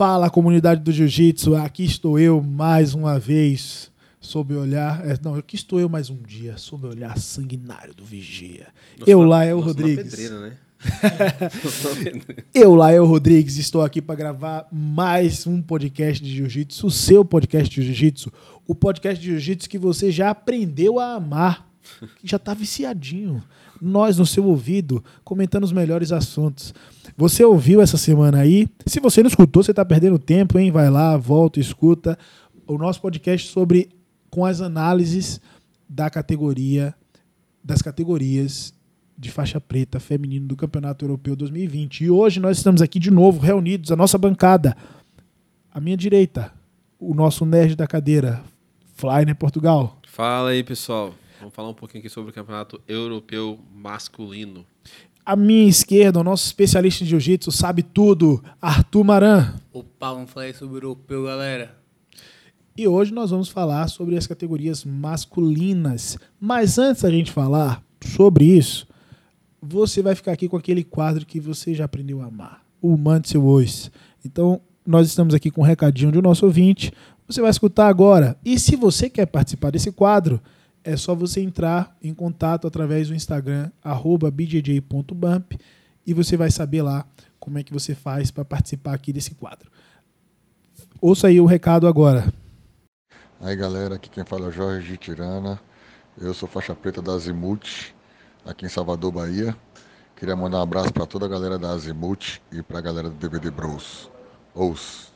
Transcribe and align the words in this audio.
Fala, 0.00 0.30
comunidade 0.30 0.80
do 0.80 0.90
Jiu-Jitsu. 0.90 1.54
Aqui 1.56 1.84
estou 1.84 2.18
eu 2.18 2.40
mais 2.40 2.94
uma 2.94 3.18
vez, 3.18 3.92
sob 4.18 4.54
o 4.54 4.60
olhar. 4.62 5.06
é, 5.06 5.14
não, 5.22 5.34
aqui 5.34 5.56
estou 5.56 5.78
eu 5.78 5.90
mais 5.90 6.08
um 6.08 6.16
dia, 6.22 6.56
sob 6.56 6.86
o 6.86 6.88
olhar 6.88 7.18
sanguinário 7.18 7.92
do 7.92 8.02
Vigia. 8.02 8.68
eu 9.06 9.20
lá, 9.20 9.44
é 9.44 9.54
o 9.54 9.60
Rodrigues. 9.60 10.14
Pedreira, 10.14 10.40
né? 10.40 10.56
Eu 12.54 12.74
lá, 12.74 12.90
é 12.90 12.98
o 12.98 13.04
Rodrigues. 13.04 13.58
Estou 13.58 13.82
aqui 13.82 14.00
para 14.00 14.14
gravar 14.14 14.66
mais 14.72 15.46
um 15.46 15.60
podcast 15.60 16.24
de 16.24 16.34
Jiu-Jitsu, 16.34 16.86
o 16.86 16.90
seu 16.90 17.22
podcast 17.22 17.68
de 17.68 17.82
Jiu-Jitsu. 17.82 18.32
O 18.66 18.74
podcast 18.74 19.22
de 19.22 19.28
Jiu-Jitsu 19.28 19.68
que 19.68 19.76
você 19.76 20.10
já 20.10 20.30
aprendeu 20.30 20.98
a 20.98 21.16
amar, 21.16 21.69
que 22.16 22.26
já 22.26 22.36
está 22.36 22.54
viciadinho. 22.54 23.42
Nós 23.80 24.18
no 24.18 24.26
seu 24.26 24.44
ouvido, 24.46 25.02
comentando 25.24 25.64
os 25.64 25.72
melhores 25.72 26.12
assuntos. 26.12 26.74
Você 27.16 27.44
ouviu 27.44 27.80
essa 27.80 27.96
semana 27.96 28.38
aí? 28.38 28.68
Se 28.86 29.00
você 29.00 29.22
não 29.22 29.28
escutou, 29.28 29.62
você 29.62 29.72
está 29.72 29.84
perdendo 29.84 30.18
tempo, 30.18 30.58
hein? 30.58 30.70
Vai 30.70 30.90
lá, 30.90 31.16
volta, 31.16 31.58
escuta 31.58 32.18
o 32.66 32.78
nosso 32.78 33.00
podcast 33.00 33.48
sobre 33.48 33.90
com 34.30 34.44
as 34.44 34.60
análises 34.60 35.40
da 35.88 36.08
categoria 36.08 36.94
das 37.62 37.82
categorias 37.82 38.72
de 39.18 39.30
faixa 39.30 39.60
preta 39.60 40.00
feminino 40.00 40.46
do 40.46 40.56
Campeonato 40.56 41.04
Europeu 41.04 41.36
2020. 41.36 42.04
E 42.04 42.10
hoje 42.10 42.40
nós 42.40 42.56
estamos 42.56 42.80
aqui 42.80 42.98
de 42.98 43.10
novo 43.10 43.38
reunidos, 43.38 43.92
a 43.92 43.96
nossa 43.96 44.16
bancada. 44.16 44.76
À 45.72 45.80
minha 45.80 45.96
direita, 45.96 46.52
o 46.98 47.14
nosso 47.14 47.44
nerd 47.44 47.76
da 47.76 47.86
cadeira, 47.86 48.42
Flyner 48.94 49.36
Portugal. 49.36 49.98
Fala 50.06 50.50
aí, 50.50 50.64
pessoal. 50.64 51.14
Vamos 51.40 51.54
falar 51.54 51.70
um 51.70 51.74
pouquinho 51.74 52.00
aqui 52.00 52.10
sobre 52.10 52.30
o 52.30 52.34
Campeonato 52.34 52.78
Europeu 52.86 53.58
Masculino. 53.74 54.66
À 55.24 55.34
minha 55.34 55.66
esquerda, 55.66 56.20
o 56.20 56.24
nosso 56.24 56.44
especialista 56.44 57.02
em 57.02 57.06
jiu-jitsu, 57.06 57.50
sabe 57.50 57.82
tudo, 57.82 58.44
Arthur 58.60 59.04
Maran. 59.04 59.54
Opa, 59.72 60.12
vamos 60.12 60.30
falar 60.30 60.46
aí 60.46 60.54
sobre 60.54 60.74
o 60.74 60.76
europeu, 60.76 61.24
galera. 61.24 61.74
E 62.76 62.86
hoje 62.86 63.14
nós 63.14 63.30
vamos 63.30 63.48
falar 63.48 63.88
sobre 63.88 64.18
as 64.18 64.26
categorias 64.26 64.84
masculinas. 64.84 66.18
Mas 66.38 66.78
antes 66.78 67.02
da 67.02 67.10
gente 67.10 67.32
falar 67.32 67.82
sobre 68.04 68.44
isso, 68.44 68.86
você 69.62 70.02
vai 70.02 70.14
ficar 70.14 70.32
aqui 70.32 70.46
com 70.46 70.58
aquele 70.58 70.84
quadro 70.84 71.24
que 71.24 71.40
você 71.40 71.74
já 71.74 71.86
aprendeu 71.86 72.20
a 72.20 72.26
amar, 72.26 72.62
o 72.82 72.98
Mande 72.98 73.30
Seu 73.30 73.40
Voice. 73.40 73.90
Então, 74.22 74.60
nós 74.86 75.06
estamos 75.06 75.32
aqui 75.32 75.50
com 75.50 75.62
um 75.62 75.64
recadinho 75.64 76.12
do 76.12 76.20
nosso 76.20 76.44
ouvinte. 76.44 76.92
Você 77.26 77.40
vai 77.40 77.50
escutar 77.50 77.88
agora. 77.88 78.36
E 78.44 78.58
se 78.58 78.76
você 78.76 79.08
quer 79.08 79.24
participar 79.24 79.70
desse 79.70 79.90
quadro, 79.90 80.38
é 80.84 80.96
só 80.96 81.14
você 81.14 81.40
entrar 81.40 81.96
em 82.02 82.14
contato 82.14 82.66
através 82.66 83.08
do 83.08 83.14
Instagram, 83.14 83.70
arroba 83.82 84.30
bjj.bump, 84.30 85.58
e 86.06 86.14
você 86.14 86.36
vai 86.36 86.50
saber 86.50 86.82
lá 86.82 87.06
como 87.38 87.58
é 87.58 87.62
que 87.62 87.72
você 87.72 87.94
faz 87.94 88.30
para 88.30 88.44
participar 88.44 88.94
aqui 88.94 89.12
desse 89.12 89.34
quadro. 89.34 89.70
Ouça 91.00 91.28
aí 91.28 91.40
o 91.40 91.46
recado 91.46 91.86
agora. 91.86 92.32
Aí 93.40 93.56
galera, 93.56 93.94
aqui 93.94 94.10
quem 94.10 94.24
fala 94.24 94.46
é 94.46 94.48
o 94.48 94.52
Jorge 94.52 94.96
Tirana. 94.96 95.60
Eu 96.18 96.34
sou 96.34 96.48
faixa 96.48 96.74
preta 96.74 97.00
da 97.00 97.12
Azimuth, 97.12 97.94
aqui 98.44 98.66
em 98.66 98.68
Salvador, 98.68 99.12
Bahia. 99.12 99.56
Queria 100.14 100.36
mandar 100.36 100.58
um 100.58 100.62
abraço 100.62 100.92
para 100.92 101.06
toda 101.06 101.24
a 101.24 101.28
galera 101.28 101.58
da 101.58 101.70
Azimuth 101.70 102.40
e 102.52 102.62
para 102.62 102.78
a 102.78 102.82
galera 102.82 103.08
do 103.08 103.16
DVD 103.16 103.50
Bros. 103.50 104.10
Ous. 104.54 105.10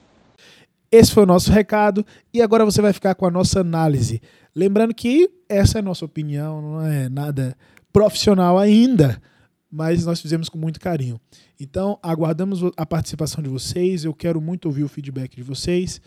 Esse 0.90 1.12
foi 1.12 1.24
o 1.24 1.26
nosso 1.26 1.50
recado 1.50 2.06
e 2.32 2.40
agora 2.40 2.64
você 2.64 2.80
vai 2.80 2.92
ficar 2.92 3.14
com 3.14 3.26
a 3.26 3.30
nossa 3.30 3.60
análise. 3.60 4.22
Lembrando 4.54 4.94
que 4.94 5.30
essa 5.48 5.78
é 5.78 5.80
a 5.80 5.82
nossa 5.82 6.04
opinião, 6.04 6.62
não 6.62 6.80
é 6.86 7.08
nada 7.08 7.56
profissional 7.92 8.58
ainda, 8.58 9.20
mas 9.70 10.04
nós 10.04 10.20
fizemos 10.20 10.48
com 10.48 10.56
muito 10.56 10.78
carinho. 10.78 11.20
Então, 11.58 11.98
aguardamos 12.02 12.60
a 12.76 12.86
participação 12.86 13.42
de 13.42 13.48
vocês. 13.48 14.04
Eu 14.04 14.14
quero 14.14 14.40
muito 14.40 14.66
ouvir 14.66 14.84
o 14.84 14.88
feedback 14.88 15.34
de 15.34 15.42
vocês. 15.42 16.00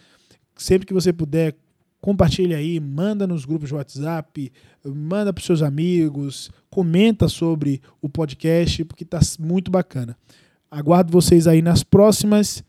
Sempre 0.55 0.87
que 0.87 0.93
você 0.93 1.11
puder, 1.11 1.55
compartilha 1.99 2.57
aí, 2.57 2.79
manda 2.79 3.27
nos 3.27 3.43
grupos 3.43 3.69
de 3.69 3.75
WhatsApp, 3.75 4.51
manda 4.85 5.33
para 5.33 5.43
seus 5.43 5.61
amigos, 5.61 6.49
comenta 6.69 7.27
sobre 7.27 7.81
o 8.01 8.07
podcast, 8.07 8.85
porque 8.85 9.03
está 9.03 9.19
muito 9.39 9.69
bacana. 9.69 10.17
Aguardo 10.71 11.11
vocês 11.11 11.47
aí 11.47 11.61
nas 11.61 11.83
próximas 11.83 12.63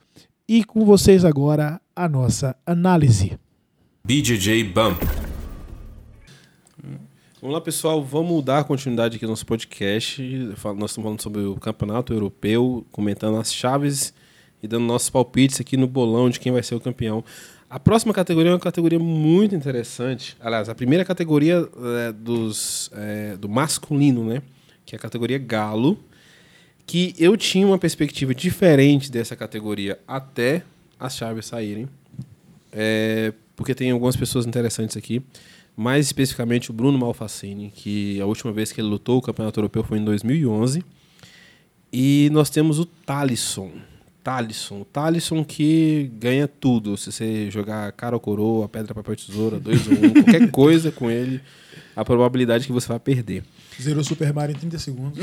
e 0.48 0.64
com 0.64 0.84
vocês 0.84 1.24
agora 1.24 1.80
a 1.94 2.08
nossa 2.08 2.56
análise. 2.66 3.38
BJJ 4.04 4.64
Bump. 4.64 5.27
Vamos 7.40 7.54
lá, 7.54 7.60
pessoal. 7.60 8.02
Vamos 8.02 8.44
dar 8.44 8.64
continuidade 8.64 9.14
aqui 9.14 9.24
no 9.24 9.30
nosso 9.30 9.46
podcast. 9.46 10.20
Nós 10.20 10.90
estamos 10.90 10.96
falando 10.96 11.22
sobre 11.22 11.42
o 11.42 11.54
Campeonato 11.54 12.12
Europeu, 12.12 12.84
comentando 12.90 13.38
as 13.38 13.54
chaves 13.54 14.12
e 14.60 14.66
dando 14.66 14.86
nossos 14.86 15.08
palpites 15.08 15.60
aqui 15.60 15.76
no 15.76 15.86
bolão 15.86 16.28
de 16.28 16.40
quem 16.40 16.50
vai 16.50 16.64
ser 16.64 16.74
o 16.74 16.80
campeão. 16.80 17.24
A 17.70 17.78
próxima 17.78 18.12
categoria 18.12 18.50
é 18.50 18.54
uma 18.54 18.58
categoria 18.58 18.98
muito 18.98 19.54
interessante. 19.54 20.36
Aliás, 20.40 20.68
a 20.68 20.74
primeira 20.74 21.04
categoria 21.04 21.68
é, 22.08 22.10
dos, 22.10 22.90
é, 22.92 23.36
do 23.36 23.48
masculino, 23.48 24.24
né? 24.24 24.42
Que 24.84 24.96
é 24.96 24.98
a 24.98 25.00
categoria 25.00 25.38
galo. 25.38 25.96
Que 26.84 27.14
eu 27.20 27.36
tinha 27.36 27.64
uma 27.64 27.78
perspectiva 27.78 28.34
diferente 28.34 29.12
dessa 29.12 29.36
categoria 29.36 30.00
até 30.08 30.64
as 30.98 31.14
chaves 31.14 31.46
saírem. 31.46 31.88
É, 32.72 33.32
porque 33.54 33.76
tem 33.76 33.92
algumas 33.92 34.16
pessoas 34.16 34.44
interessantes 34.44 34.96
aqui. 34.96 35.22
Mais 35.78 36.06
especificamente 36.06 36.70
o 36.70 36.74
Bruno 36.74 36.98
Malfacini, 36.98 37.70
que 37.70 38.20
a 38.20 38.26
última 38.26 38.50
vez 38.52 38.72
que 38.72 38.80
ele 38.80 38.88
lutou 38.88 39.18
o 39.18 39.22
Campeonato 39.22 39.60
Europeu 39.60 39.84
foi 39.84 39.98
em 39.98 40.04
2011. 40.04 40.84
E 41.92 42.28
nós 42.32 42.50
temos 42.50 42.80
o 42.80 42.84
Talisson. 42.84 43.70
Talisson. 44.24 44.84
Talisson 44.92 45.44
que 45.44 46.10
ganha 46.18 46.48
tudo. 46.48 46.96
Se 46.96 47.12
você 47.12 47.48
jogar 47.48 47.92
cara 47.92 48.16
ou 48.16 48.20
coroa, 48.20 48.68
pedra, 48.68 48.92
papel, 48.92 49.14
tesoura, 49.14 49.60
2 49.60 49.86
ou 49.86 49.92
1, 49.92 49.96
um, 49.96 50.12
qualquer 50.24 50.50
coisa 50.50 50.90
com 50.90 51.08
ele, 51.08 51.40
a 51.94 52.04
probabilidade 52.04 52.64
é 52.64 52.66
que 52.66 52.72
você 52.72 52.88
vai 52.88 52.98
perder. 52.98 53.44
Zerou 53.80 54.02
Super 54.02 54.32
Mario 54.32 54.56
em 54.56 54.58
30 54.58 54.80
segundos. 54.80 55.18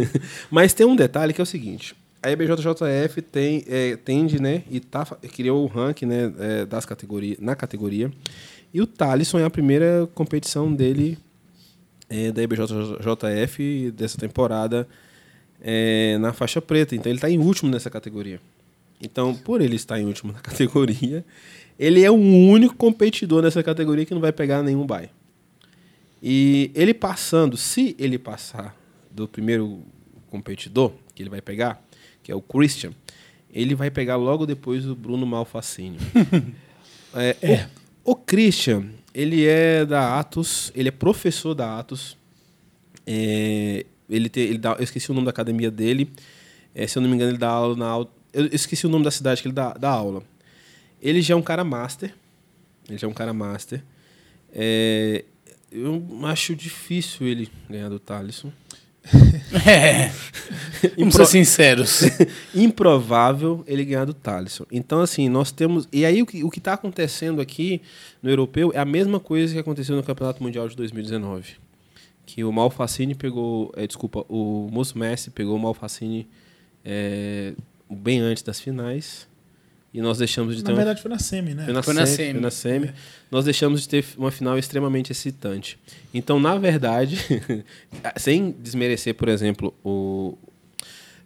Mas 0.50 0.72
tem 0.72 0.86
um 0.86 0.96
detalhe 0.96 1.34
que 1.34 1.40
é 1.42 1.44
o 1.44 1.46
seguinte. 1.46 1.94
A 2.22 2.30
IBJJF 2.30 3.20
tem, 3.30 3.62
é, 3.68 3.94
tende, 3.96 4.40
né, 4.40 4.62
e 4.70 4.80
tá, 4.80 5.04
criou 5.04 5.62
o 5.62 5.66
ranking 5.66 6.06
né, 6.06 6.32
é, 6.38 6.66
das 6.66 6.86
categorias, 6.86 7.38
na 7.38 7.54
categoria. 7.54 8.10
E 8.72 8.80
o 8.80 8.86
Talisson 8.86 9.38
é 9.38 9.44
a 9.44 9.50
primeira 9.50 10.08
competição 10.14 10.72
dele 10.72 11.18
é, 12.08 12.32
da 12.32 12.42
IBJJF 12.42 13.90
dessa 13.92 14.18
temporada 14.18 14.88
é, 15.60 16.16
na 16.18 16.32
faixa 16.32 16.60
preta. 16.60 16.94
Então 16.94 17.10
ele 17.10 17.18
está 17.18 17.30
em 17.30 17.38
último 17.38 17.70
nessa 17.70 17.90
categoria. 17.90 18.40
Então, 19.00 19.34
por 19.34 19.60
ele 19.60 19.76
estar 19.76 19.98
em 20.00 20.06
último 20.06 20.32
na 20.32 20.40
categoria, 20.40 21.24
ele 21.78 22.02
é 22.02 22.10
o 22.10 22.14
único 22.14 22.74
competidor 22.74 23.42
nessa 23.42 23.62
categoria 23.62 24.04
que 24.04 24.14
não 24.14 24.20
vai 24.20 24.32
pegar 24.32 24.62
nenhum 24.62 24.86
bye. 24.86 25.10
E 26.22 26.72
ele 26.74 26.92
passando, 26.92 27.56
se 27.56 27.94
ele 27.98 28.18
passar 28.18 28.76
do 29.10 29.28
primeiro 29.28 29.82
competidor 30.28 30.92
que 31.14 31.22
ele 31.22 31.30
vai 31.30 31.40
pegar, 31.40 31.80
que 32.22 32.32
é 32.32 32.34
o 32.34 32.42
Christian, 32.42 32.92
ele 33.52 33.74
vai 33.74 33.90
pegar 33.90 34.16
logo 34.16 34.44
depois 34.44 34.86
o 34.86 34.96
Bruno 34.96 35.24
Malfacini. 35.24 35.98
é, 37.14 37.36
é. 37.40 37.68
O, 38.08 38.16
Christian, 38.16 38.86
ele 39.12 39.46
é 39.46 39.84
da 39.84 40.18
Atos, 40.18 40.72
ele 40.74 40.88
é 40.88 40.90
professor 40.90 41.52
da 41.52 41.78
Atos. 41.78 42.16
É, 43.06 43.84
ele, 44.08 44.30
te, 44.30 44.40
ele 44.40 44.56
dá, 44.56 44.72
eu 44.78 44.82
esqueci 44.82 45.10
o 45.10 45.14
nome 45.14 45.26
da 45.26 45.30
academia 45.30 45.70
dele. 45.70 46.10
É, 46.74 46.86
se 46.86 46.96
eu 46.96 47.02
não 47.02 47.08
me 47.10 47.14
engano, 47.14 47.32
ele 47.32 47.38
dá 47.38 47.50
aula 47.50 47.76
na. 47.76 48.06
Eu 48.32 48.46
esqueci 48.50 48.86
o 48.86 48.88
nome 48.88 49.04
da 49.04 49.10
cidade 49.10 49.42
que 49.42 49.48
ele 49.48 49.54
dá, 49.54 49.74
dá 49.74 49.90
aula. 49.90 50.22
Ele 51.02 51.20
já 51.20 51.34
é 51.34 51.36
um 51.36 51.42
cara 51.42 51.62
master. 51.64 52.14
Ele 52.88 52.96
já 52.96 53.06
é 53.06 53.10
um 53.10 53.12
cara 53.12 53.34
master. 53.34 53.84
É, 54.54 55.26
eu 55.70 56.02
acho 56.22 56.56
difícil 56.56 57.26
ele 57.26 57.50
ganhar 57.68 57.90
do 57.90 57.98
Thalisson. 57.98 58.50
É. 59.66 60.10
Vamos 60.96 61.14
ser 61.14 61.26
sinceros. 61.26 62.02
Improvável 62.54 63.64
ele 63.66 63.84
ganhar 63.84 64.04
do 64.04 64.14
Thalisson. 64.14 64.64
Então, 64.70 65.00
assim, 65.00 65.28
nós 65.28 65.50
temos. 65.50 65.88
E 65.92 66.04
aí, 66.04 66.22
o 66.22 66.26
que 66.26 66.44
o 66.44 66.50
está 66.54 66.74
acontecendo 66.74 67.40
aqui 67.40 67.80
no 68.22 68.30
europeu 68.30 68.70
é 68.74 68.78
a 68.78 68.84
mesma 68.84 69.18
coisa 69.18 69.52
que 69.52 69.58
aconteceu 69.58 69.96
no 69.96 70.02
Campeonato 70.02 70.42
Mundial 70.42 70.68
de 70.68 70.76
2019. 70.76 71.56
Que 72.26 72.44
o 72.44 72.52
Malfacini 72.52 73.14
pegou. 73.14 73.72
É, 73.76 73.86
desculpa, 73.86 74.24
o 74.28 74.68
Moço 74.70 74.98
Messi 74.98 75.30
pegou 75.30 75.56
o 75.56 75.58
Malfacini 75.58 76.28
é, 76.84 77.54
bem 77.90 78.20
antes 78.20 78.42
das 78.42 78.60
finais. 78.60 79.26
E 79.92 80.02
nós 80.02 80.18
deixamos 80.18 80.56
de 80.56 80.62
ter. 80.62 80.70
Na 80.70 80.76
verdade, 80.76 81.00
foi 81.00 81.10
na 81.10 81.18
semi, 81.18 81.54
né? 81.54 81.64
Foi 81.64 81.72
na, 81.72 81.82
Foi 81.82 81.94
na 81.94 82.04
semi, 82.04 82.16
semi. 82.16 82.32
Foi 82.32 82.40
na 82.40 82.50
semi. 82.50 82.86
É. 82.88 82.94
Nós 83.30 83.44
deixamos 83.44 83.82
de 83.82 83.88
ter 83.88 84.04
uma 84.18 84.30
final 84.30 84.58
extremamente 84.58 85.12
excitante. 85.12 85.78
Então, 86.12 86.38
na 86.38 86.56
verdade, 86.56 87.16
sem 88.16 88.50
desmerecer, 88.50 89.14
por 89.14 89.28
exemplo, 89.28 89.74
o. 89.84 90.36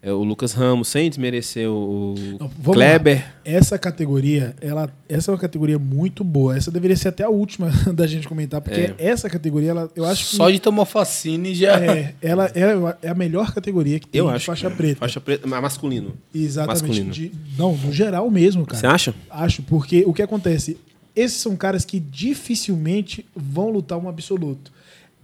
é, 0.05 0.13
o 0.13 0.25
Lucas 0.25 0.53
Ramos, 0.53 0.89
sem 0.89 1.09
desmerecer 1.09 1.71
o 1.71 2.15
Não, 2.41 2.49
Kleber. 2.49 3.19
lá. 3.19 3.33
Essa 3.45 3.79
categoria, 3.79 4.55
ela, 4.61 4.91
essa 5.09 5.31
é 5.31 5.33
uma 5.33 5.39
categoria 5.39 5.79
muito 5.79 6.25
boa. 6.25 6.57
Essa 6.57 6.73
deveria 6.73 6.97
ser 6.97 7.09
até 7.09 7.23
a 7.23 7.29
última 7.29 7.71
da 7.95 8.05
gente 8.07 8.27
comentar, 8.27 8.61
porque 8.61 8.81
É. 8.81 8.95
essa 8.99 9.31
categoria, 9.31 9.71
ela, 9.71 9.91
eu 9.95 10.05
acho 10.05 10.29
que 10.31 10.37
Só 10.37 10.51
de 10.51 10.59
tomar 10.59 10.87
facine 10.87 11.55
já. 11.55 11.79
é, 11.81 12.15
ela 12.21 12.47
é, 12.53 13.07
é 13.07 13.09
a 13.11 13.15
melhor 13.15 13.53
categoria 13.55 14.01
que 14.01 14.09
tem 14.09 14.19
Eu 14.19 14.27
de 14.29 14.35
acho. 14.35 14.47
faixa 14.47 14.67
que 14.67 14.73
é. 14.73 14.77
preta. 14.77 14.99
Faixa 14.99 15.21
preta, 15.21 15.47
mas 15.47 15.63
masculino. 15.63 16.15
Exatamente. 16.35 16.83
masculino. 16.83 17.11
De- 17.13 17.33
não, 17.57 17.77
no 17.77 17.93
geral 17.93 18.29
mesmo, 18.29 18.67
cara. 18.67 18.81
Você 18.81 18.87
acha? 18.87 19.15
Acho, 19.31 19.63
porque 19.63 20.03
o 20.05 20.13
que 20.13 20.23
acontece? 20.23 20.77
Esses 21.15 21.37
são 21.41 21.55
caras 21.55 21.85
que 21.85 22.01
dificilmente 22.01 23.25
vão 23.37 23.71
lutar 23.71 23.99
um 23.99 24.09
absoluto. 24.09 24.73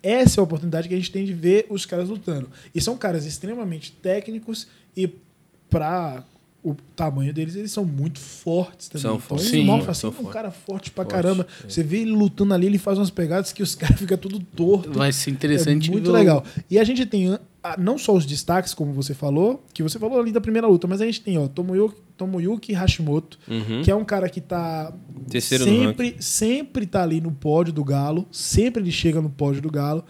Essa 0.02 0.38
é 0.38 0.40
a 0.40 0.44
oportunidade 0.44 0.88
que 0.88 0.94
a 0.94 0.96
gente 0.96 1.10
tem 1.10 1.24
de 1.24 1.32
ver 1.32 1.66
os 1.68 1.84
caras 1.84 2.08
lutando. 2.08 2.50
E 2.74 2.80
são 2.80 2.96
caras 2.96 3.24
extremamente 3.24 3.92
técnicos 3.92 4.68
e 4.96 5.10
para 5.68 6.24
o 6.62 6.74
tamanho 6.96 7.32
deles, 7.32 7.54
eles 7.54 7.70
são 7.70 7.84
muito 7.84 8.18
fortes 8.18 8.88
também. 8.88 9.02
São 9.02 9.14
então, 9.14 9.20
fortes. 9.26 9.48
Sim, 9.48 9.64
Malfacine 9.64 10.12
são 10.12 10.24
é 10.24 10.28
um 10.28 10.30
cara 10.30 10.50
forte 10.50 10.90
pra 10.90 11.04
Forte, 11.04 11.14
caramba. 11.14 11.46
é. 11.64 11.68
Você 11.70 11.82
vê 11.82 11.98
ele 11.98 12.10
lutando 12.10 12.52
ali, 12.52 12.66
ele 12.66 12.78
faz 12.78 12.98
umas 12.98 13.10
pegadas 13.10 13.52
que 13.52 13.62
os 13.62 13.74
caras 13.76 13.98
ficam 13.98 14.18
tudo 14.18 14.40
torto. 14.40 14.92
Vai 14.92 15.12
ser 15.12 15.30
interessante. 15.30 15.88
É 15.88 15.92
muito 15.92 16.10
o- 16.10 16.12
legal. 16.12 16.44
E 16.68 16.78
a 16.78 16.84
gente 16.84 17.06
tem 17.06 17.38
ah, 17.62 17.76
não 17.78 17.96
só 17.96 18.12
os 18.14 18.26
destaques, 18.26 18.74
como 18.74 18.92
você 18.92 19.14
falou, 19.14 19.64
que 19.72 19.82
você 19.82 19.98
falou 19.98 20.18
ali 20.20 20.32
da 20.32 20.40
primeira 20.40 20.66
luta, 20.66 20.86
mas 20.86 21.00
a 21.00 21.06
gente 21.06 21.20
tem, 21.20 21.38
ó, 21.38 21.46
Tomoyuki, 21.48 21.96
Tomoyuki 22.16 22.72
Hashimoto, 22.72 23.38
Uhum. 23.48 23.82
que 23.82 23.90
é 23.90 23.94
um 23.94 24.04
cara 24.04 24.28
que 24.28 24.40
tá 24.40 24.92
Terceiro 25.28 25.64
sempre, 25.64 26.16
sempre 26.20 26.86
tá 26.86 27.02
ali 27.02 27.20
no 27.20 27.30
pódio 27.30 27.72
do 27.72 27.84
Galo, 27.84 28.26
sempre 28.32 28.82
ele 28.82 28.90
chega 28.92 29.20
no 29.20 29.30
pódio 29.30 29.62
do 29.62 29.70
Galo. 29.70 30.04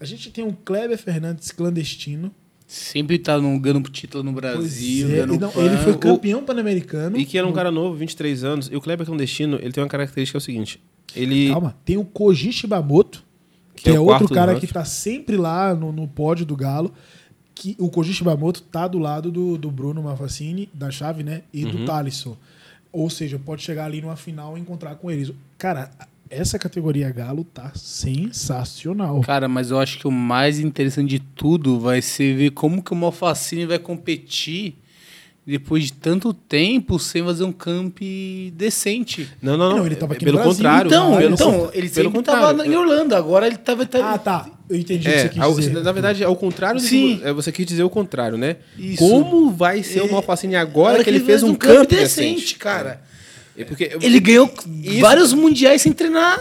A 0.00 0.04
gente 0.04 0.30
tem 0.30 0.44
um 0.44 0.52
Kleber 0.52 0.96
Fernandes 0.96 1.50
clandestino. 1.50 2.32
Sempre 2.68 3.18
tá 3.18 3.38
no, 3.38 3.58
ganhando 3.58 3.88
título 3.88 4.22
no 4.22 4.30
Brasil. 4.30 5.08
é, 5.08 5.10
ganhando 5.12 5.40
não, 5.40 5.50
pan. 5.50 5.62
ele 5.64 5.76
foi 5.78 5.96
campeão 5.96 6.44
pan-americano. 6.44 7.16
E 7.16 7.24
que 7.24 7.38
era 7.38 7.46
um 7.46 7.52
cara 7.52 7.70
novo, 7.70 7.96
23 7.96 8.44
anos. 8.44 8.68
E 8.70 8.76
o 8.76 8.80
Kleber 8.82 9.06
Clandestino, 9.06 9.56
ele 9.56 9.72
tem 9.72 9.82
uma 9.82 9.88
característica 9.88 10.38
que 10.38 10.42
é 10.42 10.42
o 10.42 10.44
seguinte. 10.44 10.82
Ele... 11.16 11.48
Calma, 11.48 11.74
tem 11.82 11.96
o 11.96 12.04
Koji 12.04 12.52
Shibamoto, 12.52 13.24
que, 13.74 13.84
Que 13.84 13.90
é 13.90 13.94
é, 13.94 14.00
outro 14.00 14.28
cara 14.28 14.60
que 14.60 14.66
tá 14.66 14.84
sempre 14.84 15.38
lá 15.38 15.74
no, 15.74 15.90
no 15.90 16.06
pódio 16.06 16.44
do 16.44 16.54
Galo. 16.54 16.92
Que 17.54 17.74
o 17.78 17.88
Koji 17.88 18.12
Shibamoto 18.12 18.60
tá 18.60 18.86
do 18.86 18.98
lado 18.98 19.32
do, 19.32 19.56
do 19.56 19.70
Bruno 19.70 20.02
Malfacini, 20.02 20.68
da 20.74 20.90
chave, 20.90 21.22
né? 21.22 21.44
E 21.54 21.64
Uhum. 21.64 21.70
do 21.70 21.84
Thalisson. 21.86 22.36
Ou 22.92 23.08
seja, 23.08 23.38
pode 23.38 23.62
chegar 23.62 23.86
ali 23.86 24.02
numa 24.02 24.16
final 24.16 24.58
e 24.58 24.60
encontrar 24.60 24.94
com 24.96 25.10
eles. 25.10 25.32
Cara, 25.56 25.90
essa 26.30 26.58
categoria 26.58 27.10
Galo 27.10 27.44
tá 27.44 27.72
sensacional. 27.74 29.20
Cara, 29.22 29.48
mas 29.48 29.70
eu 29.70 29.78
acho 29.78 29.98
que 29.98 30.06
o 30.06 30.10
mais 30.10 30.58
interessante 30.58 31.08
de 31.10 31.18
tudo 31.18 31.78
vai 31.80 32.02
ser 32.02 32.36
ver 32.36 32.50
como 32.50 32.82
que 32.82 32.92
o 32.92 32.96
Malfacine 32.96 33.66
vai 33.66 33.78
competir 33.78 34.74
depois 35.46 35.84
de 35.84 35.94
tanto 35.94 36.34
tempo 36.34 36.98
sem 36.98 37.24
fazer 37.24 37.42
um 37.44 37.52
camp 37.52 37.98
decente. 38.52 39.28
Não, 39.40 39.56
não, 39.56 39.70
não. 39.70 39.78
Não, 39.78 39.86
ele 39.86 39.96
tava 39.96 40.12
aqui 40.12 40.24
pelo 40.24 40.36
no 40.36 40.42
Brasil. 40.44 40.56
contrário. 40.64 40.88
Então, 40.88 41.20
então 41.22 41.70
ele 41.72 41.88
pelo 41.88 42.10
sempre 42.10 42.22
tava 42.22 42.48
contrário. 42.52 42.72
em 42.72 42.76
Orlando, 42.76 43.14
agora 43.16 43.46
ele 43.46 43.56
tava... 43.56 43.86
tava 43.86 44.10
Ah, 44.14 44.18
tá. 44.18 44.46
Eu 44.68 44.76
entendi 44.76 45.08
o 45.08 45.10
que 45.10 45.16
É, 45.16 45.22
você 45.22 45.28
quis 45.30 45.42
ao- 45.42 45.54
dizer. 45.54 45.82
na 45.82 45.92
verdade, 45.92 46.22
ao 46.22 46.36
contrário, 46.36 46.78
do 46.78 46.86
Sim. 46.86 47.16
que- 47.16 47.24
é, 47.26 47.32
você 47.32 47.50
quis 47.50 47.64
dizer 47.64 47.82
o 47.82 47.88
contrário, 47.88 48.36
né? 48.36 48.56
Isso. 48.78 48.98
Como 48.98 49.50
vai 49.50 49.82
ser 49.82 50.02
o 50.02 50.12
Malfacine 50.12 50.56
agora 50.56 51.02
que 51.02 51.08
ele 51.08 51.20
fez 51.20 51.42
um 51.42 51.54
camp 51.54 51.76
camp 51.78 51.88
decente, 51.88 52.56
cara. 52.56 53.00
É 53.58 53.64
porque 53.64 53.90
Ele 54.00 54.20
ganhou 54.20 54.52
Isso- 54.82 55.00
vários 55.00 55.32
mundiais 55.32 55.82
sem 55.82 55.92
treinar. 55.92 56.38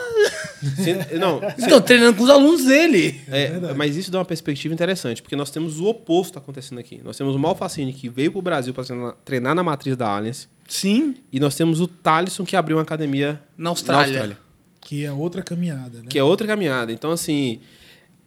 Sem- 0.75 0.95
não, 1.19 1.41
Então, 1.57 1.81
treinando 1.81 2.17
com 2.17 2.23
os 2.23 2.29
alunos 2.29 2.63
dele. 2.65 3.19
é, 3.27 3.73
mas 3.75 3.95
isso 3.95 4.09
dá 4.11 4.19
uma 4.19 4.25
perspectiva 4.25 4.73
interessante, 4.73 5.21
porque 5.21 5.35
nós 5.35 5.49
temos 5.49 5.79
o 5.79 5.85
oposto 5.85 6.37
acontecendo 6.37 6.79
aqui. 6.79 6.99
Nós 7.03 7.17
temos 7.17 7.35
o 7.35 7.39
Malfacine 7.39 7.91
que 7.93 8.07
veio 8.09 8.31
pro 8.31 8.41
Brasil 8.41 8.73
para 8.73 8.83
treinar, 8.83 9.13
treinar 9.25 9.55
na 9.55 9.63
matriz 9.63 9.95
da 9.95 10.07
Allianz, 10.15 10.47
Sim. 10.67 11.15
e 11.31 11.39
nós 11.39 11.55
temos 11.55 11.79
o 11.81 11.87
Thalisson 11.87 12.45
que 12.45 12.55
abriu 12.55 12.77
uma 12.77 12.83
academia 12.83 13.39
Na 13.57 13.69
Austrália. 13.71 14.37
Que 14.81 15.03
é 15.05 15.11
outra 15.11 15.41
caminhada, 15.41 15.99
né? 15.99 16.05
que 16.09 16.17
é 16.17 16.23
outra 16.23 16.47
caminhada. 16.47 16.91
Então, 16.91 17.11
assim, 17.11 17.59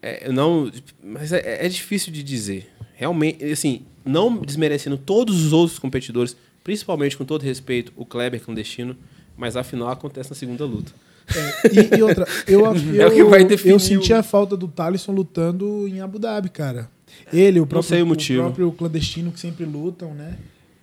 é, 0.02 0.26
eu 0.28 0.32
não, 0.32 0.70
mas 1.02 1.32
é, 1.32 1.64
é 1.64 1.68
difícil 1.68 2.12
de 2.12 2.22
dizer. 2.22 2.68
Realmente, 2.94 3.42
assim, 3.46 3.82
não 4.04 4.36
desmerecendo 4.36 4.98
todos 4.98 5.42
os 5.44 5.52
outros 5.54 5.78
competidores, 5.78 6.36
principalmente 6.64 7.16
com 7.16 7.24
todo 7.24 7.42
respeito, 7.42 7.92
o 7.96 8.04
Kleber 8.04 8.40
clandestino, 8.40 8.96
mas 9.36 9.56
afinal 9.56 9.88
acontece 9.88 10.30
na 10.30 10.36
segunda 10.36 10.64
luta. 10.64 10.92
É, 11.34 11.94
e, 11.94 11.98
e 11.98 12.02
outra, 12.02 12.26
eu, 12.46 12.60
eu, 12.60 13.00
É 13.02 13.06
o 13.06 13.10
que 13.12 13.22
vai 13.24 13.44
definir 13.44 13.70
eu 13.72 13.76
o- 13.76 13.80
senti 13.80 14.12
a 14.12 14.22
falta 14.22 14.56
do 14.56 14.66
Thalisson 14.66 15.12
lutando 15.12 15.86
em 15.86 16.00
Abu 16.00 16.18
Dhabi, 16.18 16.48
cara. 16.48 16.90
Ele, 17.32 17.60
o 17.60 17.66
próprio, 17.66 17.88
sei 17.88 18.02
o 18.02 18.06
motivo. 18.06 18.42
próprio 18.42 18.72
clandestino 18.72 19.30
que 19.30 19.38
sempre 19.40 19.64
lutam, 19.64 20.12
né? 20.14 20.36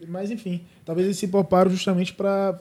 Mas 0.07 0.31
enfim, 0.31 0.61
talvez 0.85 1.05
eles 1.07 1.17
se 1.17 1.27
pouparam 1.27 1.69
justamente 1.69 2.13
para 2.13 2.57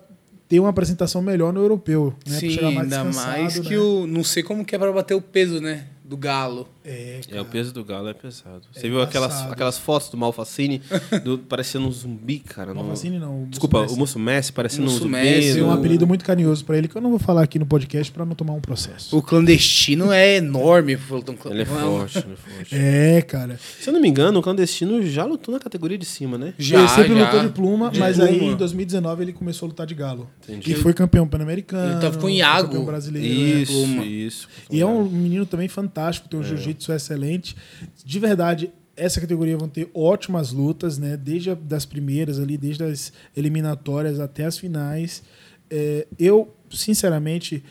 ter 0.49 0.59
uma 0.59 0.71
apresentação 0.71 1.21
melhor 1.23 1.53
no 1.53 1.61
europeu, 1.61 2.13
né? 2.27 2.39
Sim, 2.39 2.57
mais 2.61 2.79
ainda 2.93 3.05
mais 3.05 3.59
que 3.61 3.71
né? 3.75 3.79
o. 3.79 4.07
Não 4.07 4.25
sei 4.25 4.43
como 4.43 4.65
que 4.65 4.75
é 4.75 4.79
pra 4.79 4.91
bater 4.93 5.15
o 5.15 5.21
peso, 5.21 5.61
né? 5.61 5.87
Do 6.05 6.17
galo. 6.17 6.69
É, 6.87 7.21
É, 7.33 7.41
o 7.41 7.45
peso 7.45 7.73
do 7.75 7.85
galo 7.85 8.09
é 8.09 8.15
pesado. 8.15 8.63
Você 8.73 8.87
É 8.87 8.89
viu 8.91 9.01
aquelas, 9.03 9.33
embaçado. 9.33 9.53
aquelas 9.53 9.79
fotos 9.79 10.09
do 10.09 10.17
Malfacine 10.17 10.81
do, 11.25 11.39
parecendo 11.39 11.87
um 11.89 11.91
zumbi, 11.91 12.39
cara? 12.39 12.73
Malfacine 12.73 13.19
não. 13.19 13.43
o 13.43 13.47
Desculpa, 13.47 13.83
Musso 13.83 13.95
o 13.95 13.99
Musso 13.99 14.19
Messi 14.19 14.53
parecendo 14.53 14.83
um 14.83 14.87
Musso 14.87 14.99
zumbi. 15.01 15.11
Messi, 15.13 15.61
um 15.63 15.71
apelido 15.73 16.07
muito 16.07 16.25
carinhoso 16.25 16.65
pra 16.65 16.79
ele 16.79 16.87
que 16.87 16.97
eu 16.97 17.01
não 17.03 17.11
vou 17.11 17.19
falar 17.19 17.43
aqui 17.43 17.59
no 17.59 17.67
podcast 17.67 18.13
pra 18.13 18.25
não 18.25 18.35
tomar 18.37 18.53
um 18.55 18.61
processo. 18.61 19.17
O 19.17 19.21
clandestino 19.23 20.13
é 20.13 20.37
enorme. 20.37 20.93
Ele 20.93 21.63
é 21.63 21.65
forte, 21.65 22.19
ele 22.19 22.33
é 22.33 22.37
forte. 22.37 22.75
É, 22.75 23.23
cara. 23.23 23.59
Se 23.81 23.89
eu 23.89 23.93
não 23.93 24.01
me 24.01 24.09
engano, 24.09 24.39
o 24.39 24.43
clandestino 24.43 25.03
já 25.05 25.25
lutou 25.25 25.53
na 25.53 25.59
categoria 25.61 25.99
de 25.99 26.05
cima, 26.07 26.39
né? 26.39 26.55
Já, 26.59 26.79
ele 26.79 26.89
sempre 26.89 27.15
já. 27.19 27.25
lutou 27.25 27.41
de 27.41 27.49
pluma, 27.49 27.91
De 27.91 27.99
mas 27.99 28.17
pluma. 28.17 28.31
aí 28.31 28.45
em 28.45 28.55
2019 28.57 29.23
ele 29.25 29.33
começou 29.33 29.67
a 29.67 29.69
lutar 29.71 29.87
de 29.87 29.95
galo. 29.95 30.31
Entendi. 30.45 30.71
E 30.73 30.75
foi 30.77 30.95
campeão 30.95 31.27
pan-americano. 31.27 31.93
Ele 31.95 32.01
tava 32.01 32.17
com 32.19 32.27
o 32.27 32.31
Iago. 32.31 32.69
Campeão 32.69 32.85
brasileiro. 32.85 33.27
né? 33.29 33.63
Isso, 33.63 33.73
pluma. 33.73 34.05
isso. 34.05 34.49
E 34.71 34.81
é 34.81 34.87
um 34.87 35.05
menino 35.05 35.45
também 35.47 35.67
fantástico, 35.69 36.29
tem 36.29 36.39
um 36.39 36.43
jiu-jitsu 36.45 36.76
excelente. 36.93 37.57
De 38.05 38.19
verdade, 38.19 38.71
essa 38.97 39.21
categoria 39.21 39.57
vão 39.57 39.69
ter 39.69 39.91
ótimas 39.95 40.53
lutas, 40.53 40.99
né? 40.99 41.17
Desde 41.17 41.51
a, 41.51 41.55
das 41.55 41.85
primeiras 41.85 42.41
ali, 42.41 42.57
desde 42.57 42.85
as 42.85 43.13
eliminatórias 43.37 44.19
até 44.19 44.45
as 44.45 44.59
finais. 44.59 45.23
É, 45.71 46.07
eu, 46.19 46.55
sinceramente, 46.71 47.63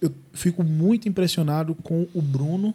eu 0.00 0.12
fico 0.32 0.62
muito 0.62 1.08
impressionado 1.08 1.74
com 1.74 2.06
o 2.14 2.22
Bruno 2.22 2.74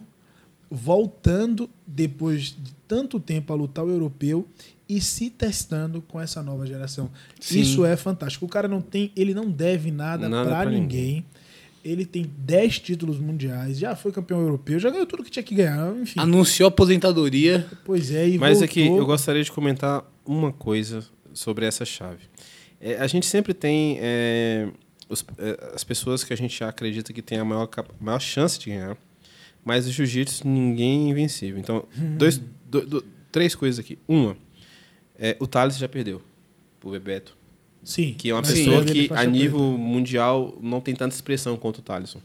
voltando 0.70 1.68
depois 1.86 2.44
de 2.44 2.72
tanto 2.86 3.18
tempo 3.18 3.52
a 3.52 3.56
lutar 3.56 3.84
o 3.84 3.90
europeu 3.90 4.46
e 4.88 5.00
se 5.00 5.30
testando 5.30 6.02
com 6.02 6.20
essa 6.20 6.42
nova 6.42 6.66
geração. 6.66 7.10
Sim. 7.40 7.60
Isso 7.60 7.84
é 7.84 7.96
fantástico. 7.96 8.44
O 8.44 8.48
cara 8.48 8.66
não 8.66 8.80
tem, 8.80 9.12
ele 9.16 9.32
não 9.32 9.50
deve 9.50 9.90
nada, 9.90 10.28
Nada 10.28 10.48
pra 10.48 10.62
pra 10.62 10.70
ninguém. 10.70 11.24
Ele 11.84 12.04
tem 12.04 12.30
10 12.38 12.78
títulos 12.80 13.18
mundiais, 13.18 13.78
já 13.78 13.96
foi 13.96 14.12
campeão 14.12 14.40
europeu, 14.40 14.78
já 14.78 14.90
ganhou 14.90 15.06
tudo 15.06 15.24
que 15.24 15.30
tinha 15.30 15.42
que 15.42 15.54
ganhar, 15.54 15.96
enfim. 15.96 16.20
Anunciou 16.20 16.68
aposentadoria. 16.68 17.66
Pois 17.84 18.10
é, 18.10 18.28
e 18.28 18.38
Mas 18.38 18.58
voltou. 18.58 18.64
aqui, 18.66 18.86
eu 18.86 19.06
gostaria 19.06 19.42
de 19.42 19.50
comentar 19.50 20.04
uma 20.26 20.52
coisa 20.52 21.02
sobre 21.32 21.64
essa 21.64 21.84
chave. 21.86 22.24
É, 22.80 22.96
a 22.96 23.06
gente 23.06 23.24
sempre 23.26 23.54
tem 23.54 23.98
é, 24.00 24.68
os- 25.08 25.24
é, 25.38 25.72
as 25.74 25.82
pessoas 25.84 26.22
que 26.22 26.32
a 26.32 26.36
gente 26.36 26.62
acredita 26.62 27.12
que 27.14 27.22
tem 27.22 27.38
a 27.38 27.44
maior, 27.44 27.68
maior 27.98 28.20
chance 28.20 28.58
de 28.58 28.66
ganhar, 28.70 28.96
mas 29.64 29.86
o 29.86 29.90
jiu-jitsu 29.92 30.46
ninguém 30.46 31.06
é 31.06 31.10
invencível. 31.10 31.58
Então, 31.58 31.84
Uhum. 31.96 32.16
dois, 32.18 32.38
do- 32.68 32.86
do- 32.86 33.04
três 33.32 33.54
coisas 33.54 33.78
aqui. 33.78 33.98
Uma, 34.06 34.36
é, 35.18 35.34
o 35.40 35.46
Thales 35.46 35.78
já 35.78 35.88
perdeu 35.88 36.20
pro 36.78 36.90
Bebeto, 36.90 37.36
Sim. 37.82 38.14
que 38.16 38.30
é 38.30 38.34
uma 38.34 38.42
pessoa 38.42 38.84
que 38.84 39.08
a 39.12 39.24
nível 39.24 39.58
preta. 39.58 39.78
mundial 39.78 40.58
não 40.60 40.80
tem 40.80 40.94
tanta 40.94 41.14
expressão 41.14 41.56
quanto 41.56 41.78
o 41.78 41.82
Thaleson. 41.82 42.20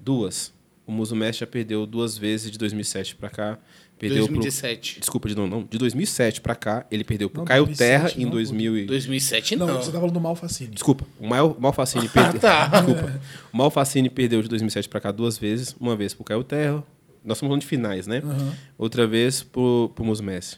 Duas, 0.00 0.52
o 0.86 0.92
Muso 0.92 1.14
Mestre 1.16 1.40
já 1.40 1.46
perdeu 1.46 1.86
duas 1.86 2.18
vezes 2.18 2.50
de 2.50 2.58
2007 2.58 3.16
para 3.16 3.30
cá. 3.30 3.58
Perdeu 3.96 4.24
pro, 4.26 4.34
2017. 4.34 5.00
Desculpa, 5.00 5.28
de 5.28 5.36
não, 5.36 5.46
não. 5.46 5.62
De 5.62 5.78
2007 5.78 6.40
pra 6.40 6.54
cá, 6.56 6.84
ele 6.90 7.04
perdeu 7.04 7.30
pro 7.30 7.38
Não, 7.40 7.46
Caio 7.46 7.64
2007 7.64 7.88
Terra 8.14 8.20
em 8.20 8.24
não, 8.24 8.32
2000 8.32 8.78
e... 8.78 8.86
2007 8.86 9.56
Não, 9.56 9.66
não. 9.68 9.76
você 9.76 9.92
tá 9.92 9.98
falando 9.98 10.12
do 10.12 10.20
Malfacine. 10.20 10.70
Desculpa, 10.74 11.06
o 11.18 11.26
Mal, 11.28 11.56
Malfacine 11.58 12.08
perdeu. 12.10 12.40
tá. 12.40 12.66
Desculpa. 12.66 13.20
O 13.52 13.56
Malfacine 13.56 14.10
perdeu 14.10 14.42
de 14.42 14.48
2007 14.48 14.88
pra 14.88 15.00
cá 15.00 15.12
duas 15.12 15.38
vezes. 15.38 15.74
Uma 15.80 15.94
vez 15.94 16.12
pro 16.12 16.24
Caio 16.24 16.42
Terra. 16.42 16.82
Nós 17.24 17.36
estamos 17.38 17.50
falando 17.50 17.60
de 17.60 17.66
finais, 17.68 18.06
né? 18.08 18.18
Aham. 18.22 18.52
Outra 18.76 19.06
vez 19.06 19.42
pro, 19.44 19.90
pro 19.94 20.04
Muso 20.04 20.22
Messi. 20.24 20.56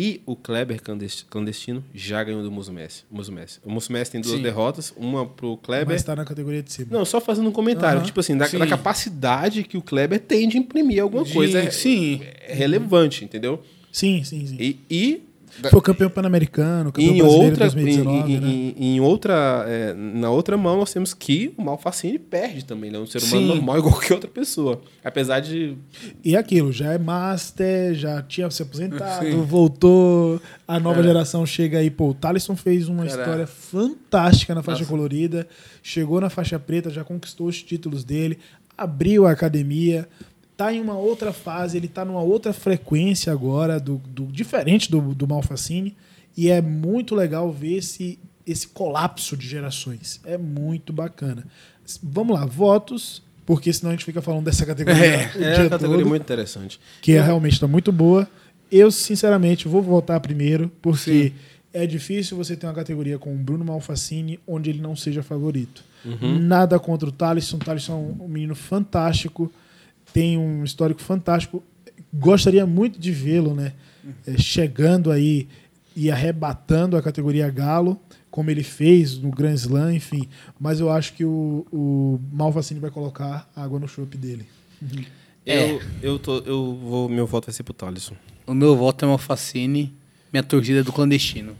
E 0.00 0.22
o 0.24 0.36
Kleber 0.36 0.80
clandes- 0.80 1.26
clandestino 1.28 1.82
já 1.92 2.22
ganhou 2.22 2.40
do 2.44 2.52
Messi. 3.32 3.58
O 3.64 3.70
Muso 3.72 3.90
Messi 3.92 4.12
tem 4.12 4.20
duas 4.20 4.36
Sim. 4.36 4.42
derrotas. 4.42 4.94
Uma 4.96 5.26
pro 5.26 5.56
Kleber. 5.56 5.88
Mas 5.88 6.04
tá 6.04 6.14
na 6.14 6.24
categoria 6.24 6.62
de 6.62 6.72
cima. 6.72 6.86
Não, 6.96 7.04
só 7.04 7.20
fazendo 7.20 7.48
um 7.48 7.52
comentário. 7.52 8.00
Tipo 8.02 8.20
assim, 8.20 8.36
da, 8.36 8.46
da 8.46 8.66
capacidade 8.66 9.64
que 9.64 9.76
o 9.76 9.82
Kleber 9.82 10.20
tem 10.20 10.48
de 10.48 10.56
imprimir 10.56 11.02
alguma 11.02 11.24
De- 11.24 11.32
coisa. 11.32 11.58
é- 11.58 11.70
sim. 11.70 12.20
é 12.46 12.54
relevante, 12.54 13.24
entendeu? 13.24 13.60
Sim, 13.90 14.22
sim, 14.22 14.46
sim. 14.46 14.56
E, 14.60 14.78
e 14.88 15.22
Foi 15.70 15.80
campeão 15.80 16.08
pan-americano, 16.10 16.92
campeão 16.92 17.14
Em 17.14 17.18
brasileiro 17.18 17.50
outra, 17.50 17.66
em 17.66 17.70
2019, 17.70 18.32
em, 18.32 18.40
né? 18.40 18.74
em- 18.76 19.00
outra, 19.00 19.64
é, 19.66 19.94
na 19.94 20.30
outra 20.30 20.56
mão 20.56 20.76
nós 20.78 20.92
temos 20.92 21.12
que 21.14 21.52
o 21.56 21.62
Malfacine 21.62 22.18
perde 22.18 22.64
também, 22.64 22.90
né? 22.90 22.98
Um 22.98 23.06
ser 23.06 23.22
humano 23.22 23.40
Sim. 23.40 23.46
normal 23.46 23.78
igual 23.78 23.92
qualquer 23.94 24.14
outra 24.14 24.30
pessoa. 24.30 24.80
Apesar 25.04 25.40
de 25.40 25.76
E 26.24 26.36
aquilo, 26.36 26.72
já 26.72 26.92
é 26.92 26.98
master, 26.98 27.94
já 27.94 28.22
tinha 28.22 28.50
se 28.50 28.62
aposentado, 28.62 29.42
voltou, 29.44 30.40
a 30.66 30.78
nova 30.78 31.02
geração 31.02 31.44
chega 31.46 31.78
aí. 31.78 31.90
Pô, 31.90 32.10
o 32.10 32.14
Thalisson 32.14 32.54
fez 32.56 32.88
uma 32.88 33.04
Cara. 33.06 33.20
história 33.20 33.46
fantástica 33.46 34.54
na 34.54 34.62
faixa 34.62 34.84
colorida, 34.84 35.46
chegou 35.82 36.20
na 36.20 36.30
faixa 36.30 36.58
preta, 36.58 36.90
já 36.90 37.04
conquistou 37.04 37.46
os 37.46 37.62
títulos 37.62 38.04
dele, 38.04 38.38
abriu 38.76 39.26
a 39.26 39.32
academia, 39.32 40.06
tá 40.58 40.72
em 40.74 40.80
uma 40.80 40.98
outra 40.98 41.32
fase, 41.32 41.76
ele 41.76 41.86
tá 41.88 42.04
numa 42.04 42.20
outra 42.20 42.52
frequência 42.52 43.32
agora, 43.32 43.78
do, 43.80 43.96
do- 44.08 44.26
diferente 44.26 44.90
do, 44.90 45.00
do 45.14 45.26
Malfacine, 45.26 45.96
e 46.36 46.50
é 46.50 46.60
muito 46.60 47.14
legal 47.14 47.50
ver 47.52 47.76
esse, 47.76 48.18
esse 48.46 48.66
colapso 48.68 49.36
de 49.36 49.46
gerações. 49.48 50.20
É 50.24 50.36
muito 50.36 50.92
bacana. 50.92 51.46
Vamos 52.02 52.38
lá, 52.38 52.44
votos, 52.44 53.22
porque 53.46 53.72
senão 53.72 53.90
a 53.90 53.94
gente 53.94 54.04
fica 54.04 54.20
falando 54.20 54.44
dessa 54.44 54.66
categoria 54.66 55.04
É, 55.06 55.16
o 55.36 55.42
é 55.44 55.52
dia 55.54 55.62
uma 55.64 55.70
categoria 55.70 56.02
todo 56.02 56.08
muito 56.10 56.22
interessante. 56.22 56.78
que 57.00 57.12
é, 57.12 57.22
realmente 57.22 57.52
está 57.54 57.66
muito 57.68 57.90
boa. 57.92 58.28
Eu, 58.70 58.90
sinceramente, 58.90 59.66
vou 59.68 59.80
votar 59.80 60.20
primeiro, 60.20 60.70
porque 60.82 61.32
é 61.72 61.86
difícil 61.86 62.36
você 62.36 62.56
ter 62.56 62.66
uma 62.66 62.74
categoria 62.74 63.16
com 63.18 63.32
o 63.32 63.38
Bruno 63.38 63.64
Malfacine 63.64 64.38
onde 64.46 64.70
ele 64.70 64.80
não 64.82 64.94
seja 64.96 65.22
favorito. 65.22 65.82
Nada 66.20 66.78
contra 66.78 67.08
o 67.08 67.12
Thalisson. 67.12 67.56
O 67.56 67.60
Thalisson 67.60 67.92
é 68.18 68.22
um 68.24 68.28
menino 68.28 68.54
fantástico, 68.54 69.50
tem 70.12 70.38
um 70.38 70.64
histórico 70.64 71.00
fantástico. 71.00 71.62
Gostaria 72.12 72.66
muito 72.66 72.98
de 72.98 73.12
vê-lo, 73.12 73.54
né? 73.54 73.72
eh, 74.26 74.38
chegando 74.38 75.10
aí 75.10 75.48
e 75.94 76.10
arrebatando 76.10 76.96
a 76.96 77.02
categoria 77.02 77.50
Galo, 77.50 78.00
como 78.30 78.50
ele 78.50 78.62
fez 78.62 79.18
no 79.18 79.30
Grand 79.30 79.54
Slam, 79.54 79.94
enfim. 79.94 80.28
Mas 80.58 80.80
eu 80.80 80.90
acho 80.90 81.12
que 81.14 81.24
o, 81.24 81.66
o 81.72 82.20
Malfacine 82.32 82.78
vai 82.78 82.90
colocar 82.90 83.50
água 83.54 83.78
no 83.80 83.88
chope 83.88 84.16
dele. 84.16 84.46
É. 85.44 85.72
Eu, 85.72 85.82
eu, 86.02 86.18
tô, 86.18 86.38
eu 86.38 86.78
vou, 86.80 87.08
meu 87.08 87.26
voto 87.26 87.46
vai 87.46 87.54
ser 87.54 87.62
pro 87.62 87.74
Thalisson. 87.74 88.14
O 88.46 88.54
meu 88.54 88.76
voto 88.76 89.04
é 89.04 89.08
Malfacine, 89.08 89.94
minha 90.32 90.42
torcida 90.42 90.80
é 90.80 90.82
do 90.82 90.92
clandestino. 90.92 91.52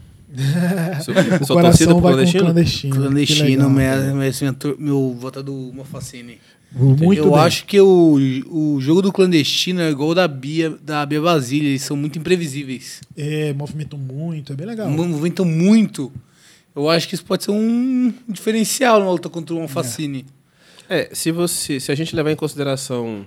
Sua, 1.02 1.14
O 1.40 1.46
sua 1.46 1.62
torcida 1.62 1.92
pro 1.92 2.02
clandestino? 2.02 2.44
clandestino. 2.44 2.96
Clandestino, 2.96 3.44
legal, 3.48 3.70
minha, 3.70 3.96
minha, 3.96 4.14
minha 4.14 4.56
meu 4.78 5.16
voto 5.18 5.38
é 5.38 5.42
do 5.42 5.72
Malfacine. 5.74 6.38
Muito 6.70 7.14
eu 7.14 7.30
bem. 7.30 7.40
acho 7.40 7.64
que 7.64 7.80
o, 7.80 8.18
o 8.46 8.80
jogo 8.80 9.00
do 9.00 9.12
clandestino 9.12 9.80
é 9.80 9.90
igual 9.90 10.10
o 10.10 10.14
da 10.14 10.28
Bia, 10.28 10.70
da 10.82 11.04
Bia 11.06 11.20
Basília, 11.20 11.70
eles 11.70 11.82
são 11.82 11.96
muito 11.96 12.18
imprevisíveis. 12.18 13.00
É, 13.16 13.52
movimentam 13.54 13.98
muito, 13.98 14.52
é 14.52 14.56
bem 14.56 14.66
legal. 14.66 14.88
Movimentam 14.88 15.46
muito. 15.46 16.12
Eu 16.76 16.88
acho 16.88 17.08
que 17.08 17.14
isso 17.14 17.24
pode 17.24 17.44
ser 17.44 17.50
um 17.50 18.12
diferencial 18.28 19.00
numa 19.00 19.10
luta 19.10 19.28
contra 19.28 19.54
o 19.54 19.58
Malfacine. 19.58 20.26
É, 20.88 21.10
se 21.12 21.32
você, 21.32 21.80
se 21.80 21.90
a 21.90 21.94
gente 21.94 22.14
levar 22.14 22.30
em 22.30 22.36
consideração, 22.36 23.26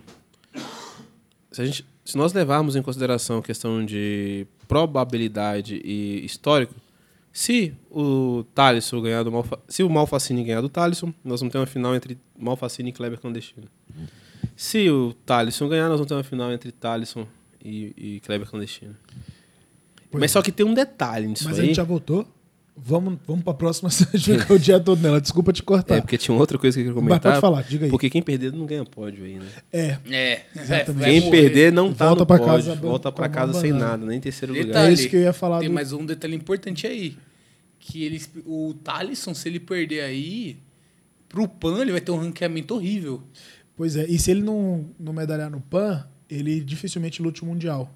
se 1.52 1.62
a 1.62 1.66
gente, 1.66 1.86
se 2.06 2.18
nós 2.18 2.34
levarmos 2.34 2.76
em 2.76 2.82
consideração 2.82 3.40
a 3.40 3.44
questão 3.44 3.86
de 3.86 4.48
probabilidade 4.68 5.82
e 5.84 6.26
histórico, 6.26 6.74
se 7.34 7.74
o 7.90 8.44
Thalisson 8.54 9.02
ganhar 9.02 9.24
do 9.24 9.32
Malfa, 9.32 9.60
se 9.68 9.84
o 9.84 9.90
Malfacine 9.90 10.44
ganhar 10.44 10.62
do 10.62 10.70
Thalisson, 10.70 11.14
nós 11.24 11.40
vamos 11.40 11.52
ter 11.52 11.58
uma 11.58 11.66
final 11.66 11.96
entre 11.96 12.18
Malfacine 12.38 12.90
e 12.90 12.94
Kleber 12.94 13.20
Clandestino. 13.20 13.68
Se 14.56 14.90
o 14.90 15.14
Thalisson 15.26 15.70
ganhar, 15.70 15.88
nós 15.88 15.98
vamos 15.98 16.08
ter 16.08 16.14
uma 16.16 16.24
final 16.24 16.52
entre 16.52 16.72
Thalisson 16.72 17.26
e, 17.64 17.94
e 17.98 18.20
Kleber 18.20 18.50
Clandestino. 18.50 18.96
Pois 20.10 20.20
Mas 20.20 20.32
é. 20.32 20.34
só 20.34 20.42
que 20.42 20.52
tem 20.52 20.66
um 20.66 20.74
detalhe 20.74 21.28
nisso 21.28 21.46
Mas 21.46 21.58
a 21.58 21.62
aí. 21.62 21.68
gente 21.68 21.78
já 21.78 21.84
votou. 21.84 22.28
Vamos, 22.84 23.20
vamos 23.28 23.44
pra 23.44 23.54
próxima, 23.54 23.90
a 24.14 24.18
gente 24.18 24.32
vai 24.32 24.40
ficar 24.40 24.54
o 24.56 24.60
dia 24.60 24.80
todo 24.80 25.00
nela. 25.02 25.22
Desculpa 25.22 25.54
te 25.54 25.62
cortar. 25.62 25.98
É, 25.98 26.02
porque 26.02 26.18
tinha 26.18 26.36
outra 26.36 26.58
coisa 26.58 26.76
que 26.76 26.82
eu 26.82 26.86
queria 26.94 27.02
Mas 27.02 27.10
comentar. 27.10 27.32
pode 27.34 27.42
falar, 27.42 27.62
diga 27.64 27.86
aí. 27.86 27.92
Porque 27.92 28.10
quem 28.10 28.22
perder 28.22 28.52
não 28.54 28.66
ganha 28.66 28.84
pódio 28.84 29.24
aí, 29.24 29.36
né? 29.36 29.46
É, 29.72 29.98
É, 30.10 30.46
Exatamente. 30.56 31.00
vai 31.02 31.12
Quem 31.22 31.30
perder 31.32 31.72
não 31.72 31.94
tá 31.94 32.06
Volta 32.08 32.20
no 32.22 32.26
pra 32.26 32.38
pódio, 32.40 32.54
casa 32.54 32.76
volta 32.76 33.10
com 33.12 33.16
pra 33.16 33.26
a 33.28 33.30
casa 33.30 33.54
sem 33.60 33.72
nada, 33.72 34.04
nem 34.06 34.20
terceiro 34.20 34.54
lugar. 34.54 34.66
Detalhe, 34.68 34.90
É 34.90 34.94
isso 34.94 35.10
que 35.10 35.16
eu 35.16 35.22
ia 35.22 35.34
falar 35.34 35.60
Tem 35.60 35.70
do- 35.70 35.74
mais 35.76 35.94
um 35.94 36.06
detalhe 36.06 36.36
importante 36.36 36.88
aí. 36.88 37.16
Que 37.80 38.04
eles, 38.04 38.30
o 38.46 38.74
Thalisson, 38.84 39.34
se 39.34 39.48
ele 39.50 39.60
perder 39.60 40.02
aí, 40.02 40.58
pro 41.30 41.48
PAN 41.48 41.82
ele 41.82 41.92
vai 41.92 42.02
ter 42.02 42.12
um 42.12 42.18
ranqueamento 42.18 42.74
horrível. 42.76 43.22
pois 43.76 43.96
é. 43.96 44.06
E 44.08 44.18
se 44.20 44.32
ele 44.32 44.42
não, 44.42 44.86
não 45.00 45.14
medalhar 45.14 45.50
no 45.50 45.62
PAN, 45.62 46.04
ele 46.30 46.62
dificilmente 46.62 47.22
lute 47.22 47.44
o 47.44 47.46
Mundial. 47.46 47.92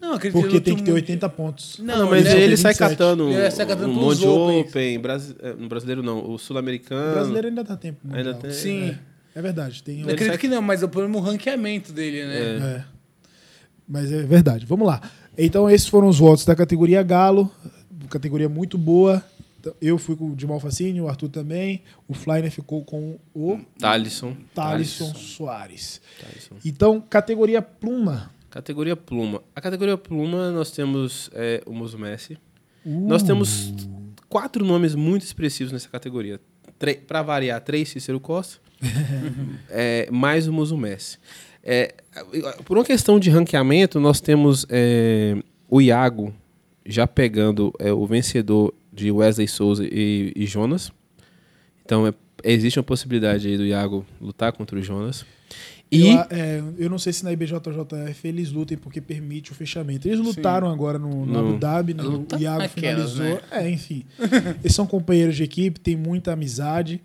Não, 0.00 0.12
acredito 0.14 0.40
Porque 0.40 0.54
no 0.56 0.60
tem 0.60 0.76
que 0.76 0.82
ter 0.82 0.90
último- 0.92 0.94
80 0.94 1.28
pontos. 1.28 1.78
Não, 1.78 1.98
Não, 2.00 2.10
mas 2.10 2.26
ele 2.26 2.40
ele, 2.42 2.54
é 2.54 2.56
sai 2.56 2.72
27. 2.72 2.78
catando 2.96 3.28
Ele 3.30 3.50
sai 3.50 3.66
catando 3.66 3.88
um 3.90 3.94
monte 3.94 4.18
de. 4.18 4.26
Open, 4.26 4.98
brasi- 5.00 5.34
eh, 5.40 5.54
no 5.58 5.68
brasileiro 5.68 6.02
não, 6.02 6.18
o 6.18 6.34
O 6.34 6.38
sul-americano. 6.38 7.14
brasileiro 7.14 7.48
ainda 7.48 7.64
dá 7.64 7.76
tempo. 7.76 7.98
Ainda 8.12 8.34
tem, 8.34 8.50
Sim. 8.52 8.90
É, 9.34 9.38
é 9.38 9.42
verdade. 9.42 9.82
Tem 9.82 10.00
Eu 10.02 10.10
acredito 10.10 10.38
que 10.38 10.48
não, 10.48 10.60
mas 10.60 10.82
o 10.82 10.88
problema 10.88 11.16
é 11.16 11.18
o 11.18 11.22
ranqueamento 11.22 11.92
dele, 11.92 12.24
né? 12.26 12.38
É. 12.78 12.84
Mas 13.88 14.12
é 14.12 14.22
verdade. 14.22 14.66
Vamos 14.66 14.86
lá. 14.86 15.00
Então, 15.38 15.68
esses 15.70 15.86
foram 15.88 16.08
os 16.08 16.18
votos 16.18 16.44
da 16.44 16.54
categoria 16.54 17.02
Galo. 17.02 17.50
Categoria 18.10 18.48
muito 18.48 18.76
boa. 18.78 19.22
Então, 19.60 19.74
Eu 19.80 19.98
fui 19.98 20.14
com 20.14 20.30
o 20.30 20.36
de 20.36 20.46
Malfacine, 20.46 21.00
o 21.00 21.08
Arthur 21.08 21.28
também. 21.28 21.82
O 22.06 22.14
Flyner 22.14 22.50
ficou 22.50 22.84
com 22.84 23.18
o 23.34 23.58
Thalisson. 23.78 24.36
Thalisson 24.54 25.12
Soares. 25.14 26.00
Thalisson. 26.20 26.54
Então, 26.64 27.00
categoria 27.00 27.60
Pluma. 27.62 28.30
Categoria 28.56 28.96
Pluma. 28.96 29.42
A 29.54 29.60
categoria 29.60 29.98
Pluma 29.98 30.50
nós 30.50 30.70
temos 30.70 31.28
eh, 31.34 31.62
o 31.66 31.74
Muso 31.74 31.98
Messi. 31.98 32.38
Nós 32.86 33.22
temos 33.22 33.74
quatro 34.30 34.64
nomes 34.64 34.94
muito 34.94 35.24
expressivos 35.24 35.74
nessa 35.74 35.90
categoria. 35.90 36.40
Para 37.06 37.20
variar, 37.20 37.60
três 37.60 37.90
Cícero 37.90 38.18
Costa, 38.18 38.58
é, 39.68 40.08
mais 40.10 40.48
o 40.48 40.54
Muso 40.54 40.74
Messi. 40.74 41.18
É, 41.62 41.94
por 42.64 42.78
uma 42.78 42.84
questão 42.84 43.18
de 43.18 43.28
ranqueamento, 43.28 44.00
nós 44.00 44.22
temos 44.22 44.64
é, 44.70 45.36
o 45.68 45.82
Iago 45.82 46.32
já 46.86 47.06
pegando 47.06 47.74
é, 47.78 47.92
o 47.92 48.06
vencedor 48.06 48.72
de 48.90 49.10
Wesley 49.10 49.48
Souza 49.48 49.84
e, 49.84 50.32
e 50.34 50.46
Jonas. 50.46 50.90
Então, 51.84 52.06
é- 52.06 52.14
existe 52.42 52.78
uma 52.78 52.84
possibilidade 52.84 53.48
aí 53.48 53.58
do 53.58 53.66
Iago 53.66 54.06
lutar 54.18 54.50
contra 54.52 54.78
o 54.78 54.82
Jonas. 54.82 55.26
E 55.90 56.08
Eu, 56.08 56.18
é, 56.30 56.62
eu 56.78 56.90
não 56.90 56.98
sei 56.98 57.12
se 57.12 57.22
na 57.24 57.32
IBJJF 57.32 58.26
eles 58.26 58.50
lutem 58.50 58.76
porque 58.76 59.00
permite 59.00 59.52
o 59.52 59.54
fechamento. 59.54 60.08
Eles 60.08 60.18
lutaram 60.18 60.68
agora 60.68 60.98
no, 60.98 61.24
no 61.24 61.26
No- 61.26 61.38
Abu 61.38 61.58
Dhabi, 61.58 61.94
né? 61.94 62.02
Luta 62.02 62.36
o 62.36 62.40
Iago 62.42 62.58
naquelas, 62.58 63.12
finalizou. 63.12 63.24
né? 63.24 63.40
É, 63.52 63.70
enfim. 63.70 64.04
Eles 64.64 64.74
são 64.74 64.86
companheiros 64.86 65.36
de 65.36 65.44
equipe, 65.44 65.78
têm 65.78 65.94
muita 65.96 66.32
amizade. 66.32 67.00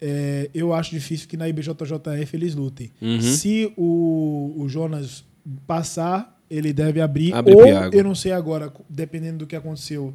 É, 0.00 0.48
eu 0.54 0.72
acho 0.72 0.90
difícil 0.90 1.28
que 1.28 1.36
na 1.36 1.46
IBJJF 1.48 2.34
eles 2.34 2.54
lutem. 2.54 2.90
Uhum. 3.00 3.20
Se 3.20 3.72
o, 3.76 4.52
o 4.56 4.68
Jonas 4.68 5.24
passar, 5.66 6.40
ele 6.50 6.72
deve 6.72 7.00
abrir. 7.00 7.32
Abre 7.34 7.54
ou, 7.54 7.62
eu 7.92 8.02
não 8.02 8.14
sei 8.14 8.32
agora, 8.32 8.72
dependendo 8.88 9.38
do 9.38 9.46
que 9.46 9.54
aconteceu, 9.54 10.12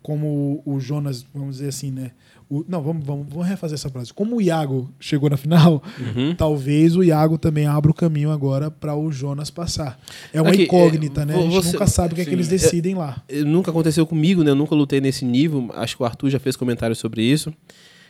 como 0.00 0.62
o 0.64 0.80
Jonas, 0.80 1.26
vamos 1.34 1.56
dizer 1.56 1.68
assim, 1.68 1.90
né? 1.90 2.12
O- 2.48 2.64
não, 2.68 2.80
vamos, 2.80 3.04
vamos, 3.04 3.26
vamos 3.28 3.46
refazer 3.46 3.74
essa 3.74 3.90
frase. 3.90 4.12
Como 4.14 4.36
o 4.36 4.40
Iago 4.40 4.88
chegou 5.00 5.28
na 5.28 5.36
final, 5.36 5.82
Uhum. 5.98 6.34
talvez 6.36 6.94
o 6.94 7.02
Iago 7.02 7.36
também 7.38 7.66
abra 7.66 7.90
o 7.90 7.94
caminho 7.94 8.30
agora 8.30 8.70
para 8.70 8.94
o 8.94 9.10
Jonas 9.10 9.50
passar. 9.50 9.98
É 10.32 10.40
uma 10.40 10.50
Aqui, 10.50 10.62
incógnita, 10.62 11.22
é, 11.22 11.24
né? 11.26 11.34
A 11.34 11.40
gente 11.42 11.52
você- 11.54 11.72
nunca 11.72 11.86
sabe 11.88 12.12
o 12.12 12.14
que, 12.16 12.22
é 12.22 12.24
que 12.24 12.30
eles 12.30 12.46
decidem 12.46 12.94
lá. 12.94 13.20
Eh, 13.28 13.42
nunca 13.42 13.70
aconteceu 13.72 14.06
comigo, 14.06 14.44
né? 14.44 14.50
Eu 14.50 14.54
nunca 14.54 14.74
lutei 14.76 15.00
nesse 15.00 15.24
nível. 15.24 15.68
Acho 15.74 15.96
que 15.96 16.02
o 16.02 16.06
Arthur 16.06 16.30
já 16.30 16.38
fez 16.38 16.54
comentário 16.54 16.94
sobre 16.94 17.22
isso. 17.22 17.52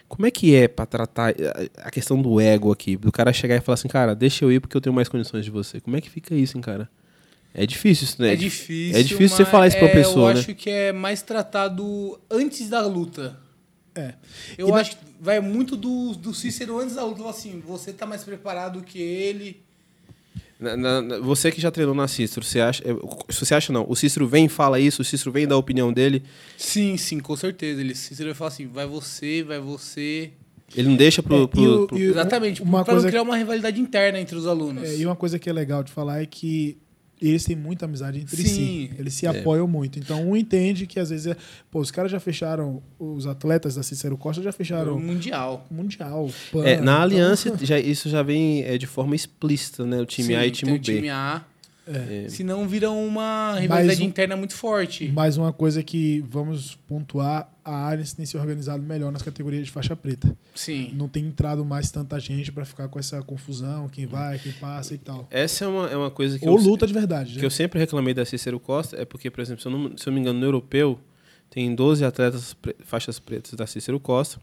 Como 0.08 0.26
é 0.26 0.30
que 0.30 0.54
é 0.54 0.68
pra 0.68 0.84
tratar 0.86 1.30
eh, 1.30 1.70
a 1.82 1.90
questão 1.90 2.20
do 2.20 2.38
ego 2.38 2.70
aqui? 2.70 2.94
Do 2.96 3.10
cara 3.10 3.32
chegar 3.32 3.56
e 3.56 3.60
falar 3.60 3.74
assim, 3.74 3.88
cara, 3.88 4.14
deixa 4.14 4.44
eu 4.44 4.52
ir 4.52 4.60
porque 4.60 4.76
eu 4.76 4.80
tenho 4.82 4.94
mais 4.94 5.08
condições 5.08 5.44
de 5.46 5.50
você. 5.50 5.80
Como 5.80 5.96
é 5.96 6.00
que 6.00 6.10
fica 6.10 6.34
isso, 6.34 6.56
hein, 6.58 6.60
cara? 6.62 6.88
É 7.54 7.64
difícil 7.64 8.04
isso, 8.04 8.20
né? 8.20 8.34
É 8.34 8.36
difícil. 8.36 9.00
É 9.00 9.02
difícil 9.02 9.34
você 9.38 9.44
falar 9.46 9.66
isso 9.66 9.78
pra 9.78 9.88
é, 9.88 9.92
pessoa, 9.92 10.30
Eu 10.30 10.34
né? 10.34 10.40
acho 10.40 10.54
que 10.54 10.68
é 10.68 10.92
mais 10.92 11.22
tratado 11.22 12.20
antes 12.30 12.68
da 12.68 12.84
luta. 12.86 13.38
É. 13.96 14.14
Eu 14.58 14.68
E 14.68 14.72
acho 14.72 14.90
que 14.96 15.04
vai 15.20 15.40
muito 15.40 15.76
do, 15.76 16.14
do 16.14 16.34
Cícero 16.34 16.78
antes 16.78 16.94
da 16.96 17.04
luta. 17.04 17.28
Assim, 17.28 17.62
você 17.66 17.92
tá 17.92 18.06
mais 18.06 18.22
preparado 18.24 18.82
que 18.82 18.98
ele. 19.00 19.60
Na- 20.58 20.74
na- 20.76 21.02
na- 21.02 21.18
você 21.18 21.50
que 21.52 21.60
já 21.60 21.70
treinou 21.70 21.94
na 21.94 22.08
Cícero, 22.08 22.44
você 22.44 22.60
acha. 22.60 22.82
eh, 22.86 22.94
Você 23.28 23.54
acha 23.54 23.72
não? 23.72 23.84
O 23.88 23.94
Cícero 23.94 24.26
vem 24.26 24.46
e 24.46 24.48
fala 24.48 24.80
isso, 24.80 25.02
o 25.02 25.04
Cícero 25.04 25.30
vem 25.30 25.46
dar 25.46 25.54
a 25.54 25.58
opinião 25.58 25.92
dele. 25.92 26.22
Sim, 26.56 26.96
sim, 26.96 27.18
com 27.20 27.36
certeza. 27.36 27.80
Ele, 27.80 27.94
Cícero 27.94 28.28
vai 28.30 28.34
falar 28.34 28.48
assim, 28.48 28.66
vai 28.66 28.86
você, 28.86 29.42
vai 29.42 29.58
você. 29.60 30.30
Ele 30.74 30.88
não 30.88 30.96
deixa 30.96 31.22
pro. 31.22 31.44
É, 31.44 31.46
pro- 31.46 31.60
e 31.62 31.68
o- 31.68 31.86
pro- 31.86 31.98
e 31.98 32.06
o- 32.08 32.10
Exatamente, 32.10 32.62
uma 32.62 32.84
pra 32.84 32.94
coisa 32.94 33.06
não 33.06 33.10
criar 33.10 33.22
uma 33.22 33.36
rivalidade 33.36 33.80
interna 33.80 34.18
entre 34.18 34.34
os 34.36 34.46
alunos. 34.46 34.82
É, 34.84 34.96
e 34.96 35.04
uma 35.06 35.14
coisa 35.16 35.38
que 35.38 35.48
é 35.48 35.52
legal 35.52 35.82
de 35.84 35.92
falar 35.92 36.22
é 36.22 36.26
que 36.26 36.76
eles 37.20 37.44
têm 37.44 37.56
muita 37.56 37.84
amizade 37.86 38.20
entre 38.20 38.36
Sim. 38.36 38.44
si. 38.44 38.90
Eles 38.98 39.14
se 39.14 39.26
É. 39.26 39.30
apoiam 39.30 39.66
muito. 39.66 39.98
Então, 39.98 40.28
um 40.30 40.36
entende 40.36 40.86
que 40.86 41.00
às 41.00 41.10
vezes 41.10 41.26
é. 41.28 41.36
Pô, 41.70 41.80
os 41.80 41.90
caras 41.90 42.10
já 42.12 42.20
fecharam, 42.20 42.82
os 42.98 43.26
atletas 43.26 43.74
da 43.76 43.82
Cícero 43.82 44.16
Costa 44.18 44.42
já 44.42 44.52
fecharam 44.52 44.98
Mundial. 45.00 45.66
o 45.70 45.74
Mundial. 45.74 46.30
PAN, 46.52 46.64
É, 46.64 46.76
na 46.76 46.82
então- 46.92 47.02
aliança, 47.02 47.56
já, 47.64 47.78
isso 47.78 48.08
já 48.08 48.22
vem 48.22 48.62
é, 48.64 48.76
de 48.76 48.86
forma 48.86 49.14
explícita, 49.16 49.84
né? 49.86 50.00
O 50.00 50.06
time 50.06 50.34
A 50.34 50.44
e 50.46 50.50
o 50.50 50.54
Sim, 50.54 50.60
time 50.66 50.72
tem 50.72 50.80
B. 50.80 50.92
o 50.92 50.94
time 50.96 51.10
A. 51.10 51.44
Senão 52.28 52.66
vira 52.66 52.90
uma 52.90 53.54
rivalidade 53.58 54.02
um- 54.02 54.06
interna 54.06 54.36
muito 54.36 54.54
forte. 54.54 55.08
Mais 55.12 55.36
uma 55.36 55.52
coisa 55.52 55.82
que 55.82 56.20
vamos 56.28 56.74
pontuar, 56.88 57.48
a 57.64 57.88
Allianz 57.90 58.12
tem 58.12 58.26
se 58.26 58.36
organizado 58.36 58.82
melhor 58.82 59.12
nas 59.12 59.22
categorias 59.22 59.64
de 59.66 59.70
faixa 59.70 59.94
preta. 59.94 60.36
Sim. 60.54 60.90
Não 60.94 61.08
tem 61.08 61.24
entrado 61.26 61.64
mais 61.64 61.90
tanta 61.90 62.18
gente 62.18 62.50
pra 62.50 62.64
ficar 62.64 62.88
com 62.88 62.98
essa 62.98 63.22
confusão, 63.22 63.88
quem 63.88 64.04
vai, 64.06 64.38
quem 64.38 64.52
passa 64.52 64.94
e 64.94 64.98
tal. 64.98 65.26
Essa 65.30 65.64
é 65.64 65.68
uma, 65.68 65.86
é 65.88 65.96
uma 65.96 66.10
coisa 66.10 66.38
que 66.38 66.48
Ou 66.48 66.58
eu, 66.58 66.62
luta 66.64 66.86
de 66.86 66.92
verdade. 66.92 67.34
que 67.34 67.38
né? 67.40 67.44
eu 67.46 67.50
sempre 67.50 67.78
reclamei 67.78 68.12
da 68.14 68.24
Cícero 68.24 68.58
Costa, 68.58 68.96
é 69.00 69.04
porque, 69.04 69.30
por 69.30 69.40
exemplo, 69.40 69.62
se 69.62 69.68
eu 69.68 69.72
não, 69.72 69.96
se 69.96 70.06
eu 70.08 70.10
não 70.10 70.14
me 70.14 70.20
engano, 70.20 70.38
no 70.40 70.44
europeu, 70.44 70.98
tem 71.48 71.72
12 71.74 72.04
atletas 72.04 72.52
pre- 72.54 72.74
faixas 72.80 73.18
pretas 73.20 73.52
da 73.54 73.66
Cícero 73.66 74.00
Costa 74.00 74.40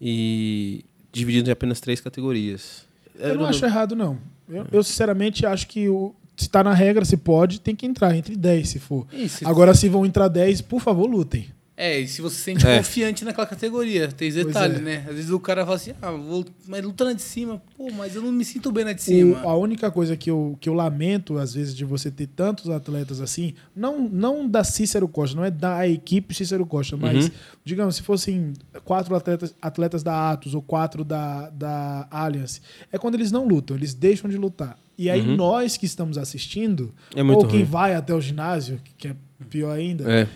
e 0.00 0.84
dividido 1.12 1.48
em 1.48 1.52
apenas 1.52 1.80
três 1.80 2.00
categorias. 2.00 2.86
Eu 3.18 3.34
não 3.36 3.46
acho 3.46 3.64
errado, 3.64 3.96
não. 3.96 4.18
Eu, 4.48 4.66
eu, 4.70 4.82
sinceramente 4.84 5.44
acho 5.46 5.66
que 5.66 5.88
o, 5.88 6.14
se 6.36 6.48
tá 6.48 6.62
na 6.62 6.74
regra, 6.74 7.04
se 7.04 7.16
pode, 7.16 7.60
tem 7.60 7.74
que 7.74 7.86
entrar 7.86 8.14
entre 8.16 8.36
10, 8.36 8.68
se 8.68 8.78
for. 8.78 9.06
Isso. 9.12 9.46
Agora, 9.48 9.74
se 9.74 9.88
vão 9.88 10.04
entrar 10.04 10.28
10, 10.28 10.60
por 10.62 10.80
favor, 10.80 11.06
lutem. 11.08 11.46
É, 11.78 12.00
e 12.00 12.08
se 12.08 12.22
você 12.22 12.36
se 12.36 12.42
sente 12.42 12.66
É. 12.66 12.78
confiante 12.78 13.22
naquela 13.22 13.46
categoria, 13.46 14.08
tem 14.08 14.28
esse 14.28 14.42
detalhe, 14.42 14.76
é. 14.76 14.80
né? 14.80 14.96
Às 15.06 15.14
vezes 15.14 15.30
o 15.30 15.38
cara 15.38 15.62
fala 15.62 15.76
assim, 15.76 15.92
ah, 16.00 16.10
vou, 16.10 16.42
mas 16.66 16.82
luta 16.82 17.04
na 17.04 17.12
de 17.12 17.20
cima. 17.20 17.60
Pô, 17.76 17.90
mas 17.92 18.16
eu 18.16 18.22
não 18.22 18.32
me 18.32 18.46
sinto 18.46 18.72
bem 18.72 18.82
na 18.82 18.94
de 18.94 19.00
O- 19.02 19.04
cima. 19.04 19.40
a 19.42 19.54
única 19.54 19.90
coisa 19.90 20.16
que 20.16 20.30
eu, 20.30 20.56
que 20.58 20.70
eu 20.70 20.72
lamento, 20.72 21.36
às 21.36 21.52
vezes, 21.52 21.76
de 21.76 21.84
você 21.84 22.10
ter 22.10 22.28
tantos 22.28 22.70
atletas 22.70 23.20
assim, 23.20 23.52
não, 23.74 24.08
não 24.08 24.48
da 24.48 24.64
Cícero 24.64 25.06
Costa, 25.06 25.36
não 25.36 25.44
é 25.44 25.50
da 25.50 25.86
equipe 25.86 26.34
Cícero 26.34 26.64
Costa, 26.64 26.96
mas, 26.96 27.26
Uhum. 27.26 27.30
digamos, 27.62 27.96
se 27.96 28.02
fossem 28.02 28.54
quatro 28.82 29.14
atletas, 29.14 29.54
atletas 29.60 30.02
da 30.02 30.30
Atos 30.30 30.54
ou 30.54 30.62
quatro 30.62 31.04
da, 31.04 31.50
da 31.50 32.08
Allianz, 32.10 32.62
é 32.90 32.96
quando 32.96 33.16
eles 33.16 33.30
não 33.30 33.46
lutam, 33.46 33.76
eles 33.76 33.92
deixam 33.92 34.30
de 34.30 34.38
lutar. 34.38 34.78
E 34.98 35.10
aí 35.10 35.20
Uhum. 35.20 35.36
nós 35.36 35.76
que 35.76 35.84
estamos 35.86 36.16
assistindo, 36.18 36.92
É 37.14 37.22
ou 37.22 37.46
quem 37.46 37.60
ruim. 37.60 37.64
vai 37.64 37.94
até 37.94 38.14
o 38.14 38.20
ginásio, 38.20 38.80
que 38.96 39.08
é 39.08 39.16
pior 39.50 39.70
ainda, 39.72 40.10
É. 40.10 40.26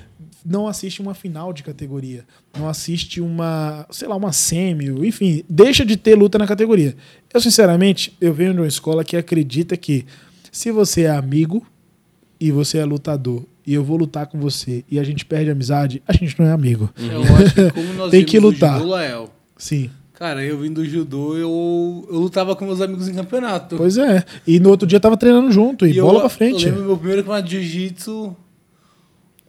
não 0.44 0.68
assiste 0.68 1.00
uma 1.00 1.14
final 1.14 1.52
de 1.52 1.62
categoria, 1.62 2.24
não 2.58 2.68
assiste 2.68 3.20
uma, 3.20 3.86
sei 3.90 4.06
lá, 4.06 4.14
uma 4.16 4.32
semi, 4.32 4.86
enfim, 5.06 5.42
deixa 5.48 5.84
de 5.84 5.96
ter 5.96 6.14
luta 6.14 6.36
na 6.38 6.46
categoria. 6.46 6.94
Eu, 7.32 7.40
sinceramente, 7.40 8.12
eu 8.20 8.34
venho 8.34 8.52
de 8.52 8.60
uma 8.60 8.68
escola 8.68 9.02
que 9.02 9.16
acredita 9.16 9.76
que 9.76 10.04
se 10.52 10.70
você 10.70 11.02
é 11.02 11.10
amigo 11.10 11.66
e 12.38 12.50
você 12.50 12.78
é 12.78 12.84
lutador 12.84 13.44
e 13.66 13.72
eu 13.72 13.82
vou 13.84 13.96
lutar 13.96 14.26
com 14.26 14.38
você 14.38 14.84
e 14.90 14.98
a 14.98 15.04
gente 15.04 15.24
perde 15.24 15.48
a 15.48 15.52
amizade, 15.52 16.02
a 16.06 16.12
gente 16.12 16.38
não 16.38 16.46
é 16.46 16.52
amigo. 16.52 16.90
Eu 16.98 17.22
acho 17.22 17.54
que 17.54 17.70
como 17.70 17.94
nós 17.94 18.10
Tem 18.10 18.24
que 18.24 18.38
lutar. 18.38 18.82
Lael, 18.84 19.30
Sim. 19.56 19.90
Cara, 20.20 20.44
eu 20.44 20.58
vim 20.58 20.70
do 20.72 20.84
judô, 20.84 21.34
eu, 21.36 22.06
eu 22.10 22.18
lutava 22.18 22.54
com 22.54 22.64
meus 22.66 22.80
amigos 22.80 23.08
em 23.08 23.14
campeonato. 23.14 23.76
Pois 23.76 23.96
é. 23.96 24.22
E 24.46 24.60
no 24.60 24.68
outro 24.68 24.86
dia 24.86 25.00
tava 25.00 25.16
treinando 25.16 25.50
junto 25.50 25.86
e, 25.86 25.96
eu- 25.96 26.04
bola 26.06 26.20
pra 26.20 26.28
frente. 26.28 26.64
Eu 26.66 26.70
lembro 26.72 26.84
meu 26.88 26.96
primeiro 26.98 27.22
campeonato 27.22 27.48
de 27.48 27.62
jiu-jitsu. 27.62 28.36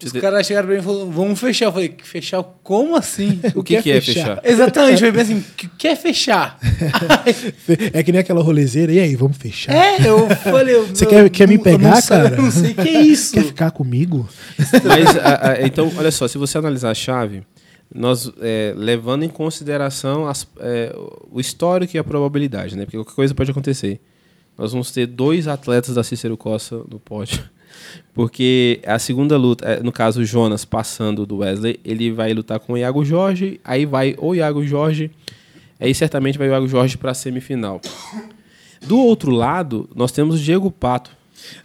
Os 0.03 0.11
caras 0.13 0.47
chegaram 0.47 0.65
pra 0.65 0.75
mim 0.77 0.81
e 0.81 0.83
falaram, 0.83 1.11
vamos 1.11 1.39
fechar. 1.39 1.65
Eu 1.65 1.71
falei, 1.73 1.95
fechar? 2.01 2.41
Como 2.63 2.95
assim? 2.95 3.39
O 3.53 3.61
que, 3.61 3.79
que 3.83 3.91
é 3.91 4.01
fechar? 4.01 4.39
Exatamente, 4.43 4.99
foi 4.99 5.11
bem 5.11 5.21
assim, 5.21 5.37
o 5.37 5.43
que 5.55 5.67
que 5.77 5.87
é 5.87 5.95
fechar? 5.95 6.57
É 7.93 8.01
que 8.01 8.11
nem 8.11 8.19
aquela 8.21 8.41
rolezeira. 8.41 8.91
E 8.91 8.99
aí, 8.99 9.15
vamos 9.15 9.37
fechar? 9.37 9.71
é, 9.75 9.97
eu 10.07 10.27
falei... 10.37 10.73
eu- 10.75 10.87
Você 10.87 11.05
eu 11.05 11.09
quer- 11.09 11.29
quer 11.29 11.47
me 11.47 11.53
eu 11.53 11.57
não 11.57 11.63
pegar, 11.63 12.01
sei- 12.01 12.17
cara? 12.17 12.35
Eu 12.35 12.41
não 12.41 12.49
sei 12.51 12.71
o 12.71 12.75
que 12.75 12.89
é 12.89 13.01
isso. 13.01 13.33
Quer 13.37 13.43
ficar 13.43 13.69
comigo? 13.71 14.27
Mas, 14.57 15.15
a- 15.17 15.49
a- 15.51 15.61
então, 15.67 15.91
olha 15.95 16.09
só, 16.11 16.27
se 16.27 16.37
você 16.39 16.57
analisar 16.57 16.89
a 16.89 16.95
chave, 16.95 17.43
nós 17.93 18.31
é, 18.41 18.73
levando 18.75 19.23
em 19.23 19.29
consideração 19.29 20.27
as- 20.27 20.47
é, 20.59 20.95
o 21.31 21.39
histórico 21.39 21.95
e 21.95 21.99
a 21.99 22.03
probabilidade, 22.03 22.75
né? 22.75 22.85
Porque 22.85 22.97
qualquer 22.97 23.13
coisa 23.15 23.35
pode 23.35 23.51
acontecer. 23.51 23.99
Nós 24.57 24.71
vamos 24.71 24.91
ter 24.91 25.05
dois 25.07 25.47
atletas 25.47 25.95
da 25.95 26.03
Cícero 26.03 26.37
Costa 26.37 26.81
no 26.89 26.99
pódio. 26.99 27.43
Porque 28.13 28.81
a 28.85 28.99
segunda 28.99 29.37
luta, 29.37 29.65
é, 29.65 29.79
no 29.81 29.91
caso 29.91 30.21
o 30.21 30.25
Jonas 30.25 30.65
passando 30.65 31.25
do 31.25 31.37
Wesley, 31.37 31.79
ele 31.85 32.11
vai 32.11 32.33
lutar 32.33 32.59
com 32.59 32.73
o 32.73 32.77
Iago 32.77 33.03
Jorge, 33.03 33.59
aí 33.63 33.85
vai 33.85 34.15
o 34.19 34.35
Iago 34.35 34.63
Jorge, 34.65 35.09
aí 35.79 35.93
certamente 35.95 36.37
vai 36.37 36.47
o 36.49 36.51
Iago 36.51 36.67
Jorge 36.67 36.97
para 36.97 37.11
a 37.11 37.13
semifinal. 37.13 37.79
Do 38.85 38.97
outro 38.99 39.31
lado, 39.31 39.89
nós 39.95 40.11
temos 40.11 40.35
o 40.35 40.39
Diego 40.43 40.69
Pato. 40.71 41.11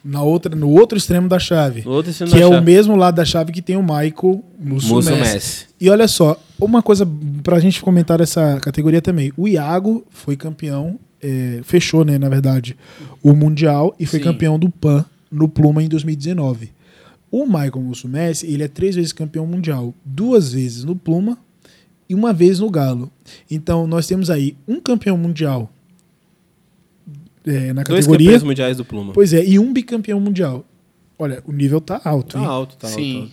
Na 0.04 0.22
outra, 0.22 0.54
no 0.54 0.70
outro 0.70 0.96
extremo 0.96 1.28
da 1.28 1.38
chave. 1.38 1.82
Outro 1.86 2.10
extremo 2.10 2.32
que 2.32 2.38
da 2.38 2.44
é 2.44 2.48
o 2.48 2.52
chave. 2.52 2.64
mesmo 2.64 2.96
lado 2.96 3.14
da 3.16 3.24
chave 3.24 3.52
que 3.52 3.62
tem 3.62 3.76
o 3.76 3.82
Michael 3.82 4.42
Musso 4.58 4.94
Musso 4.94 5.10
Messi. 5.10 5.34
Messi. 5.34 5.66
E 5.80 5.90
olha 5.90 6.08
só, 6.08 6.40
uma 6.58 6.82
coisa 6.82 7.08
pra 7.42 7.58
gente 7.60 7.80
comentar 7.82 8.20
essa 8.20 8.58
categoria 8.60 9.02
também. 9.02 9.32
O 9.36 9.46
Iago 9.46 10.04
foi 10.10 10.36
campeão, 10.36 10.98
é, 11.22 11.60
fechou, 11.62 12.04
né, 12.04 12.18
na 12.18 12.28
verdade, 12.28 12.76
o 13.22 13.34
Mundial 13.34 13.94
e 13.98 14.06
foi 14.06 14.18
Sim. 14.18 14.24
campeão 14.24 14.58
do 14.58 14.70
PAN 14.70 15.04
no 15.30 15.48
Pluma 15.48 15.82
em 15.82 15.88
2019. 15.88 16.70
O 17.30 17.44
Michael 17.44 17.80
Musso 17.80 18.08
Messi, 18.08 18.46
ele 18.46 18.62
é 18.62 18.68
três 18.68 18.94
vezes 18.94 19.12
campeão 19.12 19.46
mundial, 19.46 19.92
duas 20.04 20.52
vezes 20.52 20.84
no 20.84 20.94
Pluma 20.94 21.36
e 22.08 22.14
uma 22.14 22.32
vez 22.32 22.60
no 22.60 22.70
Galo. 22.70 23.10
Então 23.50 23.86
nós 23.86 24.06
temos 24.06 24.30
aí 24.30 24.56
um 24.66 24.80
campeão 24.80 25.18
mundial 25.18 25.68
é, 27.46 27.72
na 27.72 27.82
Dois 27.82 28.04
categoria. 28.06 28.26
campeões 28.28 28.42
mundiais 28.42 28.76
do 28.76 28.84
Pluma. 28.84 29.12
Pois 29.12 29.32
é, 29.32 29.44
e 29.44 29.58
um 29.58 29.72
bicampeão 29.72 30.18
mundial. 30.20 30.64
Olha, 31.18 31.42
o 31.46 31.52
nível 31.52 31.80
tá 31.80 32.00
alto. 32.04 32.34
Tá 32.34 32.40
hein? 32.40 32.46
alto, 32.46 32.76
tá 32.76 32.88
Sim. 32.88 33.20
alto. 33.22 33.32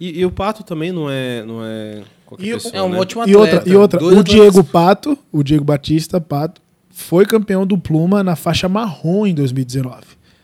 E, 0.00 0.20
e 0.20 0.24
o 0.26 0.30
Pato 0.30 0.62
também 0.62 0.92
não 0.92 1.10
é, 1.10 1.44
não 1.44 1.62
é 1.64 2.02
qualquer 2.24 2.46
E 2.46 2.52
pessoa, 2.54 2.74
É 2.74 2.82
um 2.82 2.90
né? 2.90 2.98
ótimo 2.98 3.22
E 3.22 3.32
atleta. 3.34 3.56
outra, 3.56 3.70
e 3.70 3.76
outra 3.76 3.98
Dois 4.00 4.16
o 4.16 4.20
atletas- 4.20 4.40
Diego 4.52 4.64
Pato, 4.64 5.18
o 5.32 5.42
Diego 5.42 5.64
Batista 5.64 6.20
Pato, 6.20 6.60
foi 6.90 7.26
campeão 7.26 7.66
do 7.66 7.76
Pluma 7.76 8.22
na 8.22 8.36
faixa 8.36 8.68
marrom 8.68 9.26
em 9.26 9.34
2019. 9.34 10.02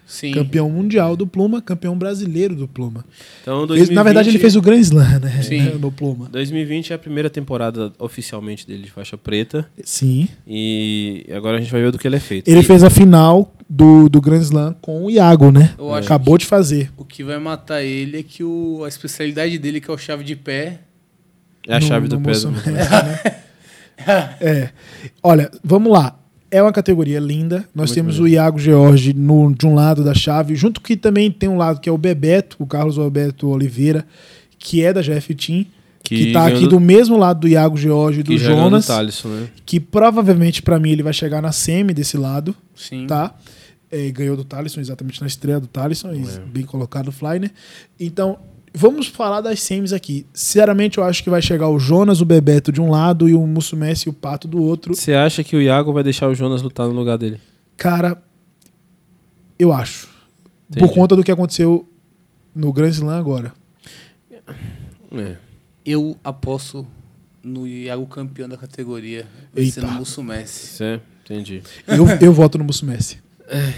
Sim. 0.09 0.33
Campeão 0.33 0.71
mundial 0.71 1.14
do 1.14 1.27
Pluma, 1.27 1.61
campeão 1.61 1.97
brasileiro 1.97 2.55
do 2.55 2.66
Pluma. 2.66 3.05
Então, 3.42 3.68
Fez- 3.68 3.90
na 3.90 4.03
verdade, 4.03 4.31
ele 4.31 4.38
fez 4.38 4.57
o 4.57 4.62
Grand 4.62 4.81
Slam, 4.81 5.18
né? 5.21 5.42
Sim. 5.42 5.61
No 5.79 5.92
Pluma. 5.92 6.31
2020 6.33 6.92
é 6.92 6.97
a 6.97 6.99
primeira 6.99 7.29
temporada 7.29 7.92
oficialmente 7.99 8.66
dele 8.66 8.85
de 8.85 8.90
faixa 8.90 9.18
preta. 9.18 9.68
Sim. 9.85 10.27
E 10.47 11.27
agora 11.31 11.59
a 11.59 11.61
gente 11.61 11.71
vai 11.71 11.83
ver 11.83 11.92
do 11.92 11.99
que 11.99 12.09
ele 12.09 12.16
é 12.16 12.21
feito. 12.21 12.49
Ele 12.49 12.61
E- 12.61 12.62
fez 12.62 12.83
a 12.83 12.88
final 12.88 13.53
do, 13.68 14.09
do 14.09 14.18
Grand 14.18 14.40
Slam 14.40 14.75
com 14.81 15.05
o 15.05 15.11
Iago, 15.11 15.51
né? 15.51 15.75
Acabou 16.03 16.38
de 16.38 16.47
fazer. 16.47 16.90
O 16.97 17.05
que 17.05 17.23
vai 17.23 17.38
matar 17.38 17.83
ele 17.85 18.18
é 18.18 18.23
que 18.23 18.42
o, 18.42 18.83
a 18.85 18.88
especialidade 18.88 19.59
dele, 19.59 19.79
que 19.79 19.90
é 19.90 19.92
o 19.94 19.99
chave 19.99 20.25
de 20.25 20.35
pé, 20.35 20.81
É 21.66 21.75
a 21.77 21.81
no- 21.81 21.87
chave 21.87 22.09
no 22.09 22.16
do 22.16 22.21
pé. 22.23 22.33
Do- 22.33 22.51
Messi, 22.51 22.71
né? 22.73 23.42
é. 24.40 24.71
Olha, 25.23 25.51
vamos 25.62 25.92
lá. 25.92 26.17
É 26.50 26.62
uma 26.62 26.72
categoria 26.72 27.20
linda. 27.20 27.68
Nós 27.74 27.90
Muito 27.90 27.94
temos 27.94 28.16
bonito. 28.16 28.30
o 28.32 28.34
Iago 28.34 28.58
George 28.58 29.12
no, 29.12 29.54
de 29.54 29.66
um 29.66 29.74
lado 29.74 30.02
da 30.02 30.14
chave, 30.14 30.56
junto 30.56 30.80
que 30.80 30.96
também 30.96 31.30
tem 31.30 31.48
um 31.48 31.56
lado 31.58 31.80
que 31.80 31.88
é 31.88 31.92
o 31.92 31.98
Bebeto, 31.98 32.56
o 32.58 32.66
Carlos 32.66 32.98
Alberto 32.98 33.48
Oliveira, 33.48 34.06
que 34.58 34.82
é 34.82 34.92
da 34.92 35.02
GF 35.02 35.34
Team, 35.34 35.66
que, 36.02 36.32
tá 36.32 36.44
ganhou 36.44 36.56
aqui 36.58 36.66
do- 36.68 36.80
mesmo 36.80 37.18
lado 37.18 37.40
do 37.40 37.48
Iago 37.48 37.76
George 37.76 38.20
e 38.20 38.22
do 38.22 38.38
Jonas, 38.38 38.87
do 38.87 38.88
Thalisson, 38.94 39.28
né? 39.28 39.48
que 39.66 39.78
provavelmente 39.78 40.62
pra 40.62 40.78
mim 40.78 40.90
ele 40.90 41.02
vai 41.02 41.12
chegar 41.12 41.42
na 41.42 41.52
semi 41.52 41.92
desse 41.92 42.16
lado, 42.16 42.54
sim. 42.74 43.06
tá? 43.06 43.34
É, 43.90 44.11
ganhou 44.11 44.34
do 44.37 44.44
Thalisson, 44.44 44.80
exatamente 44.80 45.20
na 45.20 45.26
estreia 45.26 45.61
do 45.61 45.66
Thalisson, 45.66 46.14
e 46.14 46.22
É. 46.22 46.40
bem 46.50 46.62
colocado 46.64 47.08
o 47.08 47.12
Fly, 47.12 47.38
né? 47.40 47.50
Então, 48.00 48.38
vamos 48.74 49.07
falar 49.07 49.40
das 49.40 49.61
semis 49.62 49.92
aqui. 49.92 50.26
Sinceramente, 50.33 50.98
eu 50.98 51.04
acho 51.04 51.22
que 51.22 51.31
vai 51.31 51.42
chegar 51.42 51.68
o 51.68 51.78
Jonas, 51.78 52.20
o 52.20 52.24
Bebeto 52.24 52.70
de 52.72 52.81
um 52.81 52.90
lado 52.90 53.28
e 53.28 53.35
o 53.35 53.46
Musso 53.46 53.76
Messi 53.76 54.09
e 54.09 54.11
o 54.11 54.12
Pato 54.12 54.46
do 54.48 54.62
outro. 54.62 54.94
Você 54.94 55.14
acha 55.14 55.42
que 55.44 55.57
o 55.57 55.62
Iago 55.62 55.92
vai 55.92 56.02
deixar 56.02 56.28
o 56.28 56.35
Jonas 56.35 56.62
lutar 56.62 56.87
no 56.87 56.92
lugar 56.92 57.18
dele? 57.18 57.40
Cara, 57.76 58.22
eu 59.59 59.72
acho. 59.72 60.09
Por 60.70 60.78
Entendi. 60.78 60.94
conta 60.94 61.16
do 61.16 61.24
que 61.24 61.31
aconteceu 61.31 61.88
no 62.54 62.72
Grand 62.72 62.90
Slam 62.90 63.18
agora. 63.18 63.52
É. 65.12 65.37
Eu 65.85 66.16
aposto 66.22 66.87
no 67.42 67.66
Iago 67.66 68.07
campeão 68.07 68.48
da 68.48 68.57
categoria, 68.57 69.26
Eita. 69.57 69.81
sendo 69.81 69.87
o 69.88 69.92
Musso 69.92 70.22
Messi. 70.22 70.83
É, 70.85 71.00
entendi. 71.24 71.62
Eu, 71.87 72.07
eu 72.20 72.33
voto 72.33 72.59
no 72.59 72.64
Musso 72.64 72.85
Messi. 72.85 73.18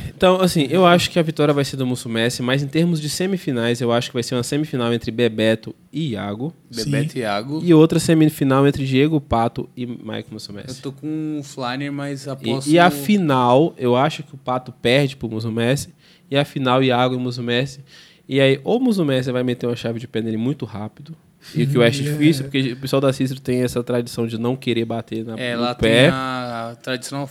Então, 0.08 0.40
assim, 0.40 0.66
eu 0.70 0.84
acho 0.84 1.10
que 1.10 1.18
a 1.18 1.22
vitória 1.22 1.54
vai 1.54 1.64
ser 1.64 1.76
do 1.76 1.86
Musso 1.86 2.08
Messi, 2.08 2.42
mas 2.42 2.62
em 2.62 2.66
termos 2.66 3.00
de 3.00 3.08
semifinais, 3.08 3.80
eu 3.80 3.92
acho 3.92 4.08
que 4.10 4.14
vai 4.14 4.22
ser 4.22 4.34
uma 4.34 4.42
semifinal 4.42 4.92
entre 4.92 5.10
Bebeto 5.10 5.74
e 5.92 6.10
Iago. 6.10 6.52
Bebeto 6.74 7.16
e 7.16 7.20
Iago. 7.20 7.60
E 7.64 7.72
outra 7.72 7.98
semifinal 8.00 8.66
entre 8.66 8.84
Diego 8.84 9.20
Pato 9.20 9.68
e 9.76 9.86
Michael 9.86 10.24
Musso 10.32 10.50
Eu 10.50 10.56
Messi. 10.56 10.82
tô 10.82 10.90
com 10.92 11.38
o 11.38 11.42
Flyner, 11.42 11.92
mas 11.92 12.26
aposto... 12.26 12.68
E, 12.68 12.72
e 12.74 12.78
a 12.78 12.90
final, 12.90 13.74
eu 13.78 13.94
acho 13.96 14.22
que 14.22 14.34
o 14.34 14.38
Pato 14.38 14.72
perde 14.72 15.16
pro 15.16 15.28
Musso 15.28 15.50
Messi. 15.52 15.94
E 16.30 16.36
a 16.36 16.44
final, 16.44 16.82
Iago 16.82 17.14
e 17.14 17.18
Musso 17.18 17.42
Messi. 17.42 17.80
E 18.28 18.40
aí, 18.40 18.60
ou 18.64 18.78
o 18.78 18.80
Musso 18.80 19.04
Messi 19.04 19.30
vai 19.32 19.42
meter 19.42 19.66
uma 19.66 19.76
chave 19.76 19.98
de 19.98 20.06
pé 20.08 20.20
nele 20.20 20.36
muito 20.36 20.64
rápido. 20.64 21.14
E 21.54 21.62
o 21.62 21.68
que 21.68 21.76
eu 21.76 21.82
acho 21.82 22.00
É. 22.02 22.04
difícil, 22.04 22.44
porque 22.44 22.72
o 22.72 22.76
pessoal 22.76 23.00
da 23.00 23.12
Cícero 23.12 23.40
tem 23.40 23.62
essa 23.62 23.82
tradição 23.82 24.26
de 24.26 24.36
não 24.38 24.54
querer 24.54 24.84
bater 24.84 25.24
na, 25.24 25.38
É, 25.38 25.56
no 25.56 25.62
lá 25.62 25.74
pé. 25.74 26.02
tem 26.02 26.10
a 26.10 26.76
tradicional 26.82 27.28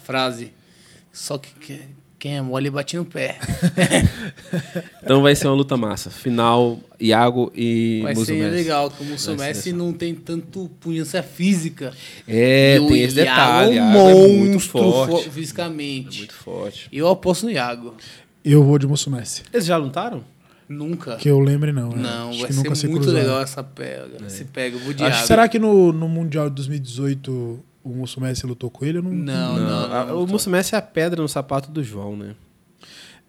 frase, 0.00 0.52
só 1.12 1.38
que 1.38 1.52
que- 1.60 1.80
quem 2.18 2.36
é 2.36 2.40
mole 2.40 2.70
bate 2.70 2.96
no 2.96 3.04
pé. 3.04 3.36
Então 5.02 5.20
vai 5.22 5.34
ser 5.34 5.48
uma 5.48 5.54
luta 5.56 5.76
massa. 5.76 6.10
Final, 6.10 6.78
Iago 7.00 7.50
e 7.54 8.00
Vai 8.04 8.14
ser 8.14 8.50
legal, 8.50 8.90
que 8.90 9.02
o 9.02 9.36
Messi 9.36 9.72
não 9.72 9.92
tem 9.92 10.14
tanto 10.14 10.70
punhança 10.80 11.22
física. 11.22 11.92
É, 12.28 12.76
E 12.76 12.86
tem 12.86 13.02
esse 13.02 13.16
Iago 13.20 13.30
detalhe. 13.30 13.78
é 13.78 13.82
um 13.82 13.92
Iago 13.92 13.98
é 13.98 14.14
muito 14.28 14.52
monstro 14.52 14.80
forte. 14.82 15.24
fo- 15.24 15.30
fisicamente. 15.32 16.18
Muito 16.18 16.34
forte. 16.34 16.88
Eu 16.92 17.08
aposto 17.08 17.44
no 17.46 17.50
Iago. 17.50 17.94
Eu 18.44 18.62
vou 18.62 18.78
de 18.78 18.86
Mussumessi. 18.86 19.42
Eles 19.52 19.66
já 19.66 19.76
lutaram? 19.76 20.24
Nunca. 20.68 21.16
Que 21.16 21.28
eu 21.28 21.38
lembre, 21.40 21.72
não. 21.72 21.90
é. 21.92 21.96
Não, 21.96 22.30
Acho 22.30 22.38
vai 22.40 22.48
que 22.50 22.54
nunca 22.56 22.74
se 22.74 22.80
ser 22.82 22.88
muito 22.88 23.02
cruzaram. 23.02 23.26
legal 23.26 23.42
essa 23.42 23.62
pega. 23.64 24.28
Se 24.30 24.44
pega, 24.44 24.76
eu 24.76 24.80
vou 24.80 24.92
de 24.94 25.02
Acho, 25.04 25.16
água. 25.16 25.26
será 25.26 25.48
que 25.48 25.58
no, 25.58 25.92
no 25.92 26.08
Mundial 26.08 26.48
de 26.48 26.54
2018 26.56 27.58
o 27.84 27.90
Mussumessi 27.90 28.46
lutou 28.46 28.70
com 28.70 28.84
ele? 28.84 28.98
Eu 28.98 29.02
não, 29.02 29.10
Não, 29.10 29.58
não. 29.58 29.92
Ah, 29.92 30.04
não, 30.06 30.22
o 30.22 30.26
Musumessi 30.26 30.74
é 30.74 30.78
a 30.78 30.82
pedra 30.82 31.20
no 31.22 31.28
sapato 31.28 31.70
do 31.70 31.82
João, 31.82 32.16
né? 32.16 32.34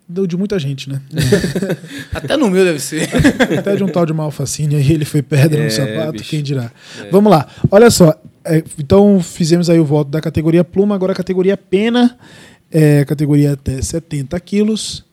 Deu 0.08 0.28
de 0.28 0.36
muita 0.36 0.60
gente, 0.60 0.89
né? 0.89 1.02
Até 2.13 2.36
no 2.36 2.50
meu 2.50 2.63
deve 2.66 2.80
ser. 2.80 3.10
Até 3.58 3.76
de 3.76 3.84
um 3.84 3.88
tal 3.88 4.06
de 4.06 4.13
Malfacine 4.13 4.76
aí, 4.76 4.92
ele 4.92 5.06
foi 5.06 5.22
pedra 5.22 5.62
É, 5.62 5.66
no 5.66 5.72
sapato, 5.72 6.12
bicho. 6.13 6.30
quem 6.30 6.44
dirá. 6.44 6.72
Vamos 7.12 7.32
lá. 7.32 7.48
Olha 7.72 7.89
só. 7.89 8.13
é, 8.44 8.62
então 8.78 9.22
fizemos 9.22 9.70
aí 9.70 9.80
o 9.80 9.86
voto 9.86 10.12
da 10.12 10.20
categoria 10.20 10.63
pluma, 10.63 10.94
agora 10.94 11.13
a 11.13 11.16
categoria 11.16 11.56
pena, 11.56 12.18
é, 12.70 13.06
categoria 13.06 13.54
até 13.54 13.82
70 13.82 14.38
quilos. 14.42 15.06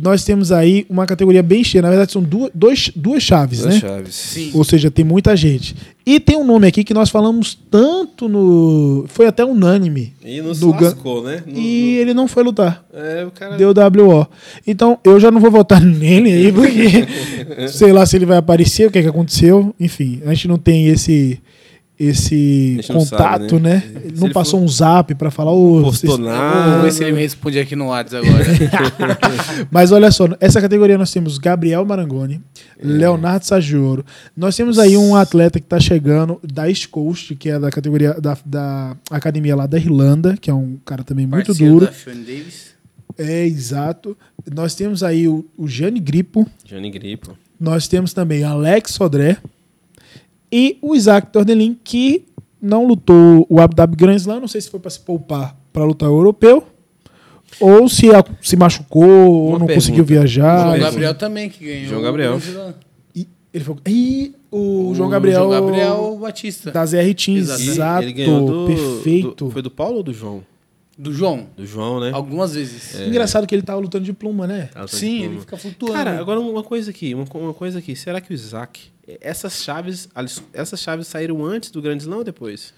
Nós 0.00 0.24
temos 0.24 0.50
aí 0.52 0.86
uma 0.88 1.06
categoria 1.06 1.42
bem 1.42 1.62
cheia. 1.64 1.82
Na 1.82 1.88
verdade, 1.88 2.12
são 2.12 2.22
duas, 2.22 2.50
dois, 2.54 2.90
duas 2.94 3.22
chaves, 3.22 3.60
Duas 3.60 3.74
né? 3.74 3.80
chaves. 3.80 4.14
Sim. 4.14 4.50
Ou 4.54 4.64
seja, 4.64 4.90
tem 4.90 5.04
muita 5.04 5.36
gente. 5.36 5.74
E 6.06 6.20
tem 6.20 6.36
um 6.36 6.44
nome 6.44 6.66
aqui 6.66 6.84
que 6.84 6.92
nós 6.92 7.08
falamos 7.08 7.58
tanto 7.70 8.28
no. 8.28 9.06
Foi 9.08 9.26
até 9.26 9.44
unânime. 9.44 10.12
E 10.24 10.40
não 10.42 10.52
se 10.54 10.60
Do 10.60 10.72
Gan- 10.72 10.80
lascou, 10.88 11.22
né? 11.22 11.42
No- 11.46 11.58
E 11.58 11.96
ele 11.96 12.12
não 12.12 12.28
foi 12.28 12.42
lutar. 12.42 12.84
no- 12.92 13.00
É, 13.00 13.24
o 13.24 13.30
cara... 13.30 13.56
Deu 13.56 13.72
WO. 13.72 14.26
Então 14.66 14.98
eu 15.04 15.18
já 15.18 15.30
não 15.30 15.40
vou 15.40 15.50
votar 15.50 15.80
nele 15.84 16.30
aí, 16.30 16.52
porque 16.52 17.68
sei 17.68 17.92
lá 17.92 18.04
se 18.04 18.16
ele 18.16 18.26
vai 18.26 18.36
aparecer, 18.36 18.86
o 18.86 18.90
que, 18.90 18.98
é 18.98 19.02
que 19.02 19.08
aconteceu. 19.08 19.74
Enfim, 19.80 20.20
a 20.26 20.34
gente 20.34 20.48
não 20.48 20.58
tem 20.58 20.88
esse 20.88 21.40
esse 21.98 22.80
contato, 22.88 23.50
sabe, 23.50 23.62
né? 23.62 23.74
né? 23.76 23.82
Ele 24.04 24.14
Se 24.14 24.20
não 24.20 24.26
ele 24.26 24.34
passou 24.34 24.58
for- 24.60 24.64
um 24.64 24.68
zap 24.68 25.14
pra 25.14 25.30
falar. 25.30 25.52
Ô, 25.52 25.80
Postou 25.82 26.18
nada. 26.18 26.70
Vamos 26.70 26.82
ver 26.84 26.92
se 26.92 27.04
ele 27.04 27.12
me 27.12 27.20
responde 27.20 27.58
aqui 27.58 27.76
no 27.76 27.86
WhatsApp 27.86 28.26
agora. 28.28 28.44
Mas 29.70 29.92
olha 29.92 30.10
só, 30.10 30.26
essa 30.40 30.60
categoria 30.60 30.98
nós 30.98 31.10
temos 31.12 31.38
Gabriel 31.38 31.84
Marangoni, 31.84 32.40
Leonardo 32.82 33.46
Saggioro. 33.46 34.04
Nós 34.36 34.56
temos 34.56 34.78
aí 34.78 34.96
um 34.96 35.14
atleta 35.14 35.58
que 35.60 35.66
está 35.66 35.78
chegando 35.78 36.40
da 36.42 36.68
East 36.68 36.88
Coast, 36.88 37.34
que 37.36 37.48
é 37.48 37.58
da 37.58 37.70
categoria 37.70 38.14
da, 38.14 38.36
da 38.44 38.96
academia 39.10 39.54
lá 39.54 39.66
da 39.66 39.78
Irlanda, 39.78 40.36
que 40.40 40.50
é 40.50 40.54
um 40.54 40.76
cara 40.84 41.04
também 41.04 41.26
muito 41.26 41.46
Parceiro 41.46 41.72
duro. 41.74 41.86
da 41.86 41.92
Sean 41.92 42.16
Davis. 42.16 42.74
É, 43.16 43.46
exato. 43.46 44.16
Nós 44.52 44.74
temos 44.74 45.02
aí 45.04 45.28
o, 45.28 45.44
o 45.56 45.68
Gianni 45.68 46.00
Grippo, 46.00 46.44
Johnny 46.64 46.90
Gripo. 46.90 47.36
nós 47.60 47.86
temos 47.86 48.12
também 48.12 48.42
Alex 48.42 48.90
Sodré 48.92 49.36
e 50.56 50.78
o 50.80 50.94
Isaac 50.94 51.32
Tordelin, 51.32 51.76
que 51.82 52.24
não 52.62 52.86
lutou 52.86 53.44
o 53.50 53.60
Abu 53.60 53.74
Dhabi 53.74 53.96
Grand 53.96 54.14
Slam, 54.16 54.38
não 54.40 54.46
sei 54.48 54.60
se 54.60 54.70
foi 54.70 54.78
para 54.78 54.90
se 54.90 55.00
poupar 55.00 55.56
para 55.72 55.84
lutar 55.84 56.08
o 56.08 56.16
europeu, 56.18 56.62
ou 57.60 57.88
se 57.88 58.14
a- 58.14 58.24
se 58.40 58.56
machucou, 58.56 59.02
ou 59.04 59.48
Uma 59.48 59.58
não 59.58 59.66
pergunta. 59.66 59.74
conseguiu 59.74 60.04
viajar. 60.04 60.58
João 60.58 60.70
pergunta. 60.72 60.90
Gabriel 60.90 61.14
também, 61.14 61.48
que 61.50 61.64
ganhou. 61.64 61.88
João 61.88 62.02
Gabriel. 62.02 62.36
o- 62.36 62.74
E 63.18 63.26
ele 63.52 63.64
falou. 63.64 63.80
Ih, 63.86 64.34
o, 64.50 64.90
o 64.90 64.94
João 64.94 65.08
Gabriel. 65.10 65.42
João 65.48 65.50
Gabriel 65.50 66.18
Batista. 66.20 66.70
Da 66.70 66.86
ZR 66.86 67.12
Teams. 67.14 67.48
Exato. 67.50 67.62
Exato. 67.62 68.02
Ele 68.04 68.12
ganhou 68.12 68.46
do, 68.46 68.66
perfeito. 68.66 69.44
do- 69.46 69.50
Foi 69.50 69.62
do 69.62 69.70
Paulo 69.70 69.96
ou 69.98 70.02
do 70.02 70.12
João? 70.12 70.42
Do 70.96 71.12
João. 71.12 71.48
Do 71.56 71.66
João, 71.66 71.98
né? 72.00 72.10
Algumas 72.12 72.54
vezes. 72.54 73.00
Engraçado 73.00 73.46
que 73.46 73.54
ele 73.54 73.62
tava 73.62 73.80
lutando 73.80 74.04
de 74.04 74.12
pluma, 74.12 74.46
né? 74.46 74.66
Tá 74.72 74.86
Sim, 74.86 75.18
pluma. 75.18 75.32
ele 75.32 75.40
fica 75.40 75.56
flutuando. 75.56 75.94
Cara, 75.94 76.18
agora 76.20 76.38
uma 76.40 76.62
coisa 76.62 76.90
aqui, 76.90 77.14
uma, 77.14 77.24
uma 77.34 77.52
coisa 77.54 77.78
aqui. 77.80 77.96
Será 77.96 78.20
que 78.20 78.32
o 78.32 78.34
Isaac, 78.34 78.80
essas 79.20 79.62
chaves, 79.62 80.08
essas 80.52 80.80
chaves 80.80 81.08
saíram 81.08 81.44
antes 81.44 81.70
do 81.70 81.82
Grande 81.82 82.04
Slam 82.04 82.18
ou 82.18 82.24
depois? 82.24 82.72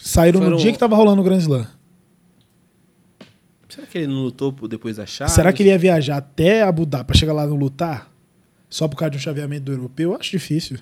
Saíram 0.00 0.38
no 0.40 0.46
Foram- 0.46 0.56
dia 0.58 0.72
que 0.72 0.78
tava 0.78 0.94
rolando 0.96 1.20
o 1.20 1.24
Grand 1.24 1.38
Slam. 1.38 1.66
Será 3.68 3.86
que 3.86 3.98
ele 3.98 4.06
não 4.06 4.22
lutou 4.24 4.52
depois 4.68 4.96
da 4.96 5.06
chave? 5.06 5.30
Será 5.32 5.52
que 5.52 5.62
ele 5.62 5.70
ia 5.70 5.78
viajar 5.78 6.18
até 6.18 6.62
Abu 6.62 6.84
Dhabi 6.84 7.04
pra 7.06 7.16
chegar 7.16 7.32
lá 7.32 7.44
e 7.44 7.48
não 7.48 7.56
lutar? 7.56 8.10
Só 8.68 8.86
por 8.86 8.96
causa 8.96 9.10
de 9.12 9.16
um 9.16 9.20
chaveamento 9.20 9.64
do 9.64 9.72
europeu? 9.72 10.10
Eu 10.12 10.16
acho 10.18 10.30
difícil. 10.30 10.78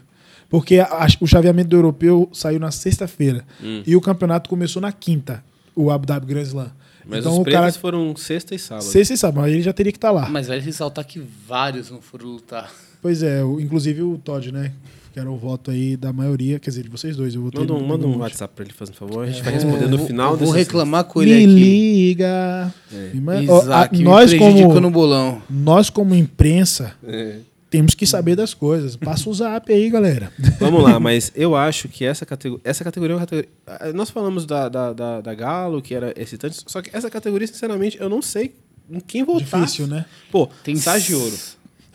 Porque 0.49 0.79
a- 0.81 0.87
a- 0.87 1.07
o 1.21 1.27
chaveamento 1.27 1.69
do 1.71 1.77
europeu 1.77 2.29
saiu 2.33 2.59
na 2.59 2.73
sexta-feira. 2.73 3.45
Hum. 3.63 3.83
E 3.87 3.95
o 3.95 4.01
campeonato 4.01 4.51
começou 4.51 4.83
na 4.83 4.91
quinta, 4.91 5.45
o 5.75 5.91
Abu 5.91 6.07
Dhabi 6.07 6.27
Grand 6.27 6.43
Slam. 6.43 6.71
Mas 7.07 7.21
então 7.21 7.33
os 7.39 7.43
pretos 7.43 7.61
cara. 7.61 7.73
foram 7.73 8.15
sexta 8.17 8.55
e 8.55 8.59
sábado. 8.59 8.85
Sexta 8.85 9.15
e 9.15 9.17
sábado, 9.17 9.41
mas 9.43 9.53
ele 9.53 9.63
já 9.63 9.73
teria 9.73 9.91
que 9.91 9.99
estar 9.99 10.11
lá. 10.11 10.29
Mas 10.29 10.47
vale 10.49 10.61
ressaltar 10.61 11.05
que 11.07 11.21
vários 11.49 11.91
não 11.91 12.01
foram 12.01 12.27
lutar. 12.27 12.71
Pois 13.03 13.23
é, 13.23 13.43
o- 13.43 13.59
inclusive 13.59 14.03
o 14.03 14.19
Todd, 14.19 14.53
né? 14.53 14.73
Que 15.13 15.19
era 15.19 15.29
o 15.29 15.37
voto 15.37 15.73
aí 15.73 15.97
da 15.97 16.13
maioria, 16.13 16.61
quer 16.61 16.71
dizer, 16.71 16.85
de 16.85 16.89
vocês 16.89 17.17
dois. 17.17 17.35
Eu 17.35 17.43
Manda 17.53 17.73
um, 17.75 17.85
manda 17.85 18.07
um. 18.07 18.19
WhatsApp 18.19 18.55
pra 18.55 18.65
ele, 18.65 18.73
fazendo 18.73 18.95
favor. 18.95 19.25
A 19.25 19.27
gente 19.27 19.43
vai 19.43 19.55
responder 19.55 19.89
no 19.89 19.99
final 20.07 20.33
eu 20.35 20.39
Vou 20.39 20.51
reclamar 20.53 21.03
com 21.05 21.19
Me 21.19 21.31
ele 21.31 21.45
aqui. 21.45 21.47
liga. 21.53 22.75
Me 23.13 23.21
manda- 23.21 23.53
Ó, 23.53 23.59
a- 23.59 23.63
Isaac, 23.65 23.99
me 23.99 24.05
nós, 24.05 24.31
prejudicou 24.31 24.69
como, 24.69 24.81
no 24.81 24.91
bolão. 24.91 25.43
nós, 25.51 25.91
como 25.91 26.15
imprensa, 26.15 26.93
É. 27.05 27.39
temos 27.71 27.95
que 27.95 28.05
saber 28.07 28.35
das 28.37 28.53
coisas. 28.53 28.97
Passa 28.97 29.31
o 29.31 29.33
zap 29.35 29.73
aí, 29.73 29.89
galera. 29.89 30.33
Vamos 30.59 30.83
lá, 30.83 30.99
mas 30.99 31.31
eu 31.37 31.55
acho 31.55 31.89
que 31.89 32.05
essa 32.05 32.27
categoria. 32.27 32.61
Essa 32.65 32.83
categoria 32.85 33.15
é 33.15 33.17
uma 33.17 33.21
categoria. 33.21 33.49
ah, 33.67 33.93
Nós 33.95 34.11
falamos 34.11 34.45
da, 34.45 34.69
da, 34.69 34.93
da, 34.93 35.21
da 35.21 35.35
Galo, 35.35 35.81
que 35.81 35.95
era 35.95 36.13
excitante, 36.21 36.63
só 36.67 36.83
que 36.83 36.91
essa 36.93 37.09
categoria, 37.09 37.47
sinceramente, 37.47 37.97
eu 38.01 38.09
não 38.09 38.21
sei 38.21 38.55
em 38.91 38.99
quem 39.01 39.23
votar. 39.23 39.61
Difícil, 39.63 39.87
né? 39.87 40.05
Pô, 40.33 40.49
Tem 40.65 40.75
Sagioro. 40.77 41.35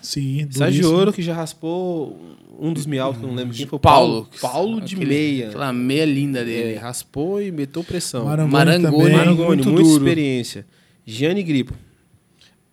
Sim. 0.01 0.47
Sagioro 0.51 1.11
que 1.11 1.21
já 1.21 1.33
raspou 1.33 2.17
um 2.59 2.71
dos 2.71 2.85
miaus, 2.85 3.17
que 3.17 3.23
eu 3.23 3.27
não 3.27 3.35
lembro 3.35 3.53
quem 3.55 3.65
foi. 3.65 3.79
Paulo. 3.79 4.29
Paulo 4.39 4.79
de 4.79 4.95
Aquele- 4.95 5.09
meia. 5.09 5.47
Aquela 5.49 5.73
meia 5.73 6.05
linda 6.05 6.39
É, 6.41 6.45
dele. 6.45 6.75
raspou 6.75 7.41
e 7.41 7.51
meteu 7.51 7.83
pressão. 7.83 8.23
Marangoni, 8.25 8.53
Marangoni. 8.53 9.11
Marangoni. 9.11 9.47
Muito 9.47 9.69
muita 9.71 9.83
duro. 9.83 9.97
experiência. 9.97 10.65
Gianni 11.05 11.43
Gripo. 11.43 11.73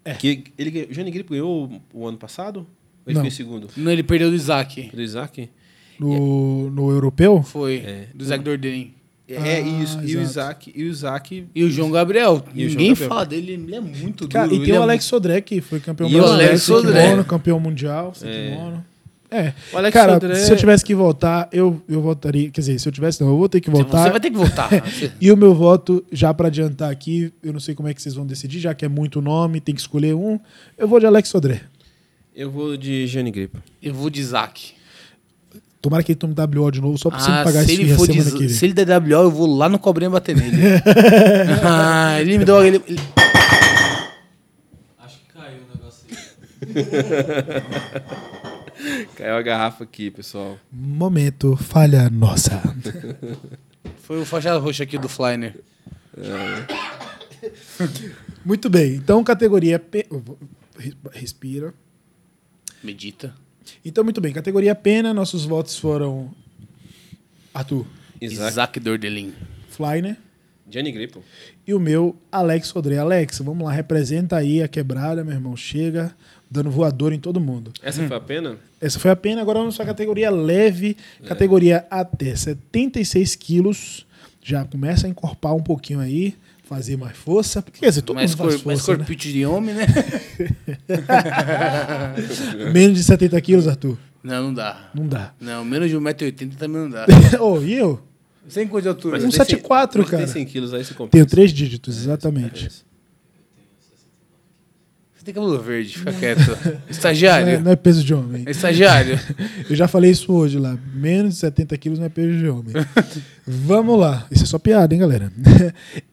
É. 0.04 0.14
Que 0.14 0.44
ele, 0.58 0.88
Gianni 0.90 1.10
Gripo 1.10 1.30
ganhou 1.32 1.70
o, 1.94 2.00
o 2.02 2.06
ano 2.06 2.18
passado? 2.18 2.66
Ou 3.04 3.10
ele 3.10 3.14
Não. 3.14 3.20
foi 3.22 3.28
em 3.28 3.30
segundo? 3.30 3.68
Não, 3.76 3.90
ele 3.90 4.02
perdeu 4.02 4.30
do 4.30 4.36
Isaac. 4.36 4.90
Do 4.94 5.02
Isaac? 5.02 5.48
No, 5.98 6.70
no 6.70 6.90
europeu? 6.90 7.42
Foi. 7.42 7.76
É. 7.84 8.06
Do 8.14 8.24
Isaac 8.24 8.42
Dordein. 8.42 8.94
É, 9.28 9.36
Ah, 9.38 9.60
isso. 9.60 9.98
E 10.04 10.16
o. 10.16 10.20
Isaac. 10.22 10.72
E 10.74 10.82
o 10.84 10.86
Isaac. 10.88 11.46
E 11.54 11.64
o 11.64 11.70
João 11.70 11.90
Gabriel. 11.90 12.44
E 12.54 12.66
o 12.66 12.68
João 12.68 12.78
Ninguém 12.80 12.88
Gabriel. 12.90 13.08
fala 13.08 13.24
dele, 13.26 13.52
ele 13.52 13.74
é 13.74 13.80
muito 13.80 14.28
Cara, 14.28 14.48
duro. 14.48 14.62
e 14.62 14.66
tem 14.66 14.74
é 14.74 14.78
o 14.78 14.82
Alex 14.82 15.04
Sodré, 15.04 15.40
que 15.40 15.60
foi 15.60 15.80
campeão 15.80 16.08
E 16.08 16.14
o 16.16 16.18
brasileiro, 16.18 16.48
Alex 16.50 16.62
sem 16.62 16.74
Sodré. 16.76 17.02
kimono, 17.04 17.24
campeão 17.24 17.60
mundial, 17.60 18.12
É. 18.22 18.58
É. 19.34 19.54
O 19.72 19.78
Alex 19.78 19.94
Cara, 19.94 20.12
Sodré- 20.14 20.34
se 20.34 20.52
eu 20.52 20.56
tivesse 20.58 20.84
que 20.84 20.94
votar, 20.94 21.48
eu, 21.50 21.80
eu 21.88 22.02
votaria. 22.02 22.50
Quer 22.50 22.60
dizer, 22.60 22.78
se 22.78 22.86
eu 22.86 22.92
tivesse, 22.92 23.18
não, 23.22 23.30
eu 23.30 23.38
vou 23.38 23.48
ter 23.48 23.62
que 23.62 23.70
votar. 23.70 24.02
Você 24.04 24.10
vai 24.10 24.20
ter 24.20 24.30
que 24.30 24.36
votar. 24.36 24.68
E 25.18 25.32
o 25.32 25.36
meu 25.38 25.54
voto, 25.54 26.04
já 26.12 26.34
pra 26.34 26.48
adiantar 26.48 26.90
aqui, 26.90 27.32
eu 27.42 27.50
não 27.50 27.60
sei 27.60 27.74
como 27.74 27.88
é 27.88 27.94
que 27.94 28.02
vocês 28.02 28.14
vão 28.14 28.26
decidir, 28.26 28.58
já 28.58 28.74
que 28.74 28.84
é 28.84 28.88
muito 28.88 29.22
nome, 29.22 29.58
tem 29.58 29.74
que 29.74 29.80
escolher 29.80 30.14
um. 30.14 30.38
Eu 30.76 30.86
vou 30.86 31.00
de 31.00 31.06
Alex 31.06 31.30
Sodré. 31.30 31.62
Eu 32.34 32.50
vou 32.50 32.76
de 32.76 33.06
Gianni 33.06 33.30
Gripo. 33.30 33.62
Eu 33.82 33.92
vou 33.94 34.08
de 34.08 34.20
Isaac. 34.20 34.74
Tomara 35.80 36.02
que 36.02 36.12
ele 36.12 36.18
tome 36.18 36.34
WO 36.34 36.70
de 36.70 36.80
novo, 36.80 36.96
só 36.96 37.10
pra 37.10 37.18
você 37.18 37.30
me 37.30 37.36
Ah, 37.38 37.44
pagar 37.44 37.64
se 37.64 37.72
esse 37.72 37.82
ele 37.82 37.94
for 37.94 38.06
de, 38.08 38.48
se 38.48 38.64
ele 38.64 38.72
der 38.72 38.86
WO, 39.02 39.12
eu 39.24 39.30
vou 39.30 39.46
lá 39.56 39.68
no 39.68 39.78
cobrinha 39.78 40.08
bater 40.08 40.36
nele. 40.36 40.56
ah, 41.64 42.20
ele 42.20 42.38
me 42.38 42.44
deu 42.44 42.64
ele, 42.64 42.80
ele- 42.86 43.00
Acho 45.00 45.18
que 45.18 45.26
caiu 45.34 45.58
o 45.58 45.76
negócio 45.76 46.06
aí. 46.08 46.16
Caiu 49.16 49.36
a 49.36 49.42
garrafa 49.42 49.84
aqui, 49.84 50.10
pessoal. 50.10 50.58
Momento, 50.72 51.56
falha 51.56 52.08
nossa. 52.10 52.60
foi 54.02 54.20
o 54.20 54.24
faixa 54.24 54.56
roxa 54.58 54.82
aqui 54.84 54.98
do 54.98 55.08
Flyner. 55.08 55.56
Muito 58.44 58.68
bem, 58.70 58.94
então 58.94 59.22
categoria. 59.22 59.78
P... 59.78 60.06
Respira. 61.12 61.72
Medita. 62.82 63.34
Então, 63.84 64.02
muito 64.02 64.20
bem, 64.20 64.32
categoria 64.32 64.74
pena, 64.74 65.14
nossos 65.14 65.44
votos 65.44 65.78
foram 65.78 66.30
Arthur 67.54 67.86
Isaac. 68.20 68.50
Isaac 68.50 68.80
Dordelin. 68.80 69.32
Flyner 69.68 70.16
Gianni 70.68 70.92
Gripo. 70.92 71.22
e 71.66 71.74
o 71.74 71.80
meu 71.80 72.16
Alex 72.30 72.70
Rodrigues. 72.70 73.00
Alex, 73.00 73.38
vamos 73.40 73.64
lá, 73.64 73.72
representa 73.72 74.36
aí 74.36 74.62
a 74.62 74.68
quebrada, 74.68 75.22
meu 75.22 75.34
irmão. 75.34 75.56
Chega 75.56 76.14
dando 76.50 76.70
voador 76.70 77.12
em 77.12 77.18
todo 77.18 77.40
mundo. 77.40 77.72
Essa 77.82 78.06
foi 78.06 78.16
a 78.16 78.20
pena? 78.20 78.56
Essa 78.80 78.98
foi 78.98 79.10
a 79.10 79.16
pena, 79.16 79.40
agora 79.40 79.58
vamos 79.58 79.74
para 79.74 79.84
a 79.84 79.88
categoria 79.88 80.30
leve, 80.30 80.96
categoria 81.26 81.86
até 81.90 82.34
76 82.36 83.34
quilos. 83.36 84.06
Já 84.42 84.64
começa 84.64 85.06
a 85.06 85.10
encorpar 85.10 85.54
um 85.54 85.62
pouquinho 85.62 86.00
aí, 86.00 86.34
fazer 86.74 86.96
mais 86.96 87.16
força. 87.16 87.62
Quer 87.62 87.88
dizer, 87.88 88.02
todo 88.02 88.16
Mais, 88.16 88.34
mundo 88.34 88.44
faz 88.50 88.56
cor, 88.56 88.66
mais 88.66 88.78
força, 88.80 88.92
né? 88.92 88.98
corpite 88.98 89.32
de 89.32 89.46
homem, 89.46 89.74
né? 89.74 89.86
Menos 92.72 92.98
de 92.98 93.04
70 93.04 93.40
quilos, 93.40 93.68
Arthur? 93.68 93.96
Não, 94.22 94.44
não 94.44 94.54
dá. 94.54 94.90
Não 94.94 95.06
dá. 95.06 95.32
Não, 95.40 95.64
menos 95.64 95.90
de 95.90 95.96
1,80m 95.96 96.54
também 96.56 96.82
não 96.82 96.90
dá. 96.90 97.06
Ô, 97.40 97.60
e 97.60 97.74
eu? 97.74 98.00
Sem 98.48 98.66
coisa 98.68 98.84
de 98.84 98.88
altura. 98.88 99.16
Mas 99.16 99.24
Um 99.24 99.28
tem 99.28 99.36
cem- 99.38 99.44
74, 99.46 100.02
mas 100.02 100.10
cara. 100.10 100.24
Tem 100.24 100.32
100 100.32 100.44
quilos 100.46 100.74
aí, 100.74 100.84
você 100.84 100.94
compensa. 100.94 101.12
Tenho 101.12 101.26
três 101.26 101.52
dígitos, 101.52 101.98
exatamente. 101.98 102.64
Compensa. 102.64 102.70
Você 102.70 102.82
tem 105.24 105.34
cabelo 105.34 105.58
verde, 105.60 105.98
fica 105.98 106.12
quieto. 106.12 106.40
Não 106.64 106.72
é, 106.72 106.78
Estagiário. 106.90 107.60
não 107.60 107.70
é 107.72 107.76
peso 107.76 108.04
de 108.04 108.14
homem. 108.14 108.44
É 108.46 108.50
estagiário. 108.50 109.18
Eu 109.68 109.76
já 109.76 109.86
falei 109.88 110.10
isso 110.10 110.32
hoje 110.32 110.58
lá. 110.58 110.78
Menos 110.94 111.34
de 111.34 111.40
70 111.40 111.76
quilos 111.78 111.98
não 111.98 112.06
é 112.06 112.08
peso 112.08 112.38
de 112.38 112.48
homem. 112.48 112.72
Vamos 113.46 113.98
lá. 113.98 114.26
Isso 114.30 114.44
é 114.44 114.46
só 114.46 114.58
piada, 114.58 114.94
hein, 114.94 115.00
galera? 115.00 115.32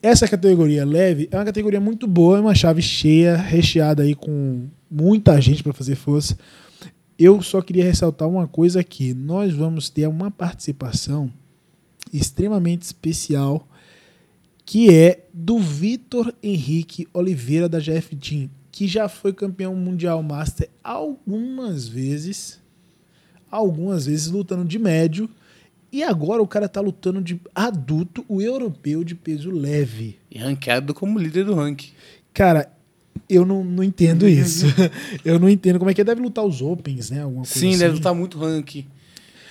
Essa 0.01 0.27
categoria 0.27 0.85
leve 0.85 1.27
é 1.31 1.35
uma 1.37 1.45
categoria 1.45 1.79
muito 1.79 2.07
boa, 2.07 2.37
é 2.37 2.41
uma 2.41 2.55
chave 2.55 2.81
cheia, 2.81 3.35
recheada 3.35 4.03
aí 4.03 4.15
com 4.15 4.67
muita 4.89 5.39
gente 5.41 5.63
para 5.63 5.73
fazer 5.73 5.95
força. 5.95 6.37
Eu 7.17 7.41
só 7.41 7.61
queria 7.61 7.83
ressaltar 7.83 8.27
uma 8.27 8.47
coisa 8.47 8.79
aqui. 8.79 9.13
Nós 9.13 9.53
vamos 9.53 9.89
ter 9.89 10.07
uma 10.07 10.31
participação 10.31 11.31
extremamente 12.13 12.83
especial 12.83 13.67
que 14.65 14.93
é 14.93 15.25
do 15.33 15.57
Vitor 15.57 16.31
Henrique 16.43 17.07
Oliveira 17.11 17.67
da 17.67 17.79
GF 17.79 18.15
Team, 18.15 18.49
que 18.79 18.87
já 18.87 19.09
foi 19.09 19.33
campeão 19.33 19.75
mundial 19.75 20.23
master 20.23 20.69
algumas 20.81 21.85
vezes, 21.85 22.61
algumas 23.51 24.05
vezes 24.05 24.27
lutando 24.27 24.63
de 24.63 24.79
médio, 24.79 25.29
e 25.91 26.01
agora 26.01 26.41
o 26.41 26.47
cara 26.47 26.69
tá 26.69 26.79
lutando 26.79 27.21
de 27.21 27.37
adulto, 27.53 28.23
o 28.29 28.41
europeu 28.41 29.03
de 29.03 29.15
peso 29.15 29.51
leve. 29.51 30.17
E 30.31 30.37
ranqueado 30.39 30.93
como 30.93 31.19
líder 31.19 31.43
do 31.43 31.55
ranking. 31.55 31.91
Cara, 32.33 32.71
eu 33.27 33.45
não, 33.45 33.65
não 33.65 33.83
entendo 33.83 34.25
isso. 34.29 34.65
eu 35.25 35.37
não 35.37 35.49
entendo 35.49 35.77
como 35.77 35.91
é 35.91 35.93
que 35.93 35.99
é. 35.99 36.05
Deve 36.05 36.21
lutar 36.21 36.45
os 36.45 36.61
Opens, 36.61 37.09
né? 37.11 37.21
Alguma 37.23 37.41
coisa 37.43 37.59
Sim, 37.59 37.71
assim. 37.71 37.79
deve 37.79 37.95
lutar 37.95 38.15
muito 38.15 38.39
ranking. 38.39 38.85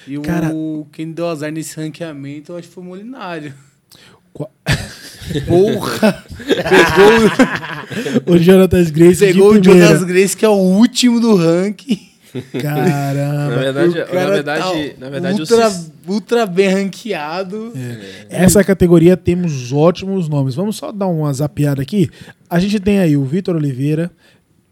E 0.06 0.18
Cara- 0.20 0.54
o 0.54 0.86
quem 0.90 1.12
deu 1.12 1.28
azar 1.28 1.52
nesse 1.52 1.76
ranqueamento, 1.76 2.52
eu 2.52 2.56
acho 2.56 2.66
que 2.68 2.72
foi 2.74 2.82
o 2.82 2.86
Molinário. 2.86 3.52
Qua- 4.32 4.48
Porra! 5.46 6.24
Pegou, 6.48 8.34
O 8.34 8.38
Jonathan 8.38 8.84
Grace 8.84 9.24
pegou 9.24 9.52
o. 9.52 9.62
Jonas 9.62 10.02
Grace, 10.04 10.36
que 10.36 10.44
é 10.44 10.48
o 10.48 10.52
último 10.52 11.20
do 11.20 11.36
ranking. 11.36 12.08
Caramba. 12.60 13.48
Na 13.48 13.56
verdade, 13.72 13.88
O 14.10 14.14
na 14.14 14.26
verdade, 14.26 14.62
tá 14.90 14.94
na 15.00 15.10
verdade 15.10 15.40
ultra, 15.40 15.70
Cis- 15.70 15.92
ultra 16.06 16.46
bem 16.46 16.68
ranqueado. 16.68 17.72
Essa 18.28 18.62
categoria 18.62 19.16
temos 19.16 19.72
ótimos 19.72 20.28
nomes. 20.28 20.54
Vamos 20.54 20.76
só 20.76 20.92
dar 20.92 21.06
uma 21.06 21.32
zapeada 21.32 21.82
aqui. 21.82 22.08
A 22.48 22.58
gente 22.58 22.78
tem 22.80 22.98
aí 22.98 23.16
o 23.16 23.24
Vitor 23.24 23.56
Oliveira, 23.56 24.10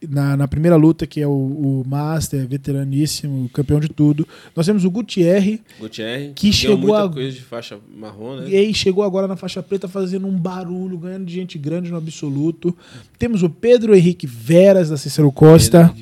na, 0.09 0.37
na 0.37 0.49
primeira 0.49 0.77
luta, 0.77 1.07
que 1.07 1.21
é 1.21 1.27
o, 1.27 1.31
o 1.31 1.85
Master, 1.87 2.47
veteraníssimo, 2.47 3.49
campeão 3.51 3.81
de 3.81 3.89
tudo. 3.89 4.27
Nós 4.55 4.67
temos 4.67 4.85
o 4.85 4.91
Gutierre, 4.91 5.61
Gutierrez, 5.81 6.33
Que 6.35 6.53
chegou 6.53 6.79
muita 6.79 7.05
a- 7.05 7.09
coisa 7.09 7.33
de 7.33 7.43
faixa 7.43 7.79
marrom, 7.97 8.37
né? 8.41 8.49
e 8.51 8.57
aí 8.57 8.75
chegou 8.75 9.03
agora 9.05 9.27
na 9.27 9.37
faixa 9.37 9.63
preta 9.63 9.89
fazendo 9.89 10.27
um 10.27 10.37
barulho, 10.39 10.99
ganhando 10.99 11.25
de 11.25 11.35
gente 11.35 11.59
grande 11.59 11.91
no 11.91 11.97
absoluto. 11.97 12.77
Temos 13.19 13.43
o 13.43 13.49
Pedro 13.51 13.95
Henrique 13.95 14.27
Veras, 14.27 14.91
da 14.91 14.97
Cícero 14.97 15.31
Costa. 15.33 15.95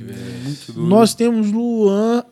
Nós 0.77 1.15
temos 1.15 1.51
Luan 1.53 2.25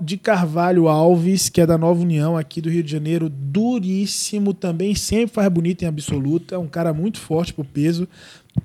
de 0.00 0.16
Carvalho 0.16 0.88
Alves, 0.88 1.48
que 1.48 1.60
é 1.60 1.66
da 1.66 1.78
Nova 1.78 2.00
União 2.02 2.36
aqui 2.36 2.60
do 2.60 2.68
Rio 2.68 2.82
de 2.82 2.90
Janeiro, 2.90 3.28
duríssimo 3.30 4.52
também, 4.52 4.94
sempre 4.94 5.34
faz 5.34 5.48
bonito 5.50 5.82
em 5.82 5.86
absoluta, 5.86 6.54
é 6.54 6.58
um 6.58 6.66
cara 6.66 6.92
muito 6.92 7.18
forte 7.18 7.52
pro 7.54 7.64
peso. 7.64 8.06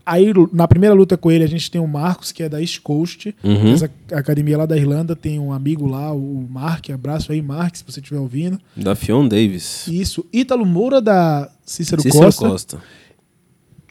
Aí 0.05 0.31
na 0.53 0.67
primeira 0.67 0.93
luta 0.95 1.17
com 1.17 1.31
ele 1.31 1.43
a 1.43 1.47
gente 1.47 1.69
tem 1.69 1.79
o 1.81 1.87
Marcos, 1.87 2.31
que 2.31 2.43
é 2.43 2.49
da 2.49 2.59
East 2.61 2.79
Coast, 2.81 3.35
Uhum. 3.43 3.73
essa 3.73 3.89
academia 4.11 4.57
lá 4.57 4.65
da 4.65 4.75
Irlanda, 4.77 5.15
tem 5.15 5.39
um 5.39 5.51
amigo 5.51 5.85
lá, 5.87 6.13
o 6.13 6.47
Mark, 6.49 6.89
abraço 6.89 7.31
aí 7.31 7.41
Mark, 7.41 7.75
se 7.75 7.83
você 7.85 7.99
estiver 7.99 8.19
ouvindo. 8.19 8.59
Da 8.75 8.95
Fion 8.95 9.27
Davis. 9.27 9.87
Isso, 9.87 10.25
Ítalo 10.33 10.65
Moura 10.65 11.01
da 11.01 11.49
Cícero, 11.65 12.01
Cícero 12.01 12.23
Costa, 12.25 12.47
Costa. 12.49 12.83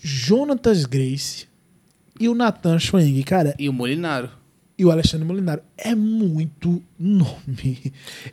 Jonatas 0.01 0.85
Grace 0.85 1.47
e 2.21 2.29
o 2.29 2.35
Nathan 2.35 2.79
Schweng, 2.79 3.23
cara, 3.23 3.55
E 3.59 3.69
o 3.69 3.73
Molinário. 3.73 4.31
E 4.79 4.85
o 4.85 4.91
Alexandre 4.93 5.27
Molinaro. 5.27 5.61
É 5.77 5.93
muito 5.95 6.81
nome. 6.99 7.93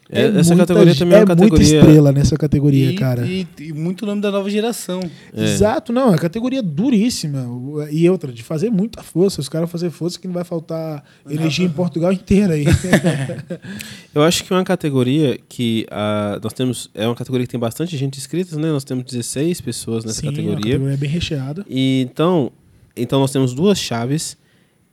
É, 0.10 0.28
essa 0.40 0.56
categoria 0.56 0.94
também 0.96 1.18
é 1.18 1.24
uma 1.24 1.36
muita 1.36 1.44
categoria- 1.56 1.80
estrela 1.80 2.12
nessa 2.12 2.38
categoria, 2.38 2.92
E, 2.92 2.96
cara. 2.96 3.26
e, 3.26 3.48
e 3.60 3.74
muito 3.74 4.06
nome 4.06 4.22
da 4.22 4.30
nova 4.32 4.48
geração. 4.50 5.00
Exato, 5.36 5.92
não, 5.92 6.04
é 6.04 6.06
uma 6.10 6.18
categoria 6.18 6.62
duríssima. 6.62 7.46
E 7.92 8.08
outra, 8.10 8.32
de 8.32 8.44
fazer 8.44 8.70
muita 8.70 9.02
força. 9.02 9.42
Os 9.42 9.50
caras 9.50 9.70
fazer 9.72 9.90
força 9.90 10.20
que 10.20 10.28
não 10.28 10.34
vai 10.36 10.44
faltar 10.44 11.04
energia 11.28 11.66
em 11.66 11.70
Portugal 11.70 12.14
inteira 12.14 12.54
aí. 12.54 12.66
Eu 14.14 14.22
acho 14.22 14.44
que 14.44 14.54
é 14.54 14.56
uma 14.56 14.64
categoria 14.64 15.40
que 15.50 15.86
ah, 15.92 16.40
nós 16.42 16.54
temos. 16.54 16.90
É 16.94 17.06
uma 17.08 17.16
categoria 17.16 17.46
que 17.46 17.52
tem 17.52 17.60
bastante 17.60 17.98
gente 17.98 18.18
inscrita, 18.18 18.56
né? 18.58 18.70
Nós 18.70 18.84
temos 18.84 19.04
16 19.06 19.62
pessoas 19.62 20.06
nessa 20.06 20.22
Sim, 20.22 20.28
uma 20.28 20.34
categoria. 20.34 20.64
categoria 20.74 20.94
é 20.94 20.98
bem 20.98 21.10
recheada. 21.10 21.66
E 21.70 22.02
então, 22.10 22.52
então 22.96 23.20
nós 23.20 23.32
temos 23.32 23.54
duas 23.54 23.78
chaves. 23.80 24.38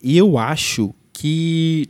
E 0.02 0.16
eu 0.18 0.36
acho 0.36 0.92
que. 1.12 1.88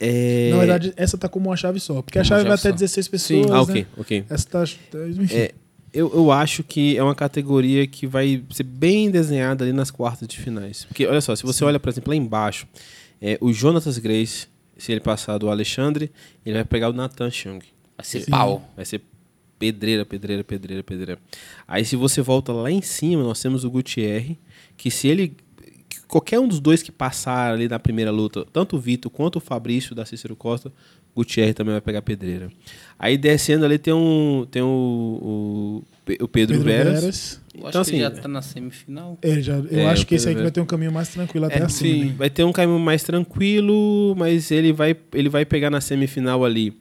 É... 0.00 0.50
Na 0.52 0.58
verdade, 0.58 0.92
essa 0.96 1.18
tá 1.18 1.28
como 1.28 1.48
uma 1.48 1.56
chave 1.56 1.80
só. 1.80 2.02
Porque 2.02 2.18
a 2.18 2.22
Uma 2.22 2.24
chave 2.24 2.42
vai 2.44 2.56
chave 2.56 2.68
até 2.68 2.78
só. 2.78 2.84
16 2.84 3.08
pessoas. 3.08 3.50
Ah, 3.50 3.62
ok, 3.62 3.74
né? 3.82 3.86
ok. 3.96 4.24
Essa 4.28 4.48
tá. 4.48 4.64
Enfim. 4.64 5.34
É, 5.34 5.54
eu, 5.92 6.12
eu 6.14 6.30
acho 6.30 6.62
que 6.62 6.96
é 6.96 7.02
uma 7.02 7.14
categoria 7.14 7.86
que 7.86 8.06
vai 8.06 8.42
ser 8.50 8.62
bem 8.62 9.10
desenhada 9.10 9.64
ali 9.64 9.72
nas 9.72 9.90
quartas 9.90 10.28
de 10.28 10.38
finais. 10.38 10.84
Porque, 10.84 11.06
olha 11.06 11.20
só, 11.20 11.34
se 11.34 11.42
você 11.42 11.64
olha, 11.64 11.80
por 11.80 11.88
exemplo, 11.88 12.10
lá 12.10 12.16
embaixo, 12.16 12.66
é, 13.20 13.38
o 13.40 13.52
Jonatas 13.52 13.98
Grace, 13.98 14.46
se 14.76 14.92
ele 14.92 15.00
passar 15.00 15.38
do 15.38 15.48
Alexandre, 15.48 16.10
ele 16.44 16.54
vai 16.54 16.64
pegar 16.64 16.90
o 16.90 16.92
Nathan 16.92 17.30
Chung. 17.30 17.60
Vai 17.96 18.04
ser 18.04 18.20
Sim. 18.20 18.30
pau. 18.30 18.70
Vai 18.76 18.84
ser 18.84 19.00
pedreira, 19.58 20.04
pedreira, 20.04 20.44
pedreira, 20.44 20.82
pedreira. 20.82 21.18
Aí 21.66 21.84
se 21.84 21.96
você 21.96 22.22
volta 22.22 22.52
lá 22.52 22.70
em 22.70 22.80
cima, 22.80 23.22
nós 23.22 23.40
temos 23.42 23.64
o 23.64 23.70
Gutierre, 23.70 24.38
que 24.76 24.90
se 24.90 25.08
ele. 25.08 25.36
Que 26.08 26.12
Qualquer 26.12 26.40
um 26.40 26.48
dos 26.48 26.58
dois 26.58 26.82
que 26.82 26.90
passar 26.90 27.52
ali 27.52 27.68
na 27.68 27.78
primeira 27.78 28.10
luta, 28.10 28.46
tanto 28.52 28.76
o 28.76 28.80
Vitor 28.80 29.10
quanto 29.12 29.36
o 29.36 29.40
Fabrício 29.40 29.94
da 29.94 30.06
Cícero 30.06 30.34
Costa, 30.34 30.72
Gutierre 31.14 31.52
também 31.52 31.72
vai 31.72 31.80
pegar 31.80 32.00
pedreira. 32.00 32.48
Aí 32.98 33.18
descendo 33.18 33.64
ali 33.64 33.78
tem 33.78 33.92
um. 33.92 34.46
Tem 34.50 34.62
o, 34.62 34.66
o, 34.68 35.84
o 36.24 36.28
Pedro, 36.28 36.28
Pedro 36.28 36.60
Veras. 36.62 37.00
Veras. 37.00 37.40
Eu 37.54 37.60
acho 37.60 37.68
Então, 37.70 37.84
que 37.84 37.90
ele 37.90 37.98
já 38.00 38.08
assim, 38.08 38.20
tá 38.22 38.28
na 38.28 38.40
semifinal. 38.42 39.18
Ele 39.22 39.42
já, 39.42 39.56
eu 39.56 39.80
É, 39.80 39.86
acho 39.86 40.06
que 40.06 40.14
esse 40.14 40.28
aí 40.28 40.34
que 40.34 40.42
vai 40.42 40.50
ter 40.50 40.60
um 40.60 40.66
caminho 40.66 40.92
mais 40.92 41.08
tranquilo 41.08 41.46
até 41.46 41.58
É, 41.58 41.62
assim. 41.64 41.92
sim. 41.92 42.04
né? 42.06 42.14
Vai 42.16 42.30
ter 42.30 42.44
um 42.44 42.52
caminho 42.52 42.78
mais 42.78 43.02
tranquilo, 43.02 44.14
mas 44.16 44.50
ele 44.50 44.72
vai, 44.72 44.96
ele 45.12 45.28
vai 45.28 45.44
pegar 45.44 45.70
na 45.70 45.80
semifinal 45.80 46.44
ali. 46.44 46.72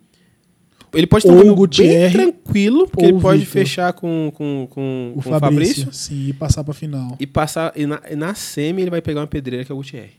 Ele 0.97 1.05
pode 1.05 1.25
ter 1.25 1.31
um 1.31 1.35
Ou 1.35 1.39
o 1.39 1.67
caminho 1.67 1.67
bem 1.67 2.11
tranquilo, 2.11 2.87
porque 2.87 3.05
ele 3.05 3.19
pode 3.19 3.39
Vitor. 3.41 3.53
fechar 3.53 3.93
com, 3.93 4.31
com, 4.33 4.67
com, 4.71 5.13
O 5.15 5.21
com 5.21 5.29
Fabrício, 5.29 5.85
Fabrício. 5.85 5.93
Sim, 5.93 6.29
e 6.29 6.33
passar 6.33 6.63
pra 6.63 6.73
final. 6.73 7.15
E 7.19 7.27
passar. 7.27 7.71
E 7.75 7.85
na, 7.85 8.01
na 8.15 8.33
semi 8.33 8.81
ele 8.81 8.89
vai 8.89 8.99
pegar 8.99 9.21
uma 9.21 9.27
pedreira 9.27 9.63
que 9.63 9.71
é 9.71 9.75
o 9.75 9.77
Gutierre. 9.77 10.13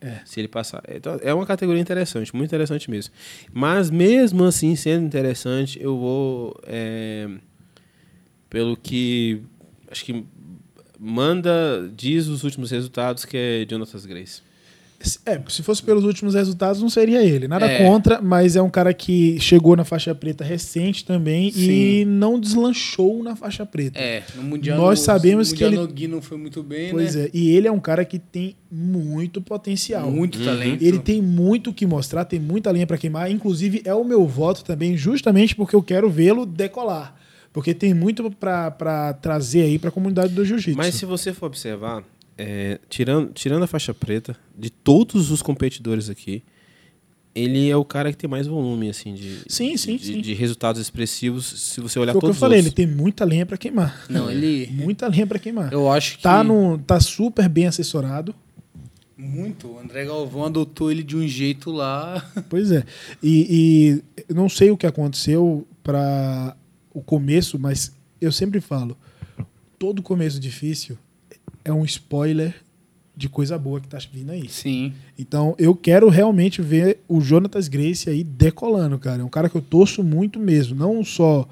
É. 0.00 0.20
Se 0.24 0.38
ele 0.38 0.46
passar. 0.46 0.84
Então, 0.88 1.18
é 1.20 1.34
uma 1.34 1.44
categoria 1.44 1.82
interessante, 1.82 2.34
muito 2.34 2.48
interessante 2.48 2.88
mesmo. 2.88 3.12
Mas 3.52 3.90
mesmo 3.90 4.44
assim, 4.44 4.76
sendo 4.76 5.04
interessante, 5.04 5.82
eu 5.82 5.98
vou. 5.98 6.56
é, 6.64 7.28
pelo 8.48 8.76
que. 8.76 9.42
Acho 9.90 10.04
que 10.04 10.24
manda, 10.96 11.90
diz 11.96 12.28
os 12.28 12.44
últimos 12.44 12.70
resultados, 12.70 13.24
que 13.24 13.36
é 13.36 13.66
Jonathan 13.68 13.98
Grace. 14.06 14.42
É, 15.24 15.40
se 15.48 15.62
fosse 15.62 15.82
pelos 15.82 16.04
últimos 16.04 16.34
resultados, 16.34 16.82
não 16.82 16.90
seria 16.90 17.22
ele. 17.24 17.48
Nada 17.48 17.64
É. 17.66 17.78
contra, 17.86 18.20
mas 18.20 18.54
é 18.54 18.60
um 18.60 18.68
cara 18.68 18.92
que 18.92 19.40
chegou 19.40 19.74
na 19.74 19.82
faixa 19.82 20.14
preta 20.14 20.44
recente 20.44 21.06
também 21.06 21.48
e 21.48 21.52
Sim. 21.52 22.04
não 22.04 22.38
deslanchou 22.38 23.22
na 23.22 23.34
faixa 23.34 23.64
preta. 23.64 23.98
É, 23.98 24.22
no 24.36 24.42
Mundial 24.42 24.76
Nós 24.76 24.98
no- 24.98 25.04
sabemos 25.06 25.50
no 25.52 25.56
que 25.56 25.64
ele- 25.64 25.76
no 25.76 25.86
Gui 25.88 26.06
não 26.06 26.20
foi 26.20 26.36
muito 26.36 26.62
bem, 26.62 26.90
Pois 26.90 27.14
né? 27.14 27.24
é, 27.24 27.30
e 27.32 27.50
ele 27.56 27.66
é 27.66 27.72
um 27.72 27.80
cara 27.80 28.04
que 28.04 28.18
tem 28.18 28.54
muito 28.70 29.40
potencial. 29.40 30.10
Muito 30.10 30.38
talento. 30.44 30.82
Ele 30.84 30.98
tem 30.98 31.22
muito 31.22 31.70
o 31.70 31.72
que 31.74 31.86
mostrar, 31.86 32.26
tem 32.26 32.38
muita 32.38 32.70
linha 32.70 32.86
pra 32.86 32.98
queimar. 32.98 33.30
Inclusive, 33.30 33.80
é 33.86 33.94
o 33.94 34.04
meu 34.04 34.26
voto 34.26 34.62
também, 34.62 34.98
justamente 34.98 35.56
porque 35.56 35.74
eu 35.74 35.82
quero 35.82 36.10
vê-lo 36.10 36.44
decolar. 36.44 37.16
Porque 37.54 37.72
tem 37.74 37.92
muito 37.94 38.30
pra 38.30 39.14
trazer 39.20 39.62
aí 39.62 39.78
pra 39.78 39.90
comunidade 39.90 40.32
do 40.34 40.44
jiu-jitsu. 40.44 40.76
Mas 40.76 40.94
se 40.94 41.04
você 41.06 41.32
for 41.32 41.46
observar, 41.46 42.04
é, 42.42 42.80
tirando, 42.88 43.32
tirando 43.34 43.62
a 43.62 43.66
faixa 43.66 43.92
preta, 43.92 44.34
de 44.58 44.70
todos 44.70 45.30
os 45.30 45.42
competidores 45.42 46.08
aqui, 46.08 46.42
ele 47.34 47.68
é 47.68 47.76
o 47.76 47.84
cara 47.84 48.10
que 48.10 48.16
tem 48.16 48.30
mais 48.30 48.46
volume, 48.46 48.88
assim, 48.88 49.12
de, 49.12 49.42
Sim, 49.46 49.76
sim, 49.76 49.96
de, 49.96 50.06
sim. 50.06 50.20
de 50.22 50.32
resultados 50.32 50.80
expressivos, 50.80 51.44
se 51.46 51.82
você 51.82 51.98
olhar 51.98 52.12
Foi 52.12 52.18
o 52.18 52.20
que 52.20 52.24
eu 52.24 52.28
todos 52.28 52.36
os 52.36 52.40
falei, 52.40 52.58
ele 52.58 52.70
tem 52.70 52.86
muita 52.86 53.26
lenha 53.26 53.44
pra 53.44 53.58
queimar. 53.58 54.06
Não, 54.08 54.30
ele. 54.30 54.68
Muita 54.72 55.06
lenha 55.06 55.26
pra 55.26 55.38
queimar. 55.38 55.70
Eu 55.70 55.90
acho 55.92 56.16
que. 56.16 56.22
Tá, 56.22 56.42
no, 56.42 56.78
tá 56.78 56.98
super 56.98 57.46
bem 57.46 57.66
assessorado. 57.66 58.34
Muito. 59.18 59.68
O 59.68 59.78
André 59.78 60.06
Galvão 60.06 60.46
adotou 60.46 60.90
ele 60.90 61.02
de 61.02 61.16
um 61.16 61.28
jeito 61.28 61.70
lá. 61.70 62.24
Pois 62.48 62.72
é. 62.72 62.84
E, 63.22 64.02
e 64.28 64.34
não 64.34 64.48
sei 64.48 64.70
o 64.70 64.78
que 64.78 64.86
aconteceu 64.86 65.66
para 65.84 66.56
o 66.92 67.02
começo, 67.02 67.58
mas 67.58 67.92
eu 68.18 68.32
sempre 68.32 68.62
falo: 68.62 68.96
todo 69.78 70.02
começo 70.02 70.40
difícil 70.40 70.96
é 71.64 71.72
um 71.72 71.84
spoiler 71.84 72.54
de 73.16 73.28
coisa 73.28 73.58
boa 73.58 73.80
que 73.80 73.88
tá 73.88 73.98
vindo 74.10 74.30
aí. 74.30 74.48
Sim. 74.48 74.92
Então 75.18 75.54
eu 75.58 75.74
quero 75.74 76.08
realmente 76.08 76.62
ver 76.62 77.00
o 77.06 77.20
Jonatas 77.20 77.68
Grace 77.68 78.08
aí 78.08 78.24
decolando, 78.24 78.98
cara. 78.98 79.20
É 79.20 79.24
um 79.24 79.28
cara 79.28 79.48
que 79.48 79.56
eu 79.56 79.62
torço 79.62 80.02
muito 80.02 80.38
mesmo. 80.38 80.74
Não 80.74 81.04
só 81.04 81.46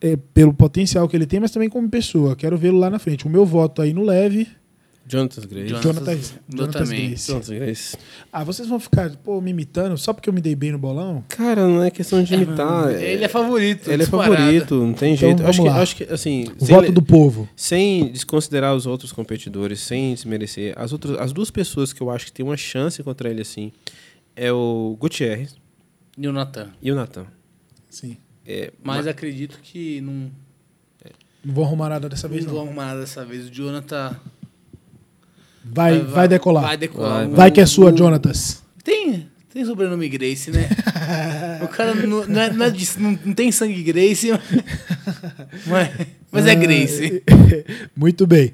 é, 0.00 0.16
pelo 0.16 0.54
potencial 0.54 1.08
que 1.08 1.14
ele 1.14 1.26
tem, 1.26 1.40
mas 1.40 1.50
também 1.50 1.68
como 1.68 1.88
pessoa. 1.88 2.34
Quero 2.34 2.56
vê-lo 2.56 2.78
lá 2.78 2.88
na 2.88 2.98
frente. 2.98 3.26
O 3.26 3.30
meu 3.30 3.44
voto 3.44 3.82
aí 3.82 3.92
no 3.92 4.02
leve 4.02 4.48
Jonathan 5.12 5.42
Grace. 5.48 5.68
Jonathan- 5.68 5.92
Jonathan, 5.92 6.12
Eu 6.12 6.56
Jonathan. 6.56 6.84
Grace. 6.86 7.26
Jonathan 7.30 7.54
Grace. 7.56 7.96
Ah, 8.32 8.44
vocês 8.44 8.66
vão 8.68 8.80
ficar, 8.80 9.10
pô, 9.18 9.40
me 9.40 9.50
imitando 9.50 9.96
só 9.98 10.12
porque 10.12 10.28
eu 10.28 10.32
me 10.32 10.40
dei 10.40 10.54
bem 10.56 10.72
no 10.72 10.78
bolão? 10.78 11.22
Cara, 11.28 11.66
não 11.66 11.82
é 11.82 11.90
questão 11.90 12.22
de 12.22 12.32
imitar. 12.34 12.90
Ele 12.92 13.24
é 13.24 13.28
favorito. 13.28 13.90
Ele 13.90 14.02
é 14.02 14.06
favorito, 14.06 14.74
não 14.76 14.94
tem 14.94 15.14
Então, 15.14 15.28
jeito. 15.28 15.42
vamos 15.42 15.58
acho, 15.58 15.62
que, 15.62 15.68
acho 15.68 15.96
que, 15.96 16.04
assim, 16.04 16.44
O 16.58 16.64
sem, 16.64 16.74
voto 16.74 16.90
do 16.92 17.02
povo. 17.02 17.48
sem 17.54 18.10
desconsiderar 18.10 18.74
os 18.74 18.86
outros 18.86 19.12
competidores, 19.12 19.80
sem 19.80 20.14
desmerecer, 20.14 20.72
as, 20.76 20.92
outras, 20.92 21.18
as 21.18 21.32
duas 21.32 21.50
pessoas 21.50 21.92
que 21.92 22.00
eu 22.02 22.10
acho 22.10 22.26
que 22.26 22.32
tem 22.32 22.44
uma 22.44 22.56
chance 22.56 23.02
contra 23.02 23.28
ele, 23.30 23.42
assim, 23.42 23.70
é 24.34 24.50
o 24.50 24.96
Gutierrez 24.98 25.54
E 26.16 26.26
o 26.26 26.32
Natan. 26.32 26.70
e 26.80 26.90
o 26.90 26.94
Nathan. 26.94 27.26
Sim. 27.90 28.16
É, 28.46 28.72
Mas 28.82 29.06
acredito 29.06 29.58
que 29.62 30.00
não, 30.00 30.30
Não 31.44 31.54
vou 31.54 31.64
arrumar 31.64 31.88
nada 31.90 32.08
dessa 32.08 32.26
vez, 32.26 32.44
não 32.44 32.52
vou 32.52 32.60
não. 32.62 32.68
arrumar 32.68 32.86
nada 32.86 33.00
dessa 33.00 33.24
vez. 33.24 33.46
O 33.46 33.50
Jonathan 33.50 34.16
Vai, 35.64 36.00
vai 36.00 36.28
decolar. 36.28 36.62
Vai 36.64 36.76
decolar. 36.76 37.28
Vai 37.28 37.50
que 37.50 37.60
é 37.60 37.66
sua, 37.66 37.92
O- 37.92 37.96
Jonatas. 37.96 38.62
Tem, 38.84 39.26
tem 39.52 39.64
sobrenome 39.64 40.08
Grace, 40.08 40.50
né? 40.50 40.68
o 41.62 41.68
cara 41.68 41.94
não, 41.94 42.26
não, 42.26 42.40
é, 42.40 42.52
não, 42.52 42.66
é 42.66 42.70
de- 42.70 42.98
não- 42.98 43.18
não 43.24 43.32
tem 43.32 43.52
sangue 43.52 43.82
Grace, 43.82 44.30
mas, 45.66 45.90
mas 46.30 46.46
é 46.46 46.54
Grace. 46.54 47.22
Muito 47.96 48.26
bem. 48.26 48.52